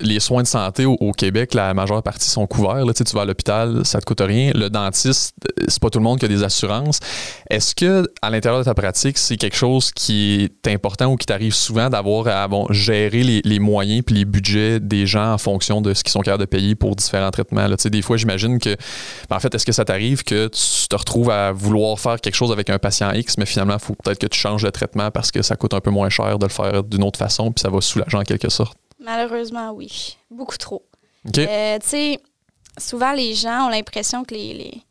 les 0.00 0.20
soins 0.20 0.42
de 0.42 0.46
santé 0.46 0.86
au, 0.86 1.12
Québec, 1.12 1.54
la 1.54 1.74
majeure 1.74 2.02
partie 2.02 2.28
sont 2.28 2.46
couverts. 2.46 2.84
Tu 2.94 3.14
vas 3.14 3.22
à 3.22 3.24
l'hôpital, 3.24 3.80
ça 3.84 4.00
te 4.00 4.04
coûte 4.04 4.20
rien. 4.20 4.52
Le 4.54 4.68
dentiste, 4.68 5.34
c'est 5.68 5.80
pas 5.80 5.90
tout 5.90 5.98
le 5.98 6.04
monde 6.04 6.18
qui 6.18 6.24
a 6.24 6.28
des 6.28 6.42
assurances. 6.42 7.00
Est-ce 7.48 7.74
que 7.74 8.06
à 8.22 8.30
l'intérieur 8.30 8.60
de 8.60 8.64
ta 8.64 8.74
pratique, 8.74 9.18
c'est 9.18 9.36
quelque 9.36 9.56
chose 9.56 9.90
qui 9.92 10.42
est 10.44 10.68
important 10.68 11.06
ou 11.06 11.16
qui 11.16 11.26
t'arrive 11.26 11.54
souvent 11.54 11.88
d'avoir 11.88 12.28
à 12.28 12.48
gérer 12.70 13.22
les, 13.22 13.58
moyens 13.58 14.02
puis 14.04 14.14
les 14.14 14.24
budgets 14.24 14.80
des 14.80 15.06
gens 15.06 15.32
en 15.32 15.38
fonction 15.38 15.80
de 15.80 15.94
ce 15.94 16.02
qu'ils 16.02 16.12
sont 16.12 16.20
capables 16.20 16.42
de 16.42 16.48
payer 16.48 16.74
pour 16.74 16.96
différents 16.96 17.30
traitements? 17.30 17.66
Des 17.84 18.02
fois, 18.02 18.16
j'imagine 18.16 18.58
que, 18.58 18.76
ben, 19.28 19.36
en 19.36 19.40
fait, 19.40 19.54
est-ce 19.54 19.66
que 19.66 19.72
ça 19.72 19.84
t'arrive 19.84 20.22
que 20.24 20.48
tu 20.48 20.88
te 20.88 20.96
retrouves 20.96 21.30
à 21.30 21.52
vouloir 21.52 21.98
faire 21.98 22.20
quelque 22.20 22.34
chose 22.34 22.52
avec 22.52 22.70
un 22.70 22.78
patient 22.78 23.12
X, 23.12 23.38
mais 23.38 23.46
finalement, 23.46 23.74
il 23.74 23.84
faut 23.84 23.94
peut-être 23.94 24.18
que 24.18 24.26
tu 24.26 24.38
changes 24.38 24.64
le 24.64 24.70
traitement 24.70 25.10
parce 25.10 25.30
que 25.30 25.42
ça 25.42 25.56
coûte 25.56 25.74
un 25.74 25.80
peu 25.80 25.90
moins 25.90 26.08
cher 26.08 26.38
de 26.38 26.46
le 26.46 26.52
faire 26.52 26.82
d'une 26.82 27.02
autre 27.02 27.18
façon 27.18 27.52
puis 27.52 27.62
ça 27.62 27.70
va 27.70 27.80
soulager 27.80 28.16
en 28.16 28.22
quelque 28.22 28.48
sorte? 28.48 28.76
Malheureusement, 29.00 29.72
oui. 29.72 30.16
Beaucoup 30.30 30.56
trop. 30.56 30.84
Euh, 31.38 31.78
tu 31.78 31.86
sais, 31.86 32.20
souvent 32.78 33.12
les 33.12 33.34
gens 33.34 33.66
ont 33.66 33.68
l'impression 33.68 34.24
que 34.24 34.34
les, 34.34 34.82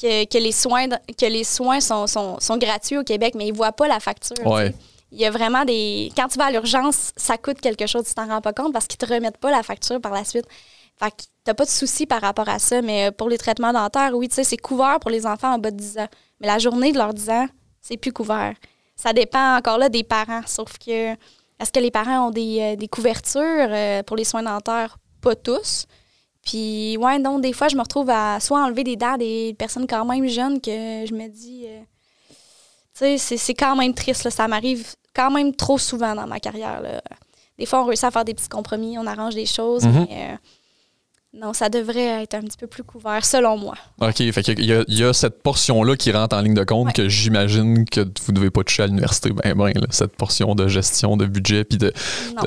que, 0.00 0.38
les 0.38 0.52
soins, 0.52 0.88
que 0.88 1.26
les 1.26 1.44
soins 1.44 1.80
sont, 1.80 2.06
sont, 2.06 2.56
gratuits 2.56 2.98
au 2.98 3.04
Québec, 3.04 3.34
mais 3.36 3.46
ils 3.46 3.52
ne 3.52 3.56
voient 3.56 3.72
pas 3.72 3.88
la 3.88 4.00
facture. 4.00 4.36
Il 5.10 5.18
y 5.18 5.24
a 5.24 5.30
vraiment 5.30 5.64
des. 5.64 6.12
Quand 6.16 6.28
tu 6.28 6.38
vas 6.38 6.46
à 6.46 6.50
l'urgence, 6.50 7.12
ça 7.16 7.38
coûte 7.38 7.60
quelque 7.60 7.86
chose, 7.86 8.04
tu 8.06 8.14
t'en 8.14 8.26
rends 8.26 8.42
pas 8.42 8.52
compte 8.52 8.74
parce 8.74 8.86
qu'ils 8.86 8.98
te 8.98 9.06
remettent 9.06 9.38
pas 9.38 9.50
la 9.50 9.62
facture 9.62 10.00
par 10.00 10.12
la 10.12 10.24
suite. 10.24 10.44
Fait 10.98 11.10
que 11.10 11.22
t'as 11.44 11.54
pas 11.54 11.64
de 11.64 11.70
souci 11.70 12.04
par 12.04 12.20
rapport 12.20 12.48
à 12.48 12.58
ça, 12.58 12.82
mais 12.82 13.10
pour 13.12 13.30
les 13.30 13.38
traitements 13.38 13.72
dentaires, 13.72 14.12
oui, 14.14 14.28
tu 14.28 14.34
sais, 14.34 14.44
c'est 14.44 14.58
couvert 14.58 15.00
pour 15.00 15.10
les 15.10 15.26
enfants 15.26 15.54
en 15.54 15.58
bas 15.58 15.70
de 15.70 15.76
10 15.76 15.98
ans. 15.98 16.08
Mais 16.40 16.46
la 16.46 16.58
journée 16.58 16.92
de 16.92 16.98
leurs 16.98 17.14
10 17.14 17.30
ans, 17.30 17.46
c'est 17.80 17.96
plus 17.96 18.12
couvert. 18.12 18.54
Ça 18.96 19.12
dépend 19.12 19.56
encore 19.56 19.78
là 19.78 19.88
des 19.88 20.02
parents, 20.02 20.42
sauf 20.44 20.76
que 20.78 21.14
est-ce 21.60 21.72
que 21.72 21.80
les 21.80 21.90
parents 21.90 22.28
ont 22.28 22.30
des, 22.30 22.76
euh, 22.80 22.86
couvertures 22.86 23.42
euh, 23.42 24.02
pour 24.02 24.16
les 24.16 24.24
soins 24.24 24.42
dentaires? 24.42 24.98
Pas 25.20 25.34
tous. 25.34 25.86
Puis, 26.44 26.96
ouais, 26.98 27.18
donc, 27.18 27.42
des 27.42 27.52
fois, 27.52 27.68
je 27.68 27.76
me 27.76 27.82
retrouve 27.82 28.08
à 28.10 28.38
soit 28.40 28.62
enlever 28.64 28.84
des 28.84 28.96
dents 28.96 29.16
des 29.16 29.54
personnes 29.58 29.86
quand 29.86 30.04
même 30.04 30.26
jeunes 30.28 30.60
que 30.60 30.70
je 30.70 31.12
me 31.12 31.28
dis. 31.28 31.66
Euh, 31.66 31.80
tu 32.94 33.18
sais, 33.18 33.36
c'est 33.36 33.54
quand 33.54 33.76
même 33.76 33.92
triste. 33.92 34.30
Ça 34.30 34.46
m'arrive 34.48 34.94
quand 35.14 35.30
même 35.30 35.54
trop 35.54 35.78
souvent 35.78 36.14
dans 36.14 36.26
ma 36.26 36.38
carrière. 36.40 36.80
Des 37.58 37.66
fois, 37.66 37.82
on 37.82 37.86
réussit 37.86 38.04
à 38.04 38.10
faire 38.10 38.24
des 38.24 38.34
petits 38.34 38.48
compromis, 38.48 38.98
on 38.98 39.06
arrange 39.06 39.34
des 39.34 39.46
choses, 39.46 39.84
mm-hmm. 39.84 40.06
mais 40.08 40.38
non, 41.34 41.52
ça 41.52 41.68
devrait 41.68 42.22
être 42.22 42.34
un 42.34 42.40
petit 42.40 42.56
peu 42.56 42.66
plus 42.66 42.82
couvert, 42.82 43.22
selon 43.22 43.58
moi. 43.58 43.74
OK, 44.00 44.16
fait 44.16 44.42
qu'il 44.42 44.64
y, 44.64 44.72
a, 44.72 44.82
il 44.88 44.98
y 44.98 45.04
a 45.04 45.12
cette 45.12 45.42
portion-là 45.42 45.94
qui 45.94 46.10
rentre 46.10 46.34
en 46.34 46.40
ligne 46.40 46.54
de 46.54 46.64
compte 46.64 46.94
que 46.94 47.10
j'imagine 47.10 47.84
que 47.84 48.00
vous 48.00 48.32
ne 48.32 48.36
devez 48.36 48.50
pas 48.50 48.64
toucher 48.64 48.84
à 48.84 48.86
l'université, 48.86 49.30
ben, 49.30 49.54
ben 49.54 49.72
cette 49.90 50.16
portion 50.16 50.54
de 50.54 50.66
gestion 50.68 51.18
de 51.18 51.26
budget 51.26 51.64
puis 51.64 51.76
de, 51.76 51.92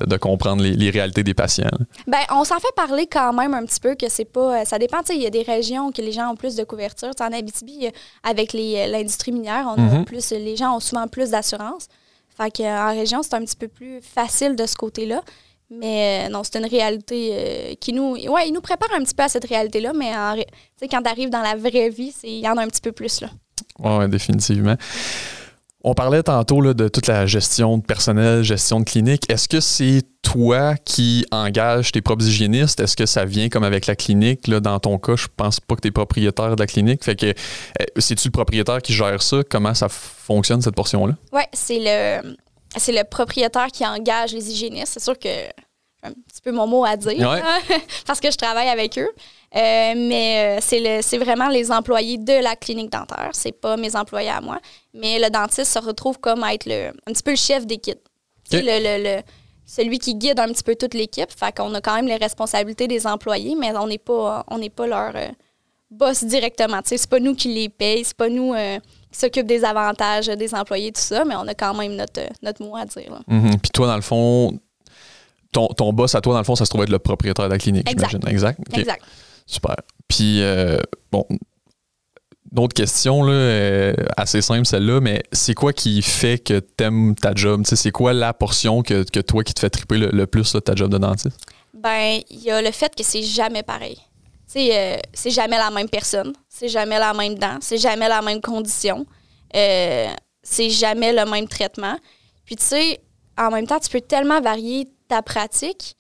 de, 0.08 0.17
comprendre 0.17 0.63
les, 0.63 0.89
réalités 0.89 1.24
des 1.24 1.36
patients. 1.36 1.70
Ben, 2.08 2.17
on 2.32 2.44
s'en 2.44 2.60
fait 2.60 2.74
parler 2.76 3.06
quand 3.06 3.34
même 3.34 3.54
un 3.54 3.63
petit 3.65 3.80
peu 3.80 3.94
que 3.94 4.10
c'est 4.10 4.26
pas. 4.26 4.65
Ça 4.65 4.80
dépend, 4.80 5.02
il 5.12 5.22
y 5.22 5.28
a 5.28 5.30
des 5.30 5.44
régions 5.44 5.91
que 5.91 6.02
les 6.02 6.12
gens 6.12 6.32
ont 6.32 6.36
plus 6.36 6.56
de 6.56 6.63
couverture. 6.63 7.13
T'sais, 7.13 7.24
en 7.24 7.32
Abitibi, 7.32 7.88
avec 8.24 8.52
les, 8.52 8.88
l'industrie 8.88 9.32
minière, 9.32 9.67
on 9.67 9.80
a 9.80 10.00
mm-hmm. 10.00 10.06
plus, 10.06 10.32
les 10.32 10.56
gens 10.56 10.78
ont 10.78 10.80
souvent 10.80 11.08
plus 11.08 11.30
d'assurance. 11.30 11.88
Fait 12.36 12.50
qu'en 12.50 12.89
région, 12.89 13.22
c'est 13.22 13.36
un 13.36 13.41
petit 13.41 13.56
peu 13.56 13.67
plus 13.67 14.02
facile 14.02 14.56
de 14.56 14.65
ce 14.65 14.76
côté-là. 14.76 15.22
Mais 15.71 16.27
euh, 16.27 16.29
non, 16.29 16.43
c'est 16.43 16.60
une 16.60 16.65
réalité 16.65 17.31
euh, 17.31 17.73
qui 17.79 17.93
nous. 17.93 18.15
Ouais, 18.29 18.47
il 18.47 18.51
nous 18.53 18.62
prépare 18.62 18.89
un 18.93 19.03
petit 19.03 19.15
peu 19.15 19.23
à 19.23 19.29
cette 19.29 19.47
réalité-là, 19.47 19.93
mais 19.95 20.12
quand 20.89 21.01
tu 21.01 21.10
arrives 21.10 21.29
dans 21.29 21.41
la 21.41 21.55
vraie 21.55 21.89
vie, 21.89 22.13
il 22.23 22.39
y 22.39 22.47
en 22.47 22.57
a 22.57 22.63
un 22.63 22.67
petit 22.67 22.81
peu 22.81 22.91
plus. 22.91 23.21
là. 23.21 23.29
Oui, 23.79 24.10
définitivement. 24.10 24.75
On 25.84 25.95
parlait 25.95 26.21
tantôt 26.21 26.62
là, 26.62 26.75
de 26.75 26.88
toute 26.89 27.07
la 27.07 27.25
gestion 27.25 27.79
de 27.79 27.84
personnel, 27.84 28.43
gestion 28.43 28.81
de 28.81 28.86
clinique. 28.86 29.23
Est-ce 29.29 29.47
que 29.47 29.60
c'est 29.60 30.03
toi 30.21 30.75
qui 30.75 31.25
engages 31.31 31.91
tes 31.91 32.01
propres 32.01 32.23
hygiénistes? 32.23 32.79
Est-ce 32.79 32.95
que 32.95 33.07
ça 33.07 33.25
vient 33.25 33.49
comme 33.49 33.63
avec 33.63 33.88
la 33.88 33.95
clinique? 33.95 34.47
Là, 34.47 34.60
dans 34.60 34.77
ton 34.79 34.99
cas, 34.99 35.15
je 35.15 35.25
pense 35.36 35.60
pas 35.60 35.75
que 35.75 35.81
tu 35.81 35.88
es 35.88 35.91
propriétaire 35.91 36.55
de 36.55 36.62
la 36.62 36.67
clinique. 36.67 37.03
Fait 37.03 37.15
que 37.15 37.25
euh, 37.27 37.86
c'est-tu 37.97 38.27
le 38.27 38.31
propriétaire 38.31 38.79
qui 38.84 38.93
gère 38.93 39.23
ça? 39.23 39.38
Comment 39.49 39.73
ça 39.73 39.89
fonctionne, 39.89 40.62
cette 40.62 40.75
portion-là? 40.75 41.15
Oui, 41.34 41.41
c'est 41.51 41.79
le 41.79 42.36
c'est 42.77 42.91
le 42.91 43.03
propriétaire 43.03 43.67
qui 43.67 43.86
engage 43.86 44.34
les 44.34 44.51
hygiénistes. 44.51 44.93
C'est 44.93 45.03
sûr 45.03 45.17
que 45.17 45.29
un 46.03 46.12
petit 46.12 46.41
peu 46.43 46.51
mon 46.51 46.67
mot 46.67 46.84
à 46.84 46.97
dire 46.97 47.41
parce 48.05 48.19
que 48.19 48.31
je 48.31 48.38
travaille 48.38 48.69
avec 48.69 48.97
eux. 48.97 49.10
Euh, 49.53 49.93
mais 49.95 50.57
euh, 50.57 50.99
c'est 51.01 51.17
vraiment 51.17 51.49
les 51.49 51.71
employés 51.71 52.17
de 52.17 52.41
la 52.41 52.55
clinique 52.55 52.91
dentaire. 52.91 53.31
C'est 53.34 53.51
pas 53.51 53.77
mes 53.77 53.95
employés 53.95 54.29
à 54.29 54.41
moi. 54.41 54.60
Mais 54.93 55.19
le 55.19 55.29
dentiste 55.29 55.71
se 55.71 55.79
retrouve 55.79 56.19
comme 56.19 56.43
être 56.45 56.65
le, 56.65 56.88
un 56.88 57.12
petit 57.12 57.23
peu 57.23 57.31
le 57.31 57.38
chef 57.38 57.65
d'équipe. 57.65 57.99
Le, 58.53 59.21
celui 59.65 59.99
qui 59.99 60.15
guide 60.15 60.39
un 60.39 60.47
petit 60.49 60.63
peu 60.63 60.75
toute 60.75 60.93
l'équipe. 60.93 61.31
Fait 61.31 61.55
qu'on 61.55 61.73
a 61.73 61.81
quand 61.81 61.95
même 61.95 62.07
les 62.07 62.17
responsabilités 62.17 62.88
des 62.88 63.05
employés, 63.05 63.55
mais 63.55 63.75
on 63.77 63.88
n'est 63.88 63.97
pas, 63.97 64.45
on 64.49 64.60
pas 64.69 64.88
leur 64.88 65.15
euh, 65.15 65.27
boss 65.89 66.23
directement. 66.23 66.79
C'est 66.84 67.07
pas 67.07 67.19
nous 67.19 67.36
qui 67.36 67.53
les 67.53 67.69
payent, 67.69 68.03
c'est 68.03 68.17
pas 68.17 68.29
nous 68.29 68.53
s'occupe 69.12 69.47
des 69.47 69.63
avantages 69.63 70.28
des 70.28 70.56
employés, 70.56 70.91
tout 70.91 71.02
ça, 71.02 71.26
mais 71.26 71.36
on 71.36 71.47
a 71.47 71.54
quand 71.54 71.74
même 71.74 71.95
notre, 71.95 72.21
notre 72.41 72.63
mot 72.63 72.76
à 72.76 72.86
dire. 72.86 73.21
Mm-hmm. 73.30 73.60
Puis 73.60 73.71
toi, 73.74 73.88
dans 73.88 73.95
le 73.95 74.02
fond, 74.02 74.60
ton, 75.52 75.67
ton, 75.67 75.93
boss 75.93 76.15
à 76.15 76.21
toi, 76.21 76.34
dans 76.34 76.39
le 76.39 76.45
fond, 76.45 76.56
ça 76.56 76.65
se 76.65 76.69
trouve 76.69 76.84
être 76.84 76.89
le 76.89 77.00
propriétaire 77.00 77.45
de 77.45 77.52
la 77.52 77.58
clinique, 77.58 77.88
j'imagine. 77.89 78.19
Exact. 78.28 78.60
Exact. 78.74 79.04
Super. 79.45 79.76
Puis, 80.08 80.41
euh, 80.41 80.78
bon, 81.12 81.26
d'autres 82.52 82.74
questions, 82.74 83.24
là, 83.24 83.34
euh, 83.34 83.93
assez 84.17 84.41
simple 84.41 84.65
celle-là, 84.65 85.00
mais 85.02 85.24
c'est 85.32 85.54
quoi 85.54 85.74
qui 85.74 86.02
fait 86.02 86.38
que 86.38 86.60
t'aimes 86.60 87.15
ta 87.15 87.34
job? 87.34 87.63
c'est 87.65 87.91
quoi 87.91 88.13
la 88.13 88.34
portion 88.34 88.82
que, 88.82 89.04
que, 89.04 89.19
toi 89.19 89.43
qui 89.43 89.54
te 89.54 89.60
fait 89.60 89.69
triper 89.69 89.97
le, 89.97 90.28
plus 90.28 90.54
de 90.54 90.60
ta 90.60 90.76
job 90.76 90.91
de 90.91 90.97
dentiste? 90.97 91.38
Ben, 91.74 92.19
il 92.30 92.39
y 92.39 92.52
a 92.52 92.62
le 92.62 92.71
fait 92.71 92.93
que 92.95 93.04
c'est 93.04 93.24
jamais 93.24 93.63
pareil. 93.63 93.97
Euh, 94.56 94.98
c'est 95.14 95.32
jamais 95.32 95.58
la 95.58 95.70
même 95.70 95.90
personne, 95.90 96.34
c'est 96.50 96.68
jamais 96.68 97.00
la 97.00 97.14
même 97.14 97.36
dent, 97.36 97.58
c'est 97.62 97.78
jamais 97.78 98.10
la 98.10 98.22
même 98.22 98.42
condition, 98.42 99.06
euh, 99.56 100.08
c'est 100.44 100.70
jamais 100.70 101.14
le 101.14 101.26
même 101.26 101.48
traitement. 101.48 101.98
Puis 102.46 102.56
tu 102.58 102.66
sais, 102.66 103.02
en 103.38 103.50
même 103.50 103.66
temps, 103.66 103.80
tu 103.80 103.90
peux 103.90 104.02
tellement 104.02 104.42
varier 104.42 104.90
ta 105.08 105.22
pratique. 105.22 105.96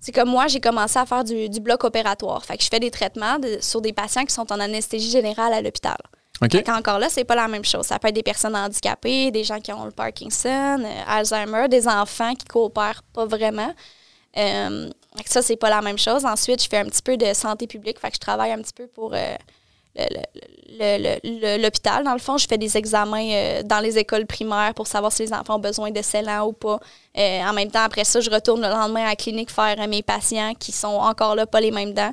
C'est 0.00 0.12
comme 0.12 0.30
moi, 0.30 0.46
j'ai 0.46 0.60
commencé 0.60 0.98
à 0.98 1.04
faire 1.04 1.24
du, 1.24 1.48
bloc 1.60 1.84
opératoire. 1.84 2.44
Fait 2.44 2.56
que 2.56 2.64
je 2.64 2.68
fais 2.68 2.80
des 2.80 2.90
traitements 2.90 3.36
sur 3.60 3.80
des 3.82 3.92
patients 3.92 4.24
qui 4.24 4.32
sont 4.32 4.50
en 4.50 4.58
anesthésie 4.58 5.10
générale 5.10 5.52
à 5.52 5.60
l'hôpital. 5.60 5.98
Encore 6.68 6.98
là, 6.98 7.08
c'est 7.10 7.24
pas 7.24 7.34
la 7.34 7.48
même 7.48 7.64
chose. 7.64 7.84
Ça 7.84 7.98
peut 7.98 8.08
être 8.08 8.14
des 8.14 8.22
personnes 8.22 8.56
handicapées, 8.56 9.30
des 9.30 9.44
gens 9.44 9.60
qui 9.60 9.72
ont 9.72 9.84
le 9.84 9.90
Parkinson, 9.90 10.82
euh, 10.82 11.02
Alzheimer, 11.06 11.68
des 11.68 11.86
enfants 11.86 12.34
qui 12.34 12.46
coopèrent 12.46 13.02
pas 13.12 13.26
vraiment. 13.26 13.74
Euh, 14.38 14.88
ça, 15.26 15.42
c'est 15.42 15.56
pas 15.56 15.70
la 15.70 15.82
même 15.82 15.98
chose. 15.98 16.24
Ensuite, 16.24 16.62
je 16.62 16.68
fais 16.68 16.78
un 16.78 16.84
petit 16.84 17.02
peu 17.02 17.16
de 17.16 17.32
santé 17.34 17.66
publique. 17.66 17.98
Fait 17.98 18.08
que 18.08 18.14
je 18.14 18.20
travaille 18.20 18.52
un 18.52 18.58
petit 18.58 18.72
peu 18.72 18.86
pour 18.86 19.12
euh, 19.14 19.36
l'hôpital. 21.58 22.04
Dans 22.04 22.12
le 22.12 22.20
fond, 22.20 22.38
je 22.38 22.46
fais 22.46 22.58
des 22.58 22.76
examens 22.76 23.28
euh, 23.32 23.62
dans 23.64 23.80
les 23.80 23.98
écoles 23.98 24.26
primaires 24.26 24.72
pour 24.74 24.86
savoir 24.86 25.10
si 25.12 25.22
les 25.22 25.32
enfants 25.32 25.56
ont 25.56 25.60
besoin 25.60 25.90
de 25.90 26.00
scellants 26.00 26.46
ou 26.46 26.52
pas. 26.52 26.78
Euh, 27.18 27.42
en 27.42 27.52
même 27.52 27.70
temps, 27.70 27.82
après 27.82 28.04
ça, 28.04 28.20
je 28.20 28.30
retourne 28.30 28.60
le 28.60 28.68
lendemain 28.68 29.02
à 29.02 29.08
la 29.08 29.16
clinique 29.16 29.50
faire 29.50 29.76
mes 29.88 30.02
patients 30.02 30.54
qui 30.54 30.70
sont 30.70 30.88
encore 30.88 31.34
là, 31.34 31.46
pas 31.46 31.60
les 31.60 31.72
mêmes 31.72 31.92
dents. 31.92 32.12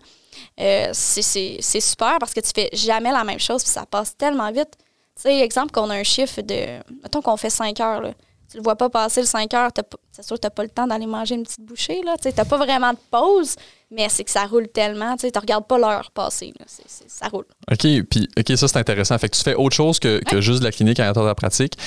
c'est 0.58 1.82
super 1.82 2.18
parce 2.20 2.34
que 2.34 2.40
tu 2.40 2.50
fais 2.54 2.70
jamais 2.74 3.12
la 3.12 3.24
même 3.24 3.40
chose 3.40 3.64
puis 3.64 3.72
ça 3.72 3.86
passe 3.86 4.18
tellement 4.18 4.52
vite. 4.52 4.72
Tu 5.16 5.24
sais, 5.24 5.40
exemple 5.40 5.72
qu'on 5.72 5.90
a 5.90 5.96
un 5.96 6.04
chiffre 6.04 6.42
de... 6.42 6.80
Mettons 7.04 7.22
qu'on 7.22 7.38
fait 7.38 7.50
5 7.50 7.80
heures, 7.80 8.02
là 8.02 8.12
tu 8.50 8.58
le 8.58 8.64
vois 8.64 8.76
pas 8.76 8.90
passer 8.90 9.22
le 9.22 9.28
5 9.28 9.54
heures, 9.54 9.72
c'est 10.12 10.24
sûr 10.24 10.38
que 10.38 10.42
tu 10.42 10.46
n'as 10.46 10.52
pas 10.52 10.64
le 10.64 10.70
temps 10.70 10.88
d'aller 10.88 11.06
manger 11.06 11.36
une 11.36 11.44
petite 11.44 11.66
bouchée. 11.66 12.02
Tu 12.22 12.30
n'as 12.30 12.46
pas 12.46 12.58
vraiment 12.58 12.94
de 12.94 13.00
pause, 13.12 13.56
mais 13.92 14.08
c'est 14.10 14.24
que 14.24 14.32
ça 14.32 14.46
roule 14.46 14.68
tellement. 14.70 15.18
Tu 15.18 15.28
ne 15.28 15.40
regardes 15.40 15.68
pas 15.68 15.78
l'heure 15.78 16.12
passer. 16.12 16.54
ça 17.08 17.28
roule. 17.28 17.46
OK, 17.72 17.80
puis 18.10 18.30
OK, 18.38 18.58
ça 18.58 18.68
c'est 18.68 18.78
intéressant. 18.78 19.18
Fait 19.18 19.30
que 19.30 19.36
tu 19.36 19.44
fais 19.44 19.56
autre 19.56 19.76
chose 19.76 20.00
que, 20.00 20.22
juste 20.40 20.60
de 20.60 20.66
la 20.66 20.72
clinique 20.72 21.00
à 21.00 21.06
l'intérieur 21.06 21.26
de 21.26 21.30
la 21.30 21.36
pratique. 21.36 21.78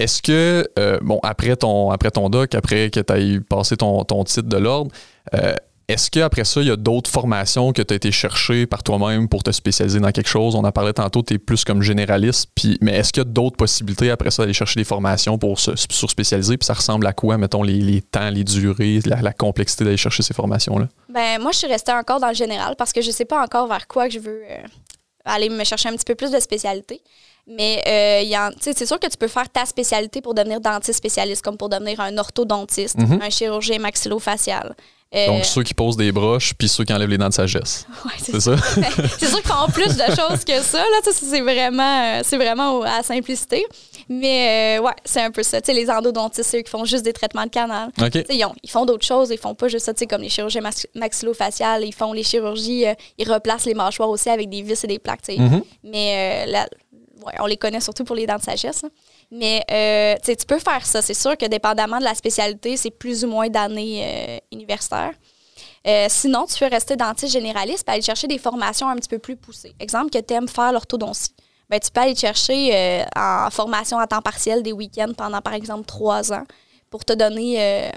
Est-ce 0.00 0.22
que, 0.22 0.68
euh, 0.76 0.98
bon, 1.02 1.20
après 1.22 1.54
ton, 1.54 1.90
après 1.92 2.10
ton 2.10 2.28
doc, 2.28 2.56
après 2.56 2.90
que 2.90 2.98
tu 2.98 3.12
aies 3.12 3.40
passé 3.40 3.76
ton, 3.76 4.02
ton 4.02 4.24
titre 4.24 4.48
de 4.48 4.56
l'ordre, 4.56 4.90
euh, 5.34 5.54
est-ce 5.86 6.10
qu'après 6.10 6.44
ça, 6.44 6.60
il 6.60 6.68
y 6.68 6.70
a 6.70 6.76
d'autres 6.76 7.10
formations 7.10 7.72
que 7.72 7.82
tu 7.82 7.92
as 7.92 7.96
été 7.96 8.10
chercher 8.10 8.66
par 8.66 8.82
toi-même 8.82 9.28
pour 9.28 9.42
te 9.42 9.50
spécialiser 9.50 10.00
dans 10.00 10.12
quelque 10.12 10.28
chose? 10.28 10.54
On 10.54 10.64
a 10.64 10.72
parlé 10.72 10.92
tantôt, 10.92 11.22
tu 11.22 11.34
es 11.34 11.38
plus 11.38 11.64
comme 11.64 11.82
généraliste, 11.82 12.48
puis, 12.54 12.78
mais 12.80 12.92
est-ce 12.92 13.12
qu'il 13.12 13.20
y 13.20 13.26
a 13.26 13.28
d'autres 13.28 13.56
possibilités 13.56 14.10
après 14.10 14.30
ça 14.30 14.42
d'aller 14.42 14.54
chercher 14.54 14.80
des 14.80 14.84
formations 14.84 15.36
pour 15.36 15.60
se 15.60 15.72
sur-spécialiser? 15.76 16.56
Puis 16.56 16.66
ça 16.66 16.74
ressemble 16.74 17.06
à 17.06 17.12
quoi, 17.12 17.36
mettons, 17.36 17.62
les, 17.62 18.00
temps, 18.00 18.30
les 18.30 18.44
durées, 18.44 19.00
la, 19.04 19.32
complexité 19.32 19.84
d'aller 19.84 19.96
chercher 19.96 20.22
ces 20.22 20.34
formations-là? 20.34 20.88
Ben 21.08 21.40
moi, 21.40 21.52
je 21.52 21.58
suis 21.58 21.66
restée 21.66 21.92
encore 21.92 22.20
dans 22.20 22.28
le 22.28 22.34
général 22.34 22.76
parce 22.76 22.92
que 22.92 23.02
je 23.02 23.10
sais 23.10 23.24
pas 23.24 23.42
encore 23.42 23.66
vers 23.66 23.86
quoi 23.86 24.06
que 24.08 24.14
je 24.14 24.20
veux. 24.20 24.42
Euh, 24.50 24.56
aller 25.24 25.48
me 25.48 25.64
chercher 25.64 25.88
un 25.88 25.92
petit 25.92 26.04
peu 26.04 26.14
plus 26.14 26.30
de 26.30 26.40
spécialité. 26.40 27.00
Mais 27.46 27.82
euh, 27.86 28.50
c'est 28.60 28.86
sûr 28.86 28.98
que 28.98 29.06
tu 29.06 29.16
peux 29.18 29.28
faire 29.28 29.48
ta 29.50 29.66
spécialité 29.66 30.22
pour 30.22 30.34
devenir 30.34 30.60
dentiste 30.60 30.98
spécialiste, 30.98 31.42
comme 31.42 31.58
pour 31.58 31.68
devenir 31.68 32.00
un 32.00 32.16
orthodontiste, 32.16 32.98
Mhm. 32.98 33.20
un 33.22 33.30
chirurgien 33.30 33.78
maxillofacial. 33.78 34.74
Euh, 35.14 35.26
Donc, 35.28 35.44
ceux 35.44 35.62
qui 35.62 35.74
posent 35.74 35.96
des 35.96 36.10
broches, 36.10 36.54
puis 36.54 36.68
ceux 36.68 36.82
qui 36.84 36.92
enlèvent 36.92 37.08
les 37.10 37.18
dents 37.18 37.28
de 37.28 37.34
sagesse. 37.34 37.86
ouais, 38.04 38.10
c'est 38.20 38.40
ça? 38.40 38.56
c'est 39.18 39.26
sûr 39.28 39.40
qu'ils 39.42 39.48
font 39.52 39.66
plus 39.72 39.96
de 39.96 40.02
choses 40.06 40.44
que 40.44 40.60
ça. 40.60 40.78
Là, 40.78 41.00
c'est 41.12 41.40
vraiment, 41.40 42.02
euh, 42.18 42.20
c'est 42.24 42.36
vraiment 42.36 42.82
à 42.82 42.96
la 42.96 43.02
simplicité. 43.04 43.64
Mais 44.08 44.78
euh, 44.78 44.82
ouais, 44.82 44.92
c'est 45.04 45.22
un 45.22 45.30
peu 45.30 45.42
ça. 45.42 45.58
Les 45.68 45.88
endodontistes, 45.88 46.48
c'est 46.50 46.58
eux 46.58 46.62
qui 46.62 46.70
font 46.70 46.84
juste 46.84 47.04
des 47.04 47.12
traitements 47.12 47.44
de 47.44 47.48
canal. 47.50 47.90
Ils, 48.28 48.44
ont- 48.44 48.54
ils 48.62 48.70
font 48.70 48.84
d'autres 48.86 49.06
choses, 49.06 49.30
ils 49.30 49.38
font 49.38 49.54
pas 49.54 49.68
juste 49.68 49.86
ça, 49.86 49.92
comme 50.06 50.20
les 50.22 50.28
chirurgiens 50.28 50.60
max- 50.62 50.86
maxillofaciales, 50.96 51.84
ils 51.84 51.94
font 51.94 52.12
les 52.12 52.24
chirurgies, 52.24 52.86
euh, 52.86 52.94
ils 53.16 53.30
replacent 53.30 53.66
les 53.66 53.74
mâchoires 53.74 54.08
aussi 54.10 54.28
avec 54.30 54.50
des 54.50 54.62
vis 54.62 54.82
et 54.82 54.86
des 54.88 54.98
plaques. 54.98 55.20
Mhm. 55.28 55.62
Mais 55.84 56.44
euh, 56.48 56.50
la- 56.50 56.68
ouais, 57.24 57.32
on 57.40 57.46
les 57.46 57.56
connaît 57.56 57.80
surtout 57.80 58.04
pour 58.04 58.16
les 58.16 58.26
dents 58.26 58.36
de 58.36 58.42
sagesse. 58.42 58.82
là. 58.82 58.88
Mais 59.30 59.62
euh, 59.70 60.16
tu 60.24 60.46
peux 60.46 60.58
faire 60.58 60.84
ça. 60.86 61.02
C'est 61.02 61.14
sûr 61.14 61.36
que 61.36 61.46
dépendamment 61.46 61.98
de 61.98 62.04
la 62.04 62.14
spécialité, 62.14 62.76
c'est 62.76 62.90
plus 62.90 63.24
ou 63.24 63.28
moins 63.28 63.48
d'années 63.48 64.04
euh, 64.04 64.38
universitaires. 64.52 65.14
Euh, 65.86 66.06
sinon, 66.08 66.46
tu 66.46 66.58
peux 66.58 66.68
rester 66.70 66.96
dentiste 66.96 67.32
généraliste 67.32 67.88
et 67.88 67.92
aller 67.92 68.02
chercher 68.02 68.26
des 68.26 68.38
formations 68.38 68.88
un 68.88 68.96
petit 68.96 69.08
peu 69.08 69.18
plus 69.18 69.36
poussées. 69.36 69.74
Exemple, 69.80 70.10
que 70.10 70.18
tu 70.18 70.34
aimes 70.34 70.48
faire 70.48 70.72
l'orthodontie. 70.72 71.34
Ben, 71.68 71.80
tu 71.80 71.90
peux 71.90 72.00
aller 72.00 72.14
chercher 72.14 73.04
en 73.16 73.48
formation 73.50 73.98
à 73.98 74.06
temps 74.06 74.22
partiel 74.22 74.62
des 74.62 74.72
week-ends 74.72 75.12
pendant, 75.16 75.40
par 75.40 75.54
exemple, 75.54 75.86
trois 75.86 76.32
ans 76.32 76.44
pour 76.90 77.04
te 77.04 77.12
donner 77.12 77.90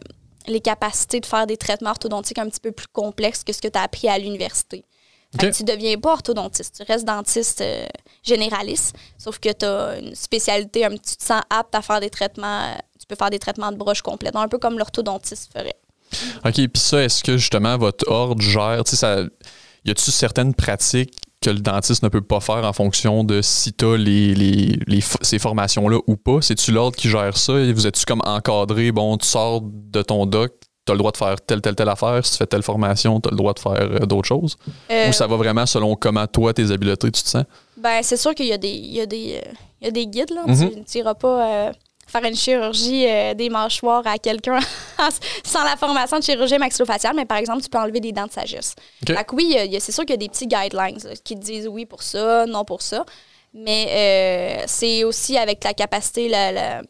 les 0.48 0.62
capacités 0.62 1.20
de 1.20 1.26
faire 1.26 1.46
des 1.46 1.58
traitements 1.58 1.92
orthodontiques 1.92 2.38
un 2.38 2.50
petit 2.50 2.62
peu 2.62 2.72
plus 2.72 2.88
complexes 2.88 3.44
que 3.44 3.54
ce 3.54 3.62
que 3.62 3.68
tu 3.68 3.78
as 3.78 3.84
appris 3.84 4.08
à 4.08 4.18
l'université. 4.18 4.86
Fait 5.40 5.48
OK. 5.48 5.52
que 5.52 5.58
Tu 5.58 5.64
ne 5.64 5.72
deviens 5.72 5.98
pas 5.98 6.14
orthodontiste, 6.14 6.76
tu 6.78 6.84
restes 6.92 7.06
dentiste 7.06 7.62
euh, 7.62 7.86
généraliste, 8.24 8.96
sauf 9.18 9.40
que 9.40 9.50
tu 9.52 9.66
as 9.66 10.00
une 10.00 10.16
spécialité, 10.16 10.86
un, 10.86 10.92
tu 10.92 11.18
te 11.18 11.24
sens 11.24 11.42
apte 11.50 11.76
à 11.76 11.82
faire 11.82 12.00
des 12.00 12.10
traitements, 12.10 12.64
euh, 12.64 12.76
tu 13.00 13.06
peux 13.08 13.16
faire 13.16 13.30
des 13.30 13.40
traitements 13.40 13.72
de 13.72 13.78
broche 13.78 14.02
complète, 14.02 14.36
un 14.36 14.48
peu 14.48 14.58
comme 14.58 14.78
l'orthodontiste 14.78 15.52
ferait. 15.52 15.76
OK, 16.46 16.54
puis 16.54 16.70
ça, 16.76 17.04
est-ce 17.04 17.24
que 17.24 17.38
justement 17.38 17.78
votre 17.78 18.10
ordre 18.10 18.42
gère, 18.42 18.84
tu 18.86 18.96
sais, 18.96 19.26
y 19.84 19.92
a-tu 19.92 20.12
certaines 20.12 20.54
pratiques 20.54 21.14
que 21.42 21.50
le 21.50 21.60
dentiste 21.60 22.02
ne 22.02 22.10
peut 22.10 22.22
pas 22.22 22.40
faire 22.40 22.64
en 22.64 22.74
fonction 22.74 23.24
de 23.24 23.42
si 23.42 23.72
tu 23.74 23.86
as 23.86 23.98
les, 23.98 24.34
les, 24.34 25.02
ces 25.22 25.38
formations-là 25.38 26.00
ou 26.08 26.16
pas? 26.16 26.42
C'est-tu 26.42 26.72
l'ordre 26.72 26.98
qui 26.98 27.10
gère 27.10 27.38
ça? 27.38 27.60
Et 27.60 27.74
vous 27.74 27.86
êtes-tu 27.86 28.06
comme 28.06 28.22
encadré, 28.26 28.92
bon, 28.92 29.18
tu 29.18 29.28
sors 29.28 29.62
de 29.64 30.02
ton 30.02 30.26
doc, 30.26 30.54
tu 30.88 30.92
as 30.92 30.96
le 30.96 31.00
droit 31.00 31.12
de 31.12 31.18
faire 31.18 31.36
telle, 31.40 31.62
telle, 31.62 31.76
telle 31.76 31.90
affaire, 31.90 32.26
si 32.26 32.32
tu 32.32 32.38
fais 32.40 32.48
telle 32.48 32.64
formation, 32.64 33.22
tu 33.22 33.28
as 33.28 33.32
le 33.32 33.38
droit 33.38 33.54
de 33.54 33.60
faire 33.60 33.74
euh, 33.80 34.00
d'autres 34.06 34.28
choses? 34.28 34.58
Euh, 34.90 35.10
Ou 35.10 35.12
ça 35.14 35.28
va 35.28 35.36
vraiment 35.36 35.66
selon 35.68 35.96
comment 35.96 36.26
toi, 36.26 36.52
tes 36.54 36.72
habiletés, 36.72 37.12
tu 37.12 37.22
te 37.22 37.30
sens? 37.30 37.44
Ben, 37.78 38.00
c'est 38.02 38.18
sûr 38.18 38.34
qu'il 38.34 38.48
y 38.48 38.54
a 38.54 38.58
des, 38.58 38.70
il 38.70 38.96
y 38.96 39.02
a 39.02 39.06
des, 39.06 39.42
euh, 39.46 39.52
il 39.82 39.86
y 39.86 39.88
a 39.90 39.92
des 39.92 40.08
guides. 40.08 40.32
Là. 40.32 40.42
Mhm. 40.48 40.84
Tu 40.90 40.98
n'iras 40.98 41.14
pas 41.14 41.46
euh, 41.68 41.72
faire 42.08 42.24
une 42.24 42.36
chirurgie 42.36 43.06
euh, 43.08 43.34
des 43.36 43.50
mâchoires 43.50 44.02
à 44.08 44.18
quelqu'un 44.18 44.60
sans 45.44 45.64
la 45.64 45.76
formation 45.76 46.18
de 46.18 46.24
chirurgie 46.24 46.58
maxillofaciale, 46.58 47.16
mais 47.16 47.26
par 47.26 47.38
exemple, 47.38 47.62
tu 47.62 47.70
peux 47.70 47.78
enlever 47.78 48.00
des 48.00 48.12
dents 48.14 48.26
de 48.26 48.32
sagesse. 48.32 48.74
OK. 49.04 49.16
Fait 49.16 49.24
que 49.24 49.36
oui, 49.36 49.56
c'est 49.80 49.92
sûr 49.92 50.04
qu'il 50.06 50.14
y 50.14 50.14
a 50.14 50.18
des 50.18 50.30
petits 50.30 50.48
guidelines 50.48 50.98
là, 51.04 51.12
qui 51.24 51.36
te 51.36 51.42
disent 51.42 51.68
oui 51.68 51.86
pour 51.86 52.02
ça, 52.02 52.46
non 52.48 52.64
pour 52.66 52.82
ça. 52.82 53.06
Mais 53.54 53.88
euh, 54.62 54.64
c'est 54.68 55.04
aussi 55.04 55.38
avec 55.38 55.64
la 55.64 55.74
capacité, 55.74 56.30
la- 56.30 56.52
la- 56.52 56.82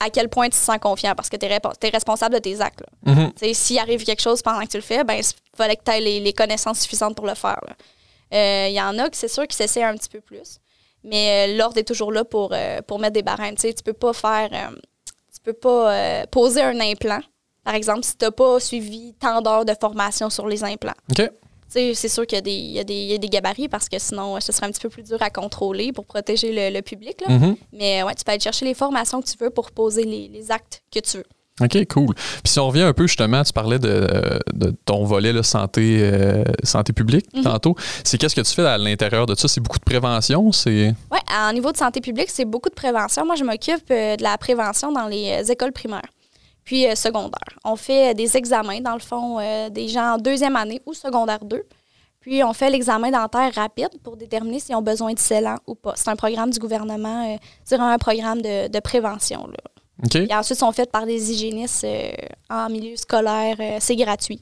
à 0.00 0.10
quel 0.10 0.28
point 0.28 0.46
tu 0.46 0.52
te 0.52 0.56
sens 0.56 0.78
confiant 0.78 1.14
parce 1.14 1.28
que 1.28 1.36
tu 1.36 1.46
es, 1.46 1.88
responsable 1.90 2.34
de 2.34 2.40
tes 2.40 2.60
actes. 2.60 2.82
sais, 3.36 3.54
S'il 3.54 3.78
arrive 3.78 4.04
quelque 4.04 4.22
chose 4.22 4.42
pendant 4.42 4.60
que 4.60 4.68
tu 4.68 4.76
le 4.76 4.82
fais, 4.82 5.04
ben, 5.04 5.14
il 5.14 5.56
fallait 5.56 5.76
que 5.76 5.84
tu 5.84 5.90
aies 5.90 6.00
les, 6.00 6.20
les 6.20 6.32
connaissances 6.32 6.80
suffisantes 6.80 7.16
pour 7.16 7.26
le 7.26 7.34
faire. 7.34 7.60
Euh, 8.32 8.66
Il 8.68 8.74
y 8.74 8.80
en 8.80 8.98
a 8.98 9.08
que 9.08 9.16
c'est 9.16 9.28
sûr 9.28 9.46
qui 9.46 9.56
s'essaient 9.56 9.82
un 9.82 9.94
petit 9.94 10.08
peu 10.08 10.20
plus. 10.20 10.58
Mais 11.04 11.48
euh, 11.48 11.56
l'ordre 11.56 11.78
est 11.78 11.84
toujours 11.84 12.12
là 12.12 12.24
pour, 12.24 12.50
euh, 12.52 12.80
pour 12.82 12.98
mettre 12.98 13.12
des 13.12 13.22
barèmes. 13.22 13.56
Tu 13.56 13.72
peux 13.84 13.92
pas 13.92 14.12
faire. 14.12 14.50
tu 15.32 15.40
peux 15.42 15.52
pas 15.52 16.26
poser 16.28 16.62
un 16.62 16.80
implant, 16.80 17.20
par 17.62 17.74
exemple, 17.74 18.04
si 18.04 18.16
tu 18.16 18.24
n'as 18.24 18.30
pas 18.30 18.58
suivi 18.60 19.14
tant 19.20 19.42
d'heures 19.42 19.64
de 19.64 19.74
formation 19.78 20.30
sur 20.30 20.48
les 20.48 20.64
implants. 20.64 20.94
OK. 21.10 21.30
C'est 21.94 22.08
sûr 22.08 22.26
qu'il 22.26 22.36
y, 22.36 22.38
a 22.38 22.42
des- 22.42 22.50
il 22.52 22.70
y, 22.90 23.06
y 23.10 23.14
a 23.14 23.18
des 23.18 23.28
gabarits 23.28 23.68
parce 23.68 23.88
que 23.88 23.98
sinon, 23.98 24.38
ce 24.40 24.52
serait 24.52 24.66
un 24.66 24.70
petit 24.70 24.80
peu 24.80 24.88
plus 24.88 25.02
dur 25.02 25.18
à 25.20 25.30
contrôler 25.30 25.92
pour 25.92 26.04
protéger 26.06 26.52
le, 26.52 26.74
le 26.74 26.82
public. 26.82 27.16
là. 27.26 27.34
Mhm. 27.34 27.56
Mais 27.72 28.02
ouais, 28.02 28.14
tu 28.14 28.24
peux 28.24 28.32
aller 28.32 28.40
chercher 28.40 28.64
les 28.64 28.74
formations 28.74 29.20
que 29.20 29.26
tu 29.28 29.36
veux 29.40 29.50
pour 29.50 29.70
poser 29.72 30.04
les, 30.04 30.28
les 30.28 30.50
actes 30.50 30.82
que 30.92 31.00
tu 31.00 31.18
veux. 31.18 31.24
OK, 31.60 31.86
cool. 31.86 32.14
Puis 32.16 32.52
si 32.52 32.58
on 32.58 32.66
revient 32.66 32.82
un 32.82 32.92
peu 32.92 33.06
justement, 33.06 33.44
tu 33.44 33.52
parlais 33.52 33.78
de, 33.78 34.08
de 34.52 34.74
ton 34.84 35.04
volet 35.04 35.32
là, 35.32 35.44
santé, 35.44 36.00
euh, 36.02 36.42
santé 36.64 36.92
publique 36.92 37.26
Mhm. 37.32 37.42
tantôt. 37.44 37.76
C'est 38.02 38.18
qu'est-ce 38.18 38.34
que 38.34 38.40
tu 38.40 38.52
fais 38.52 38.66
à 38.66 38.76
l'intérieur 38.76 39.26
de 39.26 39.36
ça? 39.36 39.46
C'est 39.46 39.60
beaucoup 39.60 39.78
de 39.78 39.84
prévention? 39.84 40.50
C'est. 40.50 40.92
Oui, 41.12 41.18
en 41.32 41.52
niveau 41.52 41.70
de 41.70 41.76
santé 41.76 42.00
publique, 42.00 42.28
c'est 42.30 42.44
beaucoup 42.44 42.70
de 42.70 42.74
prévention. 42.74 43.24
Moi, 43.24 43.36
je 43.36 43.44
m'occupe 43.44 43.88
euh, 43.92 44.16
de 44.16 44.22
la 44.24 44.36
prévention 44.36 44.90
dans 44.90 45.06
les 45.06 45.30
euh, 45.44 45.52
écoles 45.52 45.70
primaires, 45.72 46.02
puis 46.64 46.86
euh, 46.86 46.94
secondaires. 46.94 47.58
On 47.64 47.76
fait 47.76 48.10
euh, 48.10 48.14
des 48.14 48.36
examens, 48.36 48.80
dans 48.80 48.94
le 48.94 49.00
fond, 49.00 49.38
euh, 49.38 49.68
des 49.68 49.88
gens 49.88 50.14
en 50.14 50.18
deuxième 50.18 50.56
année 50.56 50.80
ou 50.86 50.94
secondaire 50.94 51.44
2. 51.44 51.62
Puis, 52.20 52.42
on 52.42 52.54
fait 52.54 52.70
l'examen 52.70 53.10
dentaire 53.10 53.52
rapide 53.54 53.90
pour 54.02 54.16
déterminer 54.16 54.58
s'ils 54.58 54.74
ont 54.74 54.82
besoin 54.82 55.12
de 55.12 55.18
scellant 55.18 55.58
ou 55.66 55.74
pas. 55.74 55.92
C'est 55.94 56.08
un 56.08 56.16
programme 56.16 56.50
du 56.50 56.58
gouvernement, 56.58 57.30
euh, 57.30 57.36
c'est 57.64 57.76
vraiment 57.76 57.92
un 57.92 57.98
programme 57.98 58.40
de, 58.40 58.68
de 58.68 58.80
prévention. 58.80 59.46
Là. 59.46 60.20
Et 60.20 60.34
ensuite, 60.34 60.58
sont 60.58 60.72
faites 60.72 60.90
par 60.90 61.06
des 61.06 61.30
hygiénistes 61.30 61.86
en 62.50 62.68
milieu 62.68 62.96
scolaire. 62.96 63.56
c'est 63.78 63.94
gratuit. 63.94 64.40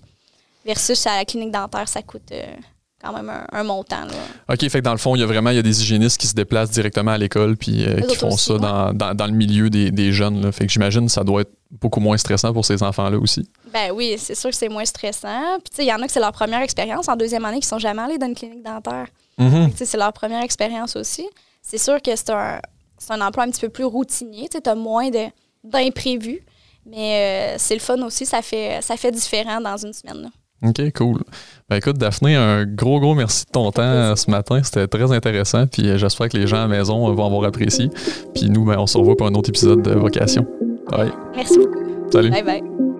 Versus 0.65 1.07
à 1.07 1.19
la 1.19 1.25
clinique 1.25 1.51
dentaire, 1.51 1.89
ça 1.89 2.03
coûte 2.03 2.33
quand 3.03 3.13
même 3.13 3.29
un, 3.29 3.47
un 3.53 3.65
montant. 3.65 4.05
Là. 4.05 4.15
OK, 4.55 4.61
fait 4.61 4.79
que 4.79 4.85
dans 4.85 4.93
le 4.93 4.99
fond, 4.99 5.15
il 5.17 5.21
y 5.21 5.23
a 5.23 5.27
vraiment 5.27 5.51
il 5.51 5.57
y 5.57 5.59
a 5.59 5.63
des 5.63 5.83
hygiénistes 5.83 6.21
qui 6.21 6.27
se 6.27 6.35
déplacent 6.35 6.71
directement 6.71 7.11
à 7.11 7.19
l'école 7.19 7.57
puis 7.57 7.85
euh, 7.85 8.01
qui 8.01 8.17
font 8.17 8.29
aussi, 8.29 8.47
ça 8.47 8.55
ouais. 8.55 8.61
dans, 8.61 8.93
dans, 8.93 9.15
dans 9.15 9.27
le 9.27 9.33
milieu 9.33 9.71
des, 9.71 9.91
des 9.91 10.13
jeunes. 10.13 10.41
Là. 10.43 10.53
Fait 10.53 10.67
que 10.67 10.73
j'imagine 10.73 11.07
que 11.07 11.13
ça 11.13 11.25
doit 11.25 11.43
être 11.43 11.53
beaucoup 11.81 12.01
moins 12.01 12.17
stressant 12.17 12.53
pour 12.53 12.65
ces 12.65 12.83
enfants-là 12.83 13.19
aussi. 13.19 13.49
Ben 13.73 13.91
oui, 13.95 14.17
c'est 14.19 14.35
sûr 14.35 14.51
que 14.51 14.57
c'est 14.57 14.69
moins 14.69 14.85
stressant. 14.85 15.59
Puis 15.65 15.71
tu 15.71 15.77
sais, 15.77 15.85
il 15.85 15.89
y 15.89 15.93
en 15.93 16.01
a 16.03 16.07
que 16.07 16.13
c'est 16.13 16.21
leur 16.21 16.33
première 16.33 16.61
expérience 16.61 17.09
en 17.09 17.17
deuxième 17.17 17.45
année 17.45 17.61
qui 17.61 17.67
sont 17.69 17.79
jamais 17.79 18.03
allés 18.03 18.19
dans 18.19 18.27
une 18.27 18.35
clinique 18.35 18.63
dentaire. 18.63 19.07
Mhm. 19.39 19.73
Sais, 19.75 19.87
c'est 19.87 19.99
leur 19.99 20.13
première 20.13 20.43
expérience 20.43 20.97
aussi. 20.97 21.27
C'est 21.63 21.79
sûr 21.79 22.01
que 22.03 22.15
c'est 22.15 22.31
un, 22.31 22.61
un 23.09 23.21
emploi 23.21 23.45
un 23.45 23.51
petit 23.51 23.63
peu 23.63 23.69
plus 23.71 23.85
routinier. 23.85 24.49
Tu 24.49 24.59
as 24.69 24.75
moins 24.75 25.09
d'imprévus. 25.65 26.45
Mais 26.85 27.55
euh, 27.55 27.57
c'est 27.59 27.75
le 27.75 27.81
fun 27.81 28.01
aussi. 28.03 28.27
Ça 28.27 28.43
fait, 28.43 28.81
ça 28.83 28.97
fait 28.97 29.13
différent 29.13 29.61
dans 29.61 29.77
une 29.77 29.93
semaine. 29.93 30.23
là. 30.23 30.29
OK, 30.69 30.93
cool. 30.93 31.23
Ben 31.69 31.77
écoute, 31.77 31.99
Daphné, 31.99 32.37
un 32.37 32.65
gros, 32.65 33.01
gros 33.01 33.15
merci 33.15 33.45
de 33.47 33.51
ton 33.51 33.73
temps 33.73 34.15
ce 34.15 34.31
matin. 34.31 34.61
C'était 34.63 34.87
très 34.87 35.11
intéressant. 35.11 35.67
Puis 35.67 35.89
euh, 35.89 35.99
j'espère 35.99 36.29
que 36.29 36.37
les 36.37 36.47
gens 36.47 36.59
à 36.59 36.61
la 36.63 36.69
maison 36.69 37.09
euh, 37.09 37.15
vont 37.15 37.27
avoir 37.27 37.45
apprécié. 37.45 37.89
Puis 38.35 38.49
nous, 38.51 38.65
ben, 38.65 38.79
on 38.79 38.87
se 38.87 38.97
revoit 38.99 39.17
pour 39.17 39.27
un 39.27 39.35
autre 39.35 39.49
épisode 39.49 39.83
de 39.83 39.93
Vocation. 39.93 40.47
Bye. 40.90 41.12
Merci 41.35 41.59
beaucoup. 41.59 42.11
Salut. 42.11 42.31
Bye 42.31 42.42
bye. 42.42 42.91